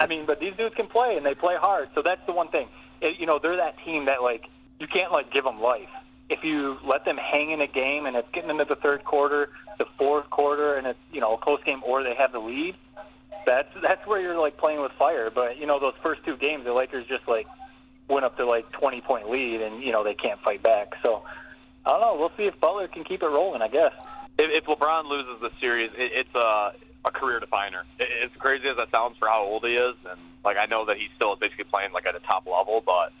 I 0.00 0.06
mean, 0.06 0.24
but 0.26 0.40
these 0.40 0.54
dudes 0.56 0.74
can 0.74 0.86
play 0.86 1.16
and 1.16 1.24
they 1.26 1.34
play 1.34 1.56
hard. 1.56 1.90
So 1.94 2.02
that's 2.02 2.24
the 2.26 2.32
one 2.32 2.48
thing. 2.48 2.68
It, 3.02 3.18
you 3.20 3.26
know, 3.26 3.38
they're 3.38 3.56
that 3.56 3.76
team 3.84 4.06
that 4.06 4.22
like 4.22 4.46
you 4.80 4.86
can't 4.86 5.12
like 5.12 5.30
give 5.30 5.44
them 5.44 5.60
life. 5.60 5.88
If 6.28 6.42
you 6.42 6.78
let 6.84 7.04
them 7.04 7.16
hang 7.16 7.50
in 7.50 7.60
a 7.60 7.66
game 7.66 8.06
and 8.06 8.16
it's 8.16 8.28
getting 8.32 8.50
into 8.50 8.64
the 8.64 8.74
third 8.76 9.04
quarter, 9.04 9.50
the 9.78 9.86
fourth 9.96 10.28
quarter, 10.30 10.74
and 10.74 10.86
it's 10.86 10.98
you 11.12 11.20
know 11.20 11.34
a 11.34 11.38
close 11.38 11.62
game 11.64 11.82
or 11.84 12.02
they 12.02 12.14
have 12.14 12.32
the 12.32 12.40
lead, 12.40 12.76
that's 13.46 13.68
that's 13.80 14.06
where 14.06 14.20
you're 14.20 14.38
like 14.38 14.56
playing 14.56 14.80
with 14.80 14.92
fire. 14.92 15.30
But 15.30 15.58
you 15.58 15.66
know 15.66 15.78
those 15.78 15.94
first 16.02 16.24
two 16.24 16.36
games, 16.36 16.64
the 16.64 16.72
Lakers 16.72 17.06
just 17.06 17.26
like 17.28 17.46
went 18.08 18.24
up 18.24 18.36
to 18.36 18.46
like 18.46 18.70
20 18.72 19.00
point 19.00 19.30
lead, 19.30 19.60
and 19.62 19.82
you 19.82 19.92
know 19.92 20.04
they 20.04 20.14
can't 20.14 20.40
fight 20.40 20.62
back. 20.62 20.94
So 21.02 21.22
I 21.84 21.90
don't 21.90 22.00
know. 22.00 22.16
We'll 22.18 22.32
see 22.36 22.44
if 22.44 22.58
Butler 22.60 22.88
can 22.88 23.04
keep 23.04 23.22
it 23.22 23.28
rolling. 23.28 23.62
I 23.62 23.68
guess. 23.68 23.92
If, 24.38 24.50
if 24.50 24.64
LeBron 24.64 25.08
loses 25.08 25.40
the 25.40 25.50
series, 25.60 25.90
it, 25.96 26.12
it's 26.12 26.34
a 26.34 26.72
a 27.04 27.10
career 27.10 27.40
definer. 27.40 27.84
It, 27.98 28.08
as 28.24 28.30
crazy 28.38 28.68
as 28.68 28.76
that 28.76 28.90
sounds 28.90 29.16
for 29.18 29.28
how 29.28 29.44
old 29.44 29.64
he 29.64 29.76
is, 29.76 29.94
and 30.10 30.20
like 30.44 30.56
I 30.58 30.66
know 30.66 30.84
that 30.86 30.96
he's 30.96 31.10
still 31.14 31.36
basically 31.36 31.64
playing 31.64 31.92
like 31.92 32.06
at 32.06 32.16
a 32.16 32.20
top 32.20 32.46
level, 32.46 32.82
but 32.84 33.12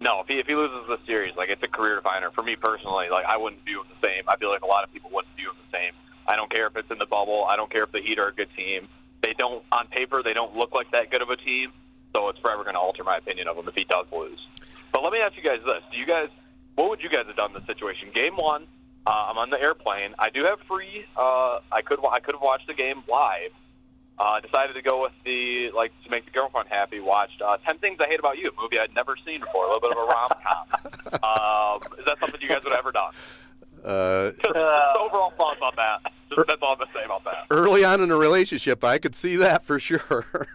no, 0.00 0.20
if 0.20 0.26
he 0.26 0.38
if 0.38 0.46
he 0.46 0.54
loses 0.54 0.86
the 0.88 0.98
series, 1.06 1.34
like 1.36 1.48
it's 1.48 1.62
a 1.62 1.68
career 1.68 1.96
definer 1.96 2.30
for 2.30 2.42
me 2.42 2.56
personally. 2.56 3.08
Like 3.10 3.26
I 3.26 3.36
wouldn't 3.36 3.64
view 3.64 3.80
him 3.80 3.86
the 3.88 4.06
same. 4.06 4.24
I 4.28 4.36
feel 4.36 4.50
like 4.50 4.62
a 4.62 4.66
lot 4.66 4.84
of 4.84 4.92
people 4.92 5.10
wouldn't 5.12 5.34
view 5.36 5.50
him 5.50 5.56
the 5.70 5.78
same. 5.78 5.92
I 6.26 6.36
don't 6.36 6.50
care 6.50 6.66
if 6.66 6.76
it's 6.76 6.90
in 6.90 6.98
the 6.98 7.06
bubble. 7.06 7.44
I 7.44 7.56
don't 7.56 7.70
care 7.70 7.84
if 7.84 7.92
the 7.92 8.00
Heat 8.00 8.18
are 8.18 8.28
a 8.28 8.32
good 8.32 8.48
team. 8.56 8.88
They 9.22 9.34
don't 9.34 9.64
on 9.72 9.86
paper 9.88 10.22
they 10.22 10.34
don't 10.34 10.54
look 10.56 10.72
like 10.72 10.90
that 10.92 11.10
good 11.10 11.22
of 11.22 11.30
a 11.30 11.36
team, 11.36 11.72
so 12.14 12.28
it's 12.28 12.38
forever 12.38 12.62
going 12.64 12.74
to 12.74 12.80
alter 12.80 13.04
my 13.04 13.16
opinion 13.16 13.48
of 13.48 13.56
him 13.56 13.68
if 13.68 13.74
he 13.74 13.84
does 13.84 14.06
lose. 14.12 14.46
But 14.92 15.02
let 15.02 15.12
me 15.12 15.20
ask 15.20 15.36
you 15.36 15.42
guys 15.42 15.60
this: 15.64 15.82
Do 15.90 15.98
you 15.98 16.06
guys 16.06 16.28
what 16.74 16.90
would 16.90 17.02
you 17.02 17.08
guys 17.08 17.26
have 17.26 17.36
done 17.36 17.54
in 17.54 17.58
this 17.58 17.66
situation? 17.66 18.10
Game 18.12 18.36
one, 18.36 18.66
uh, 19.06 19.26
I'm 19.28 19.38
on 19.38 19.50
the 19.50 19.60
airplane. 19.60 20.14
I 20.18 20.30
do 20.30 20.44
have 20.44 20.60
free. 20.68 21.06
Uh, 21.16 21.60
I 21.70 21.82
could 21.82 22.00
I 22.04 22.20
could 22.20 22.34
have 22.34 22.42
watched 22.42 22.66
the 22.66 22.74
game 22.74 23.02
live. 23.08 23.52
Uh, 24.16 24.38
decided 24.40 24.74
to 24.74 24.82
go 24.82 25.02
with 25.02 25.12
the 25.24 25.70
like 25.72 25.92
to 26.04 26.10
make 26.10 26.24
the 26.24 26.30
girlfriend 26.30 26.68
happy. 26.68 27.00
Watched 27.00 27.42
uh, 27.42 27.56
Ten 27.66 27.78
Things 27.78 27.98
I 28.00 28.06
Hate 28.06 28.20
About 28.20 28.38
You, 28.38 28.50
a 28.56 28.62
movie 28.62 28.78
I'd 28.78 28.94
never 28.94 29.16
seen 29.26 29.40
before. 29.40 29.64
A 29.64 29.72
little 29.74 29.80
bit 29.80 29.90
of 29.90 29.98
a 29.98 30.06
rom 30.06 30.28
com. 30.40 31.82
um, 31.84 31.98
is 31.98 32.04
that 32.06 32.18
something 32.20 32.40
you 32.40 32.48
guys 32.48 32.62
would 32.62 32.72
have 32.72 32.78
ever 32.78 32.92
done? 32.92 33.12
Uh, 33.84 34.30
Just, 34.30 34.42
just 34.42 34.56
overall 34.56 35.30
thoughts 35.36 35.60
on 35.60 35.72
that. 35.76 36.00
Just, 36.30 36.46
that's 36.46 36.62
all 36.62 36.72
I'm 36.72 36.78
gonna 36.78 36.90
say 36.94 37.04
about 37.04 37.24
that. 37.24 37.46
early 37.50 37.84
on 37.84 38.00
in 38.00 38.10
a 38.12 38.16
relationship, 38.16 38.84
I 38.84 38.98
could 38.98 39.14
see 39.16 39.34
that 39.36 39.62
for 39.64 39.78
sure. 39.80 40.46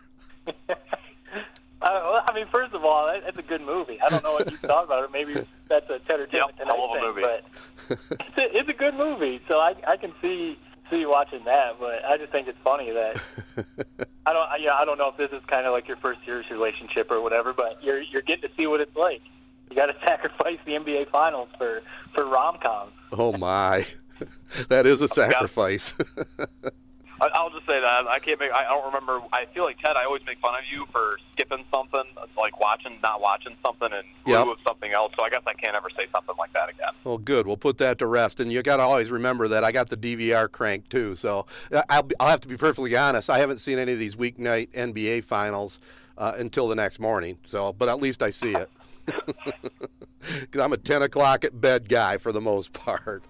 Uh, 1.82 2.22
I 2.28 2.34
mean, 2.36 2.46
first 2.52 2.74
of 2.74 2.84
all, 2.84 3.08
that- 3.08 3.24
that's 3.24 3.40
a 3.40 3.42
good 3.42 3.62
movie. 3.62 4.00
I 4.02 4.10
don't 4.10 4.22
know 4.22 4.34
what 4.34 4.52
you 4.52 4.58
thought 4.62 4.84
about 4.84 5.06
it. 5.06 5.12
Maybe 5.14 5.34
that's 5.70 5.90
a 5.90 6.00
Ted 6.00 6.20
or 6.20 6.28
Tim 6.28 6.42
Yep, 6.48 6.58
Tonight 6.58 6.76
hell 6.76 6.86
of 6.86 6.92
a 6.92 6.94
thing, 6.94 7.04
movie. 7.08 7.22
but 7.22 8.30
it's 8.30 8.38
a, 8.38 8.58
it's 8.58 8.70
a 8.70 8.74
good 8.74 8.96
movie. 8.96 9.40
So 9.48 9.60
I 9.60 9.76
I 9.88 9.96
can 9.96 10.12
see 10.22 10.60
see 10.90 11.00
you 11.00 11.10
watching 11.10 11.44
that. 11.46 11.80
But 11.80 12.06
I 12.06 12.18
just 12.18 12.32
think 12.32 12.48
it's 12.48 12.58
funny 12.64 12.92
that 12.92 13.22
I 14.26 14.34
don't 14.34 14.50
I, 14.50 14.58
yeah 14.60 14.76
I 14.76 14.86
don't 14.86 14.98
know 14.98 15.10
if 15.10 15.18
this 15.18 15.32
is 15.32 15.46
kind 15.48 15.66
of 15.66 15.74
like 15.74 15.88
your 15.88 15.98
first 15.98 16.20
serious 16.26 16.50
relationship 16.52 17.12
or 17.12 17.22
whatever, 17.22 17.54
but 17.54 17.84
you're 17.84 18.02
you're 18.02 18.22
getting 18.22 18.50
to 18.50 18.56
see 18.56 18.68
what 18.68 18.82
it's 18.82 18.96
like. 18.96 19.22
You 19.70 19.76
got 19.76 19.88
to 19.88 19.96
sacrifice 20.06 20.60
the 20.66 20.74
NBA 20.74 21.10
Finals 21.12 21.50
for 21.58 21.82
for 22.16 22.26
rom 22.26 22.58
coms. 22.58 22.94
oh 23.12 23.34
my, 23.38 23.86
that 24.70 24.86
is 24.86 25.02
a 25.02 25.08
sacrifice. 25.08 25.94
I, 27.22 27.30
I'll 27.34 27.50
just 27.50 27.66
say 27.66 27.80
that 27.80 28.08
I 28.08 28.20
can't 28.20 28.40
make. 28.40 28.52
I 28.52 28.64
don't 28.64 28.86
remember. 28.86 29.22
I 29.34 29.46
feel 29.54 29.64
like 29.64 29.78
Ted. 29.80 29.96
I 29.98 30.06
always 30.06 30.22
make 30.26 30.40
fun 30.40 30.56
of 30.56 30.62
you 30.72 30.86
for 30.92 31.18
skipping 31.34 31.66
something, 31.74 32.04
like 32.38 32.60
watching, 32.60 32.98
not 33.04 33.22
watching 33.22 33.56
something, 33.66 33.90
and 33.92 34.06
Yep. 34.26 34.46
with 34.48 34.60
something 34.68 34.92
else. 34.94 35.12
So 35.18 35.26
I 35.26 35.30
guess 35.30 35.42
I 35.48 35.54
can't 35.54 35.76
ever 35.76 35.90
say 35.98 36.06
something 36.12 36.36
like 36.38 36.54
that 36.54 36.70
again. 36.70 36.94
Well, 37.04 37.18
good. 37.18 37.48
We'll 37.48 37.58
put 37.58 37.78
that 37.80 37.98
to 38.00 38.06
rest. 38.06 38.40
And 38.40 38.52
you 38.52 38.62
got 38.62 38.78
to 38.78 38.84
always 38.84 39.10
remember 39.12 39.48
that 39.48 39.64
I 39.64 39.72
got 39.72 39.90
the 39.90 39.98
DVR 39.98 40.52
crank 40.52 40.88
too. 40.90 41.16
So 41.16 41.46
uh, 41.72 41.82
I'll, 41.90 42.04
be, 42.04 42.16
I'll 42.20 42.30
have 42.30 42.42
to 42.42 42.48
be 42.48 42.58
perfectly 42.58 42.96
honest. 42.96 43.30
I 43.30 43.40
haven't 43.40 43.58
seen 43.58 43.80
any 43.80 43.94
of 43.94 44.00
these 44.00 44.16
weeknight 44.16 44.72
NBA 44.72 45.24
finals 45.24 45.80
uh, 46.18 46.34
until 46.38 46.68
the 46.68 46.76
next 46.76 47.00
morning. 47.00 47.38
So, 47.46 47.74
but 47.74 47.90
at 47.90 48.00
least 48.02 48.22
I 48.22 48.30
see 48.30 48.56
it. 48.56 48.70
Because 50.20 50.62
I'm 50.62 50.74
a 50.74 50.78
10 50.78 51.02
o'clock 51.02 51.44
at 51.44 51.60
bed 51.60 51.88
guy 51.90 52.18
for 52.18 52.32
the 52.32 52.42
most 52.42 52.74
part. 52.74 53.24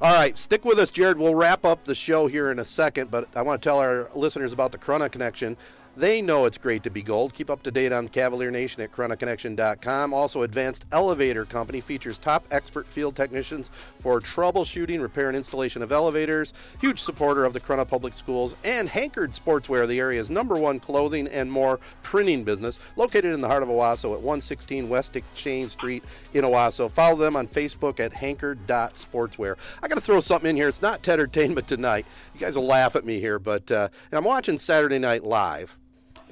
All 0.00 0.12
right, 0.12 0.36
stick 0.36 0.64
with 0.64 0.78
us, 0.78 0.90
Jared. 0.90 1.18
We'll 1.18 1.34
wrap 1.34 1.64
up 1.64 1.84
the 1.84 1.94
show 1.94 2.26
here 2.26 2.50
in 2.50 2.58
a 2.58 2.64
second, 2.64 3.10
but 3.10 3.28
I 3.36 3.42
want 3.42 3.62
to 3.62 3.68
tell 3.68 3.78
our 3.78 4.10
listeners 4.14 4.52
about 4.52 4.72
the 4.72 4.78
Corunna 4.78 5.10
Connection. 5.10 5.56
They 5.94 6.22
know 6.22 6.46
it's 6.46 6.56
great 6.56 6.82
to 6.84 6.90
be 6.90 7.02
gold. 7.02 7.34
Keep 7.34 7.50
up 7.50 7.62
to 7.64 7.70
date 7.70 7.92
on 7.92 8.08
Cavalier 8.08 8.50
Nation 8.50 8.80
at 8.80 8.92
CorunnaConnection.com. 8.92 10.14
Also, 10.14 10.40
Advanced 10.40 10.86
Elevator 10.90 11.44
Company 11.44 11.82
features 11.82 12.16
top 12.16 12.44
expert 12.50 12.88
field 12.88 13.14
technicians 13.14 13.68
for 13.96 14.18
troubleshooting, 14.18 15.02
repair, 15.02 15.28
and 15.28 15.36
installation 15.36 15.82
of 15.82 15.92
elevators. 15.92 16.54
Huge 16.80 16.98
supporter 16.98 17.44
of 17.44 17.52
the 17.52 17.60
Corunna 17.60 17.86
Public 17.86 18.14
Schools 18.14 18.54
and 18.64 18.88
Hankard 18.88 19.32
Sportswear, 19.32 19.86
the 19.86 20.00
area's 20.00 20.30
number 20.30 20.56
one 20.56 20.80
clothing 20.80 21.28
and 21.28 21.52
more 21.52 21.78
printing 22.02 22.42
business, 22.42 22.78
located 22.96 23.34
in 23.34 23.42
the 23.42 23.48
heart 23.48 23.62
of 23.62 23.68
Owosso 23.68 24.14
at 24.14 24.20
116 24.20 24.88
West 24.88 25.14
Exchange 25.14 25.72
Street 25.72 26.04
in 26.32 26.42
Owosso. 26.42 26.90
Follow 26.90 27.16
them 27.16 27.36
on 27.36 27.46
Facebook 27.46 28.00
at 28.00 28.14
hankard.sportswear. 28.14 29.58
I 29.82 29.88
got 29.88 29.96
to 29.96 30.00
throw 30.00 30.20
something 30.20 30.48
in 30.48 30.56
here. 30.56 30.68
It's 30.68 30.80
not 30.80 31.02
Tedtertainment 31.02 31.66
tonight. 31.66 32.06
You 32.32 32.40
guys 32.40 32.56
will 32.56 32.64
laugh 32.66 32.96
at 32.96 33.04
me 33.04 33.20
here, 33.20 33.38
but 33.38 33.70
uh, 33.70 33.90
I'm 34.10 34.24
watching 34.24 34.56
Saturday 34.56 34.98
Night 34.98 35.22
Live. 35.22 35.76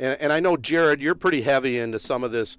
And, 0.01 0.21
and 0.21 0.33
I 0.33 0.41
know, 0.41 0.57
Jared, 0.57 1.01
you're 1.01 1.15
pretty 1.15 1.43
heavy 1.43 1.79
into 1.79 1.99
some 1.99 2.25
of 2.25 2.33
this 2.33 2.57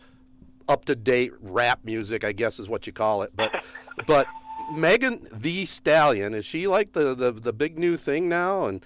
up 0.69 0.85
to 0.85 0.95
date 0.95 1.33
rap 1.41 1.79
music, 1.83 2.23
I 2.23 2.31
guess 2.31 2.59
is 2.59 2.69
what 2.69 2.87
you 2.87 2.93
call 2.93 3.23
it. 3.23 3.31
But 3.35 3.63
but 4.05 4.27
Megan 4.71 5.27
Thee 5.33 5.65
Stallion, 5.65 6.33
is 6.33 6.45
she 6.45 6.67
like 6.67 6.93
the, 6.93 7.15
the, 7.15 7.31
the 7.31 7.51
big 7.51 7.77
new 7.77 7.97
thing 7.97 8.29
now? 8.29 8.67
And 8.67 8.85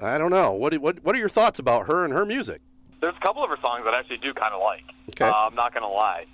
I 0.00 0.16
don't 0.16 0.30
know. 0.30 0.52
What, 0.52 0.78
what 0.78 1.02
what 1.02 1.14
are 1.14 1.18
your 1.18 1.28
thoughts 1.28 1.58
about 1.58 1.88
her 1.88 2.04
and 2.04 2.14
her 2.14 2.24
music? 2.24 2.62
There's 3.00 3.16
a 3.16 3.26
couple 3.26 3.42
of 3.42 3.50
her 3.50 3.58
songs 3.60 3.84
that 3.84 3.94
I 3.94 3.98
actually 3.98 4.18
do 4.18 4.32
kind 4.32 4.54
of 4.54 4.62
like. 4.62 4.84
Okay. 5.10 5.24
Uh, 5.24 5.32
I'm 5.32 5.54
not 5.54 5.74
gonna 5.74 5.88
lie. 5.88 6.26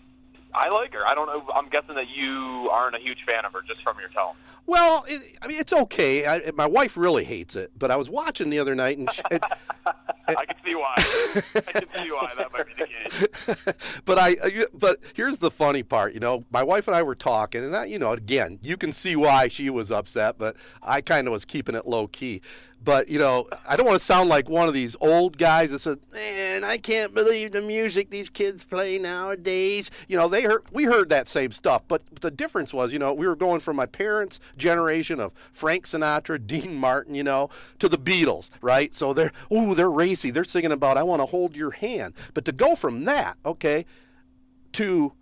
I 0.55 0.69
like 0.69 0.93
her. 0.93 1.07
I 1.07 1.15
don't 1.15 1.27
know. 1.27 1.51
I'm 1.55 1.69
guessing 1.69 1.95
that 1.95 2.09
you 2.09 2.69
aren't 2.71 2.95
a 2.95 2.99
huge 2.99 3.25
fan 3.27 3.45
of 3.45 3.53
her 3.55 3.63
just 3.67 3.83
from 3.83 3.99
your 3.99 4.09
tone. 4.11 4.35
Well, 4.67 5.05
it, 5.09 5.39
I 5.43 5.49
mean, 5.49 5.59
it's 5.59 5.73
okay. 5.73 6.27
I, 6.27 6.51
my 6.55 6.67
wife 6.67 6.97
really 6.97 7.25
hates 7.25 7.57
it, 7.57 7.73
but 7.79 7.91
I 7.91 7.97
was 7.97 8.11
watching 8.11 8.51
the 8.51 8.59
other 8.59 8.75
night, 8.75 8.99
and 8.99 9.11
she, 9.13 9.23
it, 9.31 9.43
I 10.29 10.45
can 10.45 10.57
see 10.65 10.75
why. 10.75 10.95
I 10.97 11.73
can 11.81 11.89
see 11.97 12.11
why 12.13 12.33
that 12.37 12.53
might 12.53 12.67
be 12.67 12.73
the 12.75 12.87
case. 12.87 14.01
but 14.05 14.19
I, 14.19 14.33
uh, 14.35 14.47
I- 14.47 14.67
but 14.75 14.99
here's 15.15 15.39
the 15.39 15.51
funny 15.51 15.83
part. 15.83 16.15
You 16.15 16.21
know, 16.21 16.45
my 16.51 16.63
wife 16.63 16.87
and 16.87 16.97
I 16.97 17.03
were 17.03 17.15
talking, 17.17 17.65
and 17.65 17.73
that, 17.75 17.89
you 17.89 17.99
know, 17.99 18.13
again, 18.13 18.59
you 18.63 18.77
can 18.77 18.93
see 18.93 19.17
why 19.17 19.49
she 19.49 19.71
was 19.71 19.91
upset, 19.91 20.37
but 20.39 20.57
I 20.83 21.01
kind 21.01 21.27
of 21.27 21.33
was 21.33 21.45
keeping 21.45 21.75
it 21.75 21.87
low 21.87 22.07
key. 22.09 22.41
But 22.85 23.09
you 23.09 23.19
know, 23.19 23.49
I 23.69 23.77
don't 23.77 23.87
want 23.87 23.99
to 23.99 24.05
sound 24.05 24.29
like 24.29 24.49
one 24.49 24.67
of 24.67 24.75
these 24.75 24.97
old 25.01 25.39
guys 25.39 25.71
that 25.71 25.81
said, 25.81 25.99
"Man, 26.13 26.65
I 26.65 26.79
can't 26.79 27.15
believe 27.15 27.53
the 27.53 27.61
music 27.61 28.11
these 28.11 28.29
kids 28.29 28.65
play 28.65 28.99
nowadays." 28.99 29.91
You 30.09 30.17
know, 30.17 30.29
they 30.29 30.43
heard 30.43 30.65
we 30.73 30.85
heard 30.85 31.09
that 31.11 31.29
same 31.29 31.53
stuff, 31.53 31.83
but 31.87 32.03
the 32.21 32.31
difference 32.31 32.75
was, 32.75 32.93
you 32.93 32.99
know, 32.99 33.13
we 33.13 33.27
were 33.27 33.37
going 33.37 33.61
from 33.61 33.77
my 33.77 33.87
parents' 33.87 34.41
generation 34.57 35.21
of 35.21 35.33
Frank 35.53 35.87
Sinatra, 35.87 36.45
Dean 36.47 36.77
Martin, 36.77 37.15
you 37.15 37.25
know, 37.25 37.51
to 37.79 37.89
the 37.89 37.99
Beatles, 37.99 38.51
right? 38.61 38.95
So 38.95 39.13
they're, 39.13 39.33
ooh, 39.53 39.75
they're 39.75 39.91
racy. 39.91 40.31
They're 40.31 40.45
singing 40.45 40.73
about 40.73 40.97
"I 40.97 41.05
want 41.05 41.21
to 41.21 41.27
hold 41.27 41.55
your 41.55 41.71
hand," 41.71 42.15
but 42.35 42.45
to 42.47 42.53
go 42.53 42.75
from 42.75 43.05
that, 43.05 43.37
okay, 43.45 43.85
to 44.73 45.13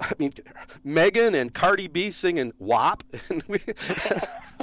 I 0.00 0.12
mean, 0.18 0.32
Megan 0.82 1.34
and 1.34 1.52
Cardi 1.54 1.88
B 1.88 2.10
singing 2.10 2.52
WAP. 2.58 3.02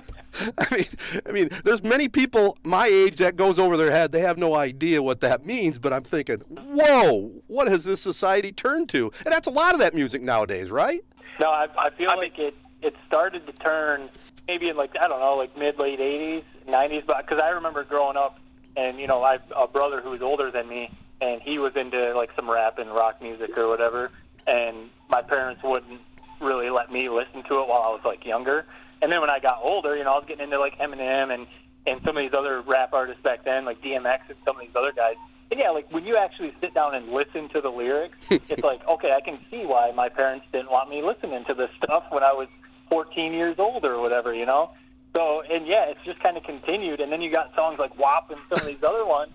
And 0.41 0.53
we, 0.71 0.77
I 1.25 1.31
mean, 1.31 1.31
I 1.31 1.31
mean, 1.31 1.49
there's 1.63 1.83
many 1.83 2.09
people 2.09 2.57
my 2.63 2.87
age 2.87 3.17
that 3.17 3.35
goes 3.35 3.59
over 3.59 3.77
their 3.77 3.91
head. 3.91 4.11
They 4.11 4.21
have 4.21 4.37
no 4.37 4.55
idea 4.55 5.01
what 5.01 5.19
that 5.21 5.45
means. 5.45 5.77
But 5.77 5.93
I'm 5.93 6.03
thinking, 6.03 6.39
whoa, 6.49 7.31
what 7.47 7.67
has 7.67 7.83
this 7.83 8.01
society 8.01 8.51
turned 8.51 8.89
to? 8.89 9.11
And 9.25 9.31
that's 9.31 9.47
a 9.47 9.51
lot 9.51 9.73
of 9.73 9.79
that 9.79 9.93
music 9.93 10.21
nowadays, 10.21 10.71
right? 10.71 11.01
No, 11.39 11.49
I, 11.49 11.67
I 11.77 11.89
feel 11.91 12.09
like 12.15 12.37
it 12.37 12.55
it 12.81 12.95
started 13.07 13.45
to 13.47 13.53
turn 13.53 14.09
maybe 14.47 14.69
in 14.69 14.77
like 14.77 14.95
I 14.99 15.07
don't 15.07 15.19
know, 15.19 15.37
like 15.37 15.57
mid 15.57 15.79
late 15.79 15.99
'80s, 15.99 16.43
'90s. 16.67 17.05
But 17.05 17.25
because 17.25 17.41
I 17.41 17.49
remember 17.49 17.83
growing 17.83 18.17
up, 18.17 18.39
and 18.75 18.99
you 18.99 19.07
know, 19.07 19.23
I 19.23 19.33
have 19.33 19.43
a 19.55 19.67
brother 19.67 20.01
who's 20.01 20.21
older 20.21 20.51
than 20.51 20.67
me, 20.67 20.89
and 21.21 21.41
he 21.41 21.59
was 21.59 21.75
into 21.75 22.13
like 22.15 22.31
some 22.35 22.49
rap 22.49 22.79
and 22.79 22.91
rock 22.91 23.21
music 23.21 23.57
or 23.57 23.67
whatever. 23.67 24.11
And 24.47 24.89
my 25.09 25.21
parents 25.21 25.61
wouldn't 25.63 26.01
really 26.39 26.69
let 26.69 26.91
me 26.91 27.09
listen 27.09 27.43
to 27.43 27.61
it 27.61 27.67
while 27.67 27.81
I 27.83 27.89
was 27.89 28.01
like 28.03 28.25
younger. 28.25 28.65
And 29.01 29.11
then 29.11 29.21
when 29.21 29.31
I 29.31 29.39
got 29.39 29.59
older, 29.63 29.95
you 29.95 30.03
know, 30.03 30.11
I 30.11 30.17
was 30.17 30.25
getting 30.27 30.43
into 30.43 30.59
like 30.59 30.77
Eminem 30.79 31.33
and 31.33 31.47
and 31.87 31.99
some 32.05 32.15
of 32.15 32.21
these 32.21 32.37
other 32.37 32.61
rap 32.61 32.93
artists 32.93 33.23
back 33.23 33.43
then, 33.43 33.65
like 33.65 33.81
DMX 33.81 34.19
and 34.29 34.37
some 34.45 34.55
of 34.55 34.61
these 34.61 34.75
other 34.75 34.91
guys. 34.91 35.15
And 35.49 35.59
yeah, 35.59 35.71
like 35.71 35.91
when 35.91 36.05
you 36.05 36.15
actually 36.15 36.53
sit 36.61 36.73
down 36.73 36.95
and 36.95 37.11
listen 37.11 37.49
to 37.49 37.61
the 37.61 37.69
lyrics, 37.69 38.17
it's 38.29 38.63
like, 38.63 38.87
okay, 38.87 39.11
I 39.11 39.21
can 39.21 39.39
see 39.49 39.65
why 39.65 39.91
my 39.91 40.07
parents 40.07 40.45
didn't 40.51 40.71
want 40.71 40.89
me 40.89 41.01
listening 41.01 41.43
to 41.45 41.53
this 41.53 41.69
stuff 41.83 42.05
when 42.09 42.23
I 42.23 42.33
was 42.33 42.47
14 42.89 43.33
years 43.33 43.55
old 43.57 43.83
or 43.83 43.99
whatever, 43.99 44.33
you 44.33 44.45
know? 44.45 44.71
So, 45.15 45.41
and 45.41 45.67
yeah, 45.67 45.85
it's 45.85 45.99
just 46.05 46.19
kind 46.21 46.37
of 46.37 46.43
continued. 46.43 47.01
And 47.01 47.11
then 47.11 47.21
you 47.21 47.31
got 47.31 47.53
songs 47.55 47.79
like 47.79 47.97
WAP 47.97 48.31
and 48.31 48.39
some 48.49 48.61
of 48.61 48.65
these 48.65 48.83
other 48.83 49.05
ones. 49.05 49.31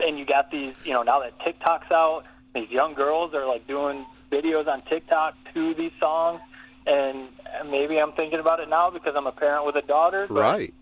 And 0.00 0.18
you 0.18 0.26
got 0.26 0.50
these, 0.50 0.74
you 0.84 0.92
know, 0.92 1.02
now 1.02 1.20
that 1.20 1.38
TikTok's 1.40 1.90
out, 1.90 2.24
these 2.54 2.68
young 2.68 2.94
girls 2.94 3.32
are 3.32 3.46
like 3.46 3.66
doing 3.66 4.04
videos 4.30 4.66
on 4.66 4.82
TikTok 4.82 5.36
to 5.54 5.74
these 5.74 5.92
songs. 5.98 6.40
And 6.86 7.28
maybe 7.66 7.98
I'm 8.00 8.12
thinking 8.12 8.38
about 8.40 8.60
it 8.60 8.68
now 8.68 8.90
because 8.90 9.14
I'm 9.16 9.26
a 9.26 9.32
parent 9.32 9.64
with 9.66 9.76
a 9.76 9.82
daughter. 9.82 10.26
but- 10.28 10.34
Right. 10.34 10.74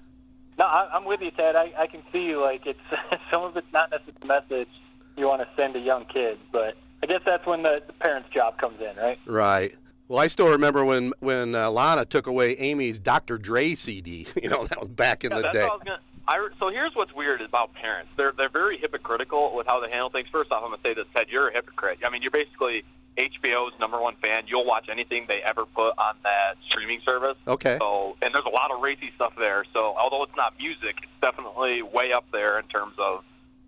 no, 0.59 0.65
I, 0.65 0.89
I'm 0.95 1.05
with 1.05 1.21
you, 1.21 1.31
Ted. 1.31 1.57
I, 1.57 1.73
I 1.79 1.87
can 1.87 2.03
see 2.13 2.35
like 2.37 2.67
it's 2.67 2.81
some 3.33 3.43
of 3.45 3.57
it's 3.57 3.73
not 3.73 3.91
necessarily 3.91 4.19
the 4.21 4.27
message 4.27 4.69
you 5.17 5.27
want 5.29 5.43
to 5.43 5.49
send 5.57 5.75
to 5.75 5.81
young 5.81 6.05
kids, 6.07 6.41
but 6.51 6.77
I 7.03 7.07
guess 7.07 7.21
that's 7.25 7.47
when 7.47 7.63
the, 7.63 7.83
the 7.87 7.93
parent's 7.93 8.31
job 8.31 8.59
comes 8.59 8.81
in, 8.81 8.97
right? 8.97 9.19
Right. 9.27 9.75
Well, 10.09 10.19
I 10.19 10.27
still 10.27 10.51
remember 10.51 10.85
when 10.85 11.13
when 11.21 11.55
uh, 11.55 11.71
Lana 11.71 12.05
took 12.05 12.27
away 12.27 12.53
Amy's 12.57 12.99
Dr. 12.99 13.39
Dre 13.39 13.75
CD. 13.75 14.27
You 14.43 14.49
know, 14.51 14.65
that 14.67 14.79
was 14.81 14.89
back 14.89 15.25
in 15.25 15.31
Yeah, 15.31 15.37
the 15.37 15.43
that's 15.43 15.55
day. 15.55 15.63
I 15.63 15.67
was 15.69 15.81
gonna. 15.85 16.01
I, 16.29 16.49
so 16.61 16.69
here's 16.71 16.95
what's 16.95 17.13
weird 17.15 17.41
about 17.43 17.73
parents. 17.75 18.11
They're 18.17 18.33
they're 18.33 18.49
very 18.49 18.77
hypocritical 18.79 19.53
with 19.55 19.67
how 19.67 19.81
they 19.81 19.91
handle 19.91 20.11
things. 20.11 20.29
First 20.31 20.51
off, 20.53 20.63
I'm 20.65 20.71
gonna 20.71 20.83
say 20.83 20.95
this, 20.95 21.07
Ted. 21.17 21.27
You're 21.31 21.49
a 21.49 21.53
hypocrite. 21.53 22.01
I 22.05 22.11
mean, 22.11 22.23
you're 22.23 22.31
basically 22.31 22.85
HBO's 23.17 23.79
number 23.79 24.01
one 24.01 24.17
fan. 24.17 24.45
You'll 24.47 24.65
watch 24.65 24.89
anything 24.91 25.27
they 25.29 25.43
ever 25.43 25.67
put 25.67 25.93
on 25.99 26.17
that 26.23 26.55
streaming 26.69 27.01
service. 27.05 27.37
Okay. 27.47 27.77
So, 27.79 28.17
and 28.23 28.35
there's 28.35 28.47
a 28.47 28.51
lot 28.51 28.71
of 28.71 28.81
racy 28.81 29.13
stuff 29.15 29.35
there. 29.39 29.65
So, 29.73 29.95
although 29.99 30.23
it's 30.23 30.37
not 30.37 30.55
music, 30.59 30.97
it's 31.03 31.13
definitely 31.21 31.83
way 31.83 32.13
up 32.13 32.25
there 32.33 32.59
in 32.59 32.67
terms 32.67 32.95
of 32.99 33.25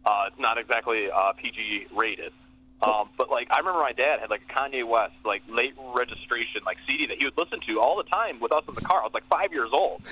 uh, 0.06 0.24
it's 0.28 0.38
not 0.38 0.58
exactly 0.58 1.10
uh, 1.10 1.32
PG 1.32 1.88
rated. 1.94 2.32
Um, 2.82 3.08
but 3.16 3.30
like, 3.30 3.48
I 3.50 3.58
remember 3.58 3.80
my 3.80 3.92
dad 3.92 4.20
had 4.20 4.30
like 4.30 4.42
a 4.48 4.52
Kanye 4.52 4.86
West 4.86 5.14
like 5.24 5.42
late 5.48 5.74
registration 5.94 6.62
like 6.66 6.76
CD 6.86 7.06
that 7.06 7.18
he 7.18 7.24
would 7.24 7.38
listen 7.38 7.60
to 7.66 7.80
all 7.80 7.96
the 7.96 8.04
time 8.04 8.40
with 8.40 8.52
us 8.52 8.64
in 8.68 8.74
the 8.74 8.82
car. 8.82 9.00
I 9.00 9.04
was 9.04 9.14
like 9.14 9.26
five 9.28 9.52
years 9.52 9.70
old. 9.72 10.02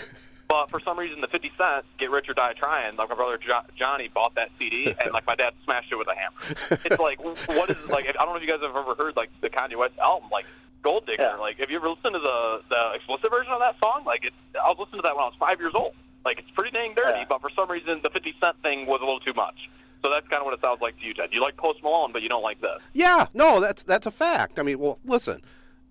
But 0.52 0.68
for 0.70 0.80
some 0.80 0.98
reason, 0.98 1.22
the 1.22 1.28
50 1.28 1.50
Cent 1.56 1.86
"Get 1.98 2.10
Rich 2.10 2.28
or 2.28 2.34
Die 2.34 2.52
Trying," 2.58 2.96
like 2.96 3.08
my 3.08 3.14
brother 3.14 3.38
jo- 3.38 3.64
Johnny 3.74 4.08
bought 4.08 4.34
that 4.34 4.50
CD, 4.58 4.88
and 5.02 5.10
like 5.12 5.26
my 5.26 5.34
dad 5.34 5.54
smashed 5.64 5.90
it 5.90 5.96
with 5.96 6.08
a 6.08 6.14
hammer. 6.14 6.36
It's 6.84 6.98
like, 7.00 7.24
what 7.24 7.70
is 7.70 7.88
like? 7.88 8.06
I 8.06 8.12
don't 8.12 8.28
know 8.28 8.36
if 8.36 8.42
you 8.42 8.48
guys 8.48 8.60
have 8.60 8.76
ever 8.76 8.94
heard 8.94 9.16
like 9.16 9.30
the 9.40 9.48
Kanye 9.48 9.76
West 9.76 9.94
album, 9.98 10.28
like 10.30 10.44
Gold 10.82 11.06
Digger. 11.06 11.22
Yeah. 11.22 11.36
Like, 11.36 11.56
have 11.58 11.70
you 11.70 11.76
ever 11.78 11.88
listened 11.88 12.12
to 12.12 12.18
the 12.20 12.60
the 12.68 12.92
explicit 12.96 13.30
version 13.30 13.50
of 13.52 13.60
that 13.60 13.76
song? 13.82 14.02
Like, 14.04 14.24
it, 14.26 14.34
I 14.62 14.68
was 14.68 14.76
listening 14.78 14.98
to 15.00 15.06
that 15.08 15.16
when 15.16 15.22
I 15.24 15.28
was 15.28 15.36
five 15.40 15.58
years 15.58 15.72
old. 15.74 15.94
Like, 16.22 16.38
it's 16.38 16.50
pretty 16.50 16.70
dang 16.70 16.92
dirty, 16.94 17.20
Yeah. 17.20 17.24
but 17.30 17.40
for 17.40 17.48
some 17.56 17.70
reason, 17.70 18.00
the 18.02 18.10
50 18.10 18.34
Cent 18.38 18.60
thing 18.62 18.84
was 18.86 19.00
a 19.00 19.04
little 19.04 19.20
too 19.20 19.32
much. 19.34 19.70
So 20.02 20.10
that's 20.10 20.28
kind 20.28 20.40
of 20.42 20.44
what 20.44 20.52
it 20.54 20.60
sounds 20.62 20.80
like 20.82 20.98
to 21.00 21.06
you, 21.06 21.14
Ted. 21.14 21.30
You 21.32 21.40
like 21.40 21.56
Post 21.56 21.82
Malone, 21.82 22.12
but 22.12 22.20
you 22.22 22.28
don't 22.28 22.42
like 22.42 22.60
this. 22.60 22.82
Yeah, 22.92 23.26
no, 23.32 23.58
that's 23.58 23.82
that's 23.84 24.04
a 24.06 24.10
fact. 24.10 24.58
I 24.58 24.62
mean, 24.64 24.78
well, 24.78 24.98
listen, 25.06 25.40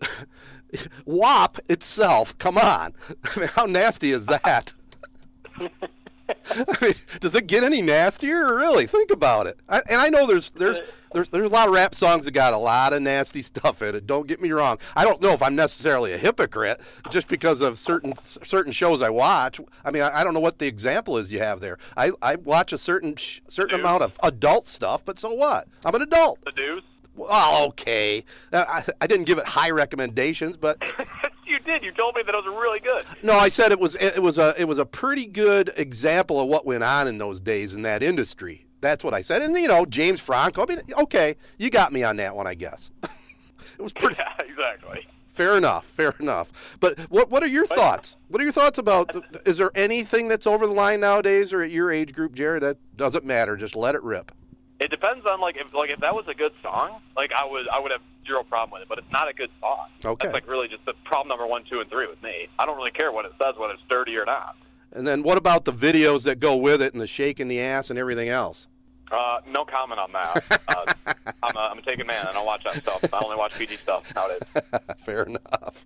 WAP 1.05 1.57
itself. 1.69 2.37
Come 2.37 2.57
on, 2.57 2.93
I 3.35 3.39
mean, 3.39 3.49
how 3.49 3.65
nasty 3.65 4.11
is 4.11 4.25
that? 4.27 4.73
I 6.49 6.75
mean, 6.81 6.93
does 7.19 7.35
it 7.35 7.47
get 7.47 7.63
any 7.63 7.81
nastier? 7.81 8.55
Really, 8.55 8.85
think 8.85 9.11
about 9.11 9.47
it. 9.47 9.59
I, 9.67 9.81
and 9.89 9.99
I 10.01 10.09
know 10.09 10.25
there's 10.25 10.51
there's 10.51 10.79
there's 11.13 11.29
there's 11.29 11.49
a 11.49 11.53
lot 11.53 11.67
of 11.67 11.73
rap 11.73 11.93
songs 11.93 12.25
that 12.25 12.31
got 12.31 12.53
a 12.53 12.57
lot 12.57 12.93
of 12.93 13.01
nasty 13.01 13.41
stuff 13.51 13.81
in 13.81 13.95
it. 13.95 14.07
Don't 14.07 14.27
get 14.27 14.41
me 14.41 14.51
wrong. 14.51 14.77
I 14.95 15.03
don't 15.03 15.21
know 15.21 15.33
if 15.33 15.41
I'm 15.41 15.55
necessarily 15.55 16.13
a 16.13 16.17
hypocrite 16.17 16.81
just 17.09 17.27
because 17.27 17.61
of 17.61 17.77
certain 17.77 18.15
certain 18.17 18.71
shows 18.71 19.01
I 19.01 19.09
watch. 19.09 19.59
I 19.83 19.91
mean, 19.91 20.03
I, 20.03 20.19
I 20.21 20.23
don't 20.23 20.33
know 20.33 20.39
what 20.39 20.59
the 20.59 20.67
example 20.67 21.17
is 21.17 21.31
you 21.31 21.39
have 21.39 21.59
there. 21.59 21.77
I, 21.97 22.11
I 22.21 22.35
watch 22.35 22.73
a 22.73 22.77
certain 22.77 23.15
certain 23.17 23.77
Dude. 23.77 23.85
amount 23.85 24.03
of 24.03 24.19
adult 24.23 24.67
stuff, 24.67 25.03
but 25.05 25.19
so 25.19 25.33
what? 25.33 25.67
I'm 25.85 25.95
an 25.95 26.01
adult. 26.01 26.39
The 26.45 26.51
Deuce. 26.51 26.83
Well, 27.29 27.65
okay. 27.67 28.23
Uh, 28.51 28.65
I, 28.67 28.83
I 29.01 29.07
didn't 29.07 29.25
give 29.25 29.37
it 29.37 29.45
high 29.45 29.69
recommendations, 29.71 30.57
but 30.57 30.81
you 31.45 31.59
did. 31.59 31.83
You 31.83 31.91
told 31.91 32.15
me 32.15 32.23
that 32.25 32.33
it 32.33 32.45
was 32.45 32.45
really 32.59 32.79
good. 32.79 33.03
No, 33.23 33.33
I 33.33 33.49
said 33.49 33.71
it 33.71 33.79
was 33.79 33.95
it 33.95 34.21
was 34.21 34.37
a 34.37 34.53
it 34.59 34.65
was 34.65 34.77
a 34.79 34.85
pretty 34.85 35.25
good 35.25 35.71
example 35.77 36.39
of 36.39 36.47
what 36.47 36.65
went 36.65 36.83
on 36.83 37.07
in 37.07 37.17
those 37.17 37.39
days 37.41 37.73
in 37.73 37.81
that 37.83 38.01
industry. 38.03 38.65
That's 38.81 39.03
what 39.03 39.13
I 39.13 39.21
said. 39.21 39.41
And 39.43 39.55
you 39.55 39.67
know, 39.67 39.85
James 39.85 40.19
Franco. 40.21 40.63
I 40.63 40.65
mean, 40.65 40.81
okay, 40.99 41.35
you 41.57 41.69
got 41.69 41.93
me 41.93 42.03
on 42.03 42.15
that 42.17 42.35
one, 42.35 42.47
I 42.47 42.55
guess. 42.55 42.89
it 43.03 43.81
was 43.81 43.93
pretty 43.93 44.15
Yeah, 44.19 44.45
exactly. 44.45 45.07
fair 45.27 45.55
enough. 45.57 45.85
Fair 45.85 46.15
enough. 46.19 46.77
But 46.79 46.99
what 47.11 47.29
what 47.29 47.43
are 47.43 47.47
your 47.47 47.65
thoughts? 47.67 48.17
What 48.29 48.41
are 48.41 48.43
your 48.43 48.53
thoughts 48.53 48.79
about? 48.79 49.13
Is 49.45 49.57
there 49.57 49.71
anything 49.75 50.27
that's 50.27 50.47
over 50.47 50.65
the 50.65 50.73
line 50.73 50.99
nowadays, 50.99 51.53
or 51.53 51.61
at 51.61 51.69
your 51.71 51.91
age 51.91 52.13
group, 52.13 52.33
Jared? 52.33 52.63
That 52.63 52.77
doesn't 52.97 53.25
matter. 53.25 53.55
Just 53.55 53.75
let 53.75 53.93
it 53.95 54.01
rip. 54.03 54.31
It 54.81 54.89
depends 54.89 55.27
on 55.27 55.39
like 55.39 55.57
if 55.57 55.73
like 55.75 55.91
if 55.91 55.99
that 55.99 56.15
was 56.15 56.27
a 56.27 56.33
good 56.33 56.53
song, 56.63 57.01
like 57.15 57.31
I 57.31 57.45
would 57.45 57.67
I 57.69 57.79
would 57.79 57.91
have 57.91 58.01
zero 58.25 58.43
problem 58.43 58.71
with 58.73 58.81
it. 58.81 58.89
But 58.89 58.97
it's 58.97 59.11
not 59.11 59.29
a 59.29 59.33
good 59.33 59.51
song. 59.59 59.89
Okay. 60.03 60.27
That's 60.27 60.33
like 60.33 60.47
really 60.47 60.67
just 60.67 60.83
the 60.85 60.93
problem 61.05 61.27
number 61.29 61.45
one, 61.45 61.63
two, 61.69 61.81
and 61.81 61.89
three 61.89 62.07
with 62.07 62.21
me. 62.23 62.47
I 62.57 62.65
don't 62.65 62.77
really 62.77 62.89
care 62.89 63.11
what 63.11 63.25
it 63.25 63.31
says, 63.39 63.55
whether 63.57 63.73
it's 63.73 63.83
dirty 63.87 64.17
or 64.17 64.25
not. 64.25 64.57
And 64.91 65.07
then 65.07 65.21
what 65.21 65.37
about 65.37 65.65
the 65.65 65.71
videos 65.71 66.23
that 66.23 66.39
go 66.39 66.55
with 66.55 66.81
it 66.81 66.93
and 66.93 67.01
the 67.01 67.05
shaking 67.05 67.47
the 67.47 67.61
ass 67.61 67.91
and 67.91 67.99
everything 67.99 68.29
else? 68.29 68.67
Uh, 69.11 69.39
no 69.47 69.65
comment 69.65 69.99
on 69.99 70.11
that. 70.13 70.61
Uh, 70.71 70.85
I'm, 71.43 71.55
a, 71.57 71.59
I'm 71.59 71.77
a 71.79 71.81
taken 71.81 72.07
man. 72.07 72.19
And 72.21 72.29
I 72.29 72.31
don't 72.31 72.45
watch 72.45 72.63
that 72.63 72.75
stuff. 72.75 73.03
I 73.13 73.19
only 73.23 73.35
watch 73.35 73.57
PG 73.57 73.75
stuff 73.75 74.13
nowadays. 74.15 74.41
Fair 74.99 75.23
enough. 75.23 75.85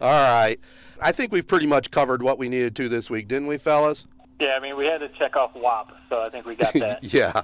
All 0.00 0.10
right. 0.10 0.58
I 1.02 1.12
think 1.12 1.32
we've 1.32 1.46
pretty 1.46 1.66
much 1.66 1.90
covered 1.90 2.22
what 2.22 2.38
we 2.38 2.48
needed 2.48 2.74
to 2.76 2.88
this 2.88 3.10
week, 3.10 3.28
didn't 3.28 3.48
we, 3.48 3.58
fellas? 3.58 4.06
Yeah, 4.40 4.54
I 4.56 4.60
mean, 4.60 4.76
we 4.76 4.86
had 4.86 4.98
to 4.98 5.08
check 5.08 5.36
off 5.36 5.54
WAP, 5.54 5.92
so 6.08 6.20
I 6.20 6.28
think 6.28 6.46
we 6.46 6.56
got 6.56 6.72
that. 6.74 7.04
Yeah, 7.12 7.42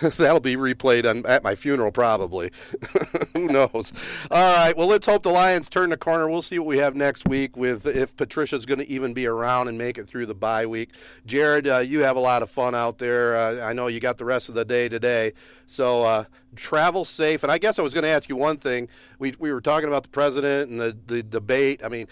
that'll 0.00 0.40
be 0.40 0.56
replayed 0.56 1.08
on, 1.08 1.26
at 1.26 1.42
my 1.42 1.54
funeral 1.54 1.92
probably. 1.92 2.50
Who 3.34 3.48
knows? 3.48 3.92
All 4.30 4.56
right. 4.56 4.76
Well, 4.76 4.86
let's 4.86 5.06
hope 5.06 5.22
the 5.22 5.30
Lions 5.30 5.68
turn 5.68 5.90
the 5.90 5.96
corner. 5.96 6.28
We'll 6.28 6.42
see 6.42 6.58
what 6.58 6.66
we 6.66 6.78
have 6.78 6.94
next 6.96 7.28
week 7.28 7.56
with 7.56 7.86
if 7.86 8.16
Patricia's 8.16 8.64
going 8.64 8.78
to 8.78 8.88
even 8.88 9.12
be 9.12 9.26
around 9.26 9.68
and 9.68 9.76
make 9.76 9.98
it 9.98 10.06
through 10.08 10.26
the 10.26 10.34
bye 10.34 10.66
week. 10.66 10.90
Jared, 11.26 11.68
uh, 11.68 11.78
you 11.78 12.00
have 12.00 12.16
a 12.16 12.20
lot 12.20 12.42
of 12.42 12.50
fun 12.50 12.74
out 12.74 12.98
there. 12.98 13.36
Uh, 13.36 13.66
I 13.66 13.72
know 13.72 13.88
you 13.88 14.00
got 14.00 14.16
the 14.16 14.24
rest 14.24 14.48
of 14.48 14.54
the 14.54 14.64
day 14.64 14.88
today, 14.88 15.32
so 15.66 16.02
uh, 16.02 16.24
travel 16.56 17.04
safe. 17.04 17.42
And 17.42 17.52
I 17.52 17.58
guess 17.58 17.78
I 17.78 17.82
was 17.82 17.92
going 17.92 18.04
to 18.04 18.10
ask 18.10 18.28
you 18.28 18.36
one 18.36 18.56
thing. 18.56 18.88
We 19.18 19.34
we 19.38 19.52
were 19.52 19.60
talking 19.60 19.88
about 19.88 20.04
the 20.04 20.10
president 20.10 20.70
and 20.70 20.80
the 20.80 20.96
the 21.06 21.22
debate. 21.22 21.82
I 21.84 21.88
mean 21.88 22.06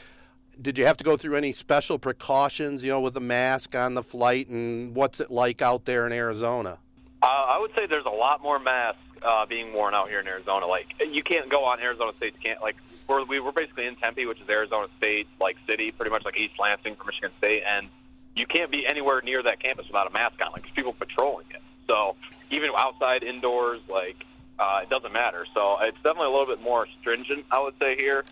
did 0.60 0.78
you 0.78 0.86
have 0.86 0.96
to 0.96 1.04
go 1.04 1.16
through 1.16 1.36
any 1.36 1.52
special 1.52 1.98
precautions, 1.98 2.82
you 2.82 2.90
know, 2.90 3.00
with 3.00 3.14
the 3.14 3.20
mask 3.20 3.74
on 3.74 3.94
the 3.94 4.02
flight, 4.02 4.48
and 4.48 4.94
what's 4.94 5.20
it 5.20 5.30
like 5.30 5.62
out 5.62 5.84
there 5.84 6.06
in 6.06 6.12
Arizona? 6.12 6.78
Uh, 7.22 7.26
I 7.26 7.58
would 7.58 7.72
say 7.76 7.86
there's 7.86 8.06
a 8.06 8.10
lot 8.10 8.42
more 8.42 8.58
masks 8.58 9.00
uh, 9.22 9.46
being 9.46 9.72
worn 9.72 9.94
out 9.94 10.08
here 10.08 10.20
in 10.20 10.26
Arizona. 10.26 10.66
Like 10.66 10.86
you 11.10 11.22
can't 11.22 11.48
go 11.48 11.64
on 11.64 11.80
Arizona 11.80 12.12
State's 12.16 12.38
can't 12.42 12.60
like 12.62 12.76
we're 13.08 13.24
we 13.24 13.40
we're 13.40 13.52
basically 13.52 13.86
in 13.86 13.96
Tempe, 13.96 14.26
which 14.26 14.40
is 14.40 14.48
Arizona 14.48 14.88
State 14.98 15.28
like 15.40 15.56
city, 15.66 15.92
pretty 15.92 16.10
much 16.10 16.24
like 16.24 16.36
East 16.36 16.54
Lansing 16.58 16.96
for 16.96 17.04
Michigan 17.04 17.30
State, 17.38 17.62
and 17.66 17.88
you 18.34 18.46
can't 18.46 18.70
be 18.70 18.86
anywhere 18.86 19.20
near 19.22 19.42
that 19.42 19.60
campus 19.60 19.86
without 19.86 20.06
a 20.06 20.10
mask 20.10 20.40
on. 20.44 20.52
Like 20.52 20.72
people 20.74 20.92
patrolling 20.92 21.46
it. 21.50 21.62
So 21.86 22.16
even 22.50 22.70
outside, 22.76 23.22
indoors, 23.22 23.80
like 23.88 24.24
uh, 24.58 24.80
it 24.82 24.90
doesn't 24.90 25.12
matter. 25.12 25.46
So 25.54 25.78
it's 25.80 25.96
definitely 25.96 26.28
a 26.28 26.30
little 26.30 26.46
bit 26.46 26.60
more 26.60 26.86
stringent, 27.00 27.44
I 27.50 27.60
would 27.60 27.74
say 27.80 27.96
here. 27.96 28.24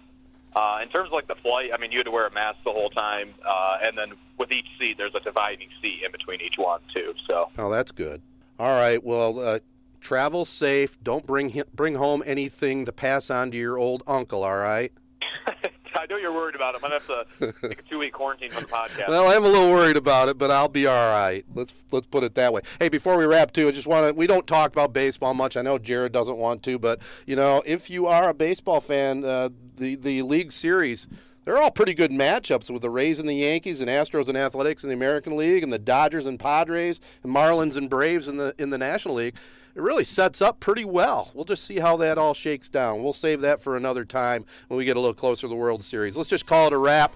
Uh, 0.54 0.78
in 0.82 0.88
terms 0.88 1.08
of 1.08 1.12
like 1.12 1.26
the 1.26 1.34
flight, 1.36 1.70
I 1.74 1.78
mean, 1.78 1.90
you 1.90 1.98
had 1.98 2.04
to 2.04 2.12
wear 2.12 2.26
a 2.26 2.32
mask 2.32 2.58
the 2.64 2.72
whole 2.72 2.90
time, 2.90 3.34
uh, 3.44 3.78
and 3.82 3.98
then 3.98 4.12
with 4.38 4.52
each 4.52 4.68
seat, 4.78 4.96
there's 4.98 5.14
a 5.14 5.20
dividing 5.20 5.68
seat 5.82 6.02
in 6.04 6.12
between 6.12 6.40
each 6.40 6.58
one 6.58 6.80
too. 6.94 7.14
So 7.28 7.50
Oh, 7.58 7.70
that's 7.70 7.90
good. 7.90 8.22
All 8.58 8.78
right. 8.78 9.02
Well, 9.02 9.40
uh, 9.40 9.58
travel 10.00 10.44
safe. 10.44 11.02
Don't 11.02 11.26
bring 11.26 11.62
bring 11.74 11.96
home 11.96 12.22
anything 12.24 12.84
to 12.84 12.92
pass 12.92 13.30
on 13.30 13.50
to 13.50 13.56
your 13.56 13.78
old 13.78 14.04
uncle. 14.06 14.44
All 14.44 14.56
right. 14.56 14.92
I 15.96 16.06
know 16.06 16.16
you're 16.16 16.32
worried 16.32 16.54
about 16.54 16.74
it. 16.74 16.82
I'm 16.82 16.90
gonna 16.90 16.94
have 16.94 17.60
to 17.60 17.68
take 17.68 17.78
a 17.78 17.82
two 17.82 17.98
week 17.98 18.12
quarantine 18.12 18.50
from 18.50 18.64
the 18.64 18.68
podcast. 18.68 19.08
Well, 19.08 19.28
I'm 19.28 19.44
a 19.44 19.48
little 19.48 19.68
worried 19.70 19.96
about 19.96 20.28
it, 20.28 20.38
but 20.38 20.50
I'll 20.50 20.68
be 20.68 20.86
all 20.86 21.10
right. 21.10 21.44
Let's 21.54 21.84
let's 21.92 22.06
put 22.06 22.24
it 22.24 22.34
that 22.34 22.52
way. 22.52 22.62
Hey, 22.78 22.88
before 22.88 23.16
we 23.16 23.24
wrap, 23.24 23.52
too, 23.52 23.68
I 23.68 23.70
just 23.70 23.86
want 23.86 24.06
to. 24.08 24.12
We 24.12 24.26
don't 24.26 24.46
talk 24.46 24.72
about 24.72 24.92
baseball 24.92 25.34
much. 25.34 25.56
I 25.56 25.62
know 25.62 25.78
Jared 25.78 26.12
doesn't 26.12 26.36
want 26.36 26.62
to, 26.64 26.78
but 26.78 27.00
you 27.26 27.36
know, 27.36 27.62
if 27.64 27.90
you 27.90 28.06
are 28.06 28.28
a 28.30 28.34
baseball 28.34 28.80
fan, 28.80 29.24
uh, 29.24 29.50
the 29.76 29.94
the 29.96 30.22
league 30.22 30.52
series. 30.52 31.06
They're 31.44 31.60
all 31.60 31.70
pretty 31.70 31.92
good 31.92 32.10
matchups 32.10 32.70
with 32.70 32.80
the 32.80 32.88
Rays 32.88 33.20
and 33.20 33.28
the 33.28 33.34
Yankees 33.34 33.80
and 33.80 33.90
Astros 33.90 34.28
and 34.28 34.38
Athletics 34.38 34.82
in 34.82 34.88
the 34.88 34.94
American 34.94 35.36
League 35.36 35.62
and 35.62 35.72
the 35.72 35.78
Dodgers 35.78 36.24
and 36.24 36.40
Padres 36.40 37.00
and 37.22 37.34
Marlins 37.34 37.76
and 37.76 37.90
Braves 37.90 38.28
in 38.28 38.38
the 38.38 38.54
in 38.58 38.70
the 38.70 38.78
National 38.78 39.14
League. 39.16 39.36
It 39.74 39.82
really 39.82 40.04
sets 40.04 40.40
up 40.40 40.60
pretty 40.60 40.84
well. 40.84 41.32
We'll 41.34 41.44
just 41.44 41.64
see 41.64 41.80
how 41.80 41.96
that 41.98 42.16
all 42.16 42.32
shakes 42.32 42.68
down. 42.68 43.02
We'll 43.02 43.12
save 43.12 43.40
that 43.42 43.60
for 43.60 43.76
another 43.76 44.04
time 44.04 44.44
when 44.68 44.78
we 44.78 44.84
get 44.84 44.96
a 44.96 45.00
little 45.00 45.14
closer 45.14 45.42
to 45.42 45.48
the 45.48 45.56
World 45.56 45.82
Series. 45.84 46.16
Let's 46.16 46.30
just 46.30 46.46
call 46.46 46.68
it 46.68 46.72
a 46.72 46.78
wrap. 46.78 47.14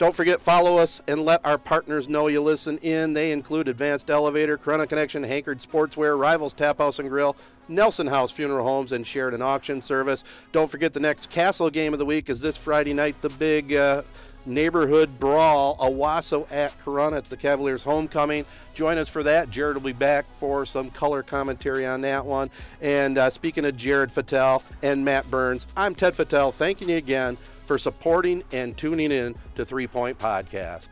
Don't 0.00 0.14
forget, 0.14 0.40
follow 0.40 0.78
us 0.78 1.02
and 1.08 1.26
let 1.26 1.44
our 1.44 1.58
partners 1.58 2.08
know 2.08 2.28
you 2.28 2.40
listen 2.40 2.78
in. 2.78 3.12
They 3.12 3.32
include 3.32 3.68
Advanced 3.68 4.08
Elevator, 4.08 4.56
Corunna 4.56 4.88
Connection, 4.88 5.22
Hankard 5.22 5.58
Sportswear, 5.58 6.18
Rivals 6.18 6.54
Tap 6.54 6.78
House 6.78 7.00
and 7.00 7.10
Grill, 7.10 7.36
Nelson 7.68 8.06
House 8.06 8.30
Funeral 8.30 8.64
Homes, 8.64 8.92
and 8.92 9.06
Sheridan 9.06 9.42
Auction 9.42 9.82
Service. 9.82 10.24
Don't 10.52 10.70
forget 10.70 10.94
the 10.94 11.00
next 11.00 11.28
Castle 11.28 11.68
game 11.68 11.92
of 11.92 11.98
the 11.98 12.06
week 12.06 12.30
is 12.30 12.40
this 12.40 12.56
Friday 12.56 12.94
night, 12.94 13.20
the 13.20 13.28
big 13.28 13.74
uh, 13.74 14.00
neighborhood 14.46 15.20
brawl, 15.20 15.76
Owosso 15.76 16.50
at 16.50 16.72
Corunna. 16.82 17.18
It's 17.18 17.28
the 17.28 17.36
Cavaliers' 17.36 17.82
homecoming. 17.82 18.46
Join 18.72 18.96
us 18.96 19.10
for 19.10 19.22
that. 19.24 19.50
Jared 19.50 19.76
will 19.76 19.82
be 19.82 19.92
back 19.92 20.26
for 20.28 20.64
some 20.64 20.88
color 20.90 21.22
commentary 21.22 21.84
on 21.84 22.00
that 22.00 22.24
one. 22.24 22.48
And 22.80 23.18
uh, 23.18 23.28
speaking 23.28 23.66
of 23.66 23.76
Jared 23.76 24.08
Fattel 24.08 24.62
and 24.82 25.04
Matt 25.04 25.30
Burns, 25.30 25.66
I'm 25.76 25.94
Ted 25.94 26.14
Fattel, 26.14 26.54
thanking 26.54 26.88
you 26.88 26.96
again 26.96 27.36
for 27.70 27.78
supporting 27.78 28.42
and 28.50 28.76
tuning 28.76 29.12
in 29.12 29.32
to 29.54 29.64
Three 29.64 29.86
Point 29.86 30.18
Podcast. 30.18 30.88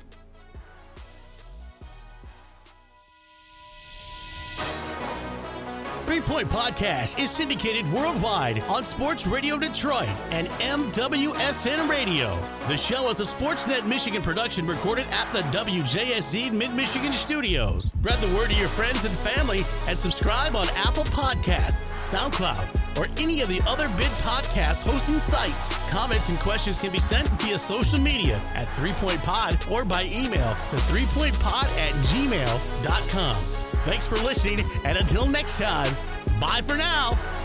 Three 6.04 6.20
Point 6.20 6.48
Podcast 6.48 7.18
is 7.18 7.32
syndicated 7.32 7.92
worldwide 7.92 8.60
on 8.60 8.84
Sports 8.84 9.26
Radio 9.26 9.58
Detroit 9.58 10.08
and 10.30 10.46
MWSN 10.46 11.88
Radio. 11.88 12.40
The 12.68 12.76
show 12.76 13.10
is 13.10 13.18
a 13.18 13.24
Sportsnet 13.24 13.84
Michigan 13.84 14.22
production 14.22 14.64
recorded 14.64 15.06
at 15.10 15.32
the 15.32 15.40
WJSZ 15.58 16.52
Mid 16.52 16.72
Michigan 16.74 17.12
studios. 17.12 17.86
Spread 17.86 18.18
the 18.20 18.36
word 18.36 18.50
to 18.50 18.56
your 18.56 18.68
friends 18.68 19.04
and 19.04 19.18
family 19.18 19.64
and 19.88 19.98
subscribe 19.98 20.54
on 20.54 20.68
Apple 20.76 21.04
Podcasts, 21.04 21.76
SoundCloud, 22.10 22.98
or 22.98 23.06
any 23.18 23.40
of 23.42 23.48
the 23.48 23.60
other 23.66 23.88
big 23.96 24.10
podcast 24.22 24.86
hosting 24.86 25.20
sites. 25.20 25.68
Comments 25.90 26.28
and 26.28 26.38
questions 26.38 26.78
can 26.78 26.90
be 26.90 26.98
sent 26.98 27.28
via 27.40 27.58
social 27.58 28.00
media 28.00 28.36
at 28.54 28.68
Three 28.76 28.92
Point 28.94 29.22
Pod 29.22 29.58
or 29.70 29.84
by 29.84 30.04
email 30.04 30.50
to 30.70 30.76
threepointpod 30.88 31.64
at 31.78 31.92
gmail.com. 32.06 33.36
Thanks 33.84 34.06
for 34.06 34.16
listening, 34.16 34.64
and 34.84 34.98
until 34.98 35.26
next 35.26 35.58
time, 35.58 35.92
bye 36.40 36.60
for 36.66 36.76
now. 36.76 37.37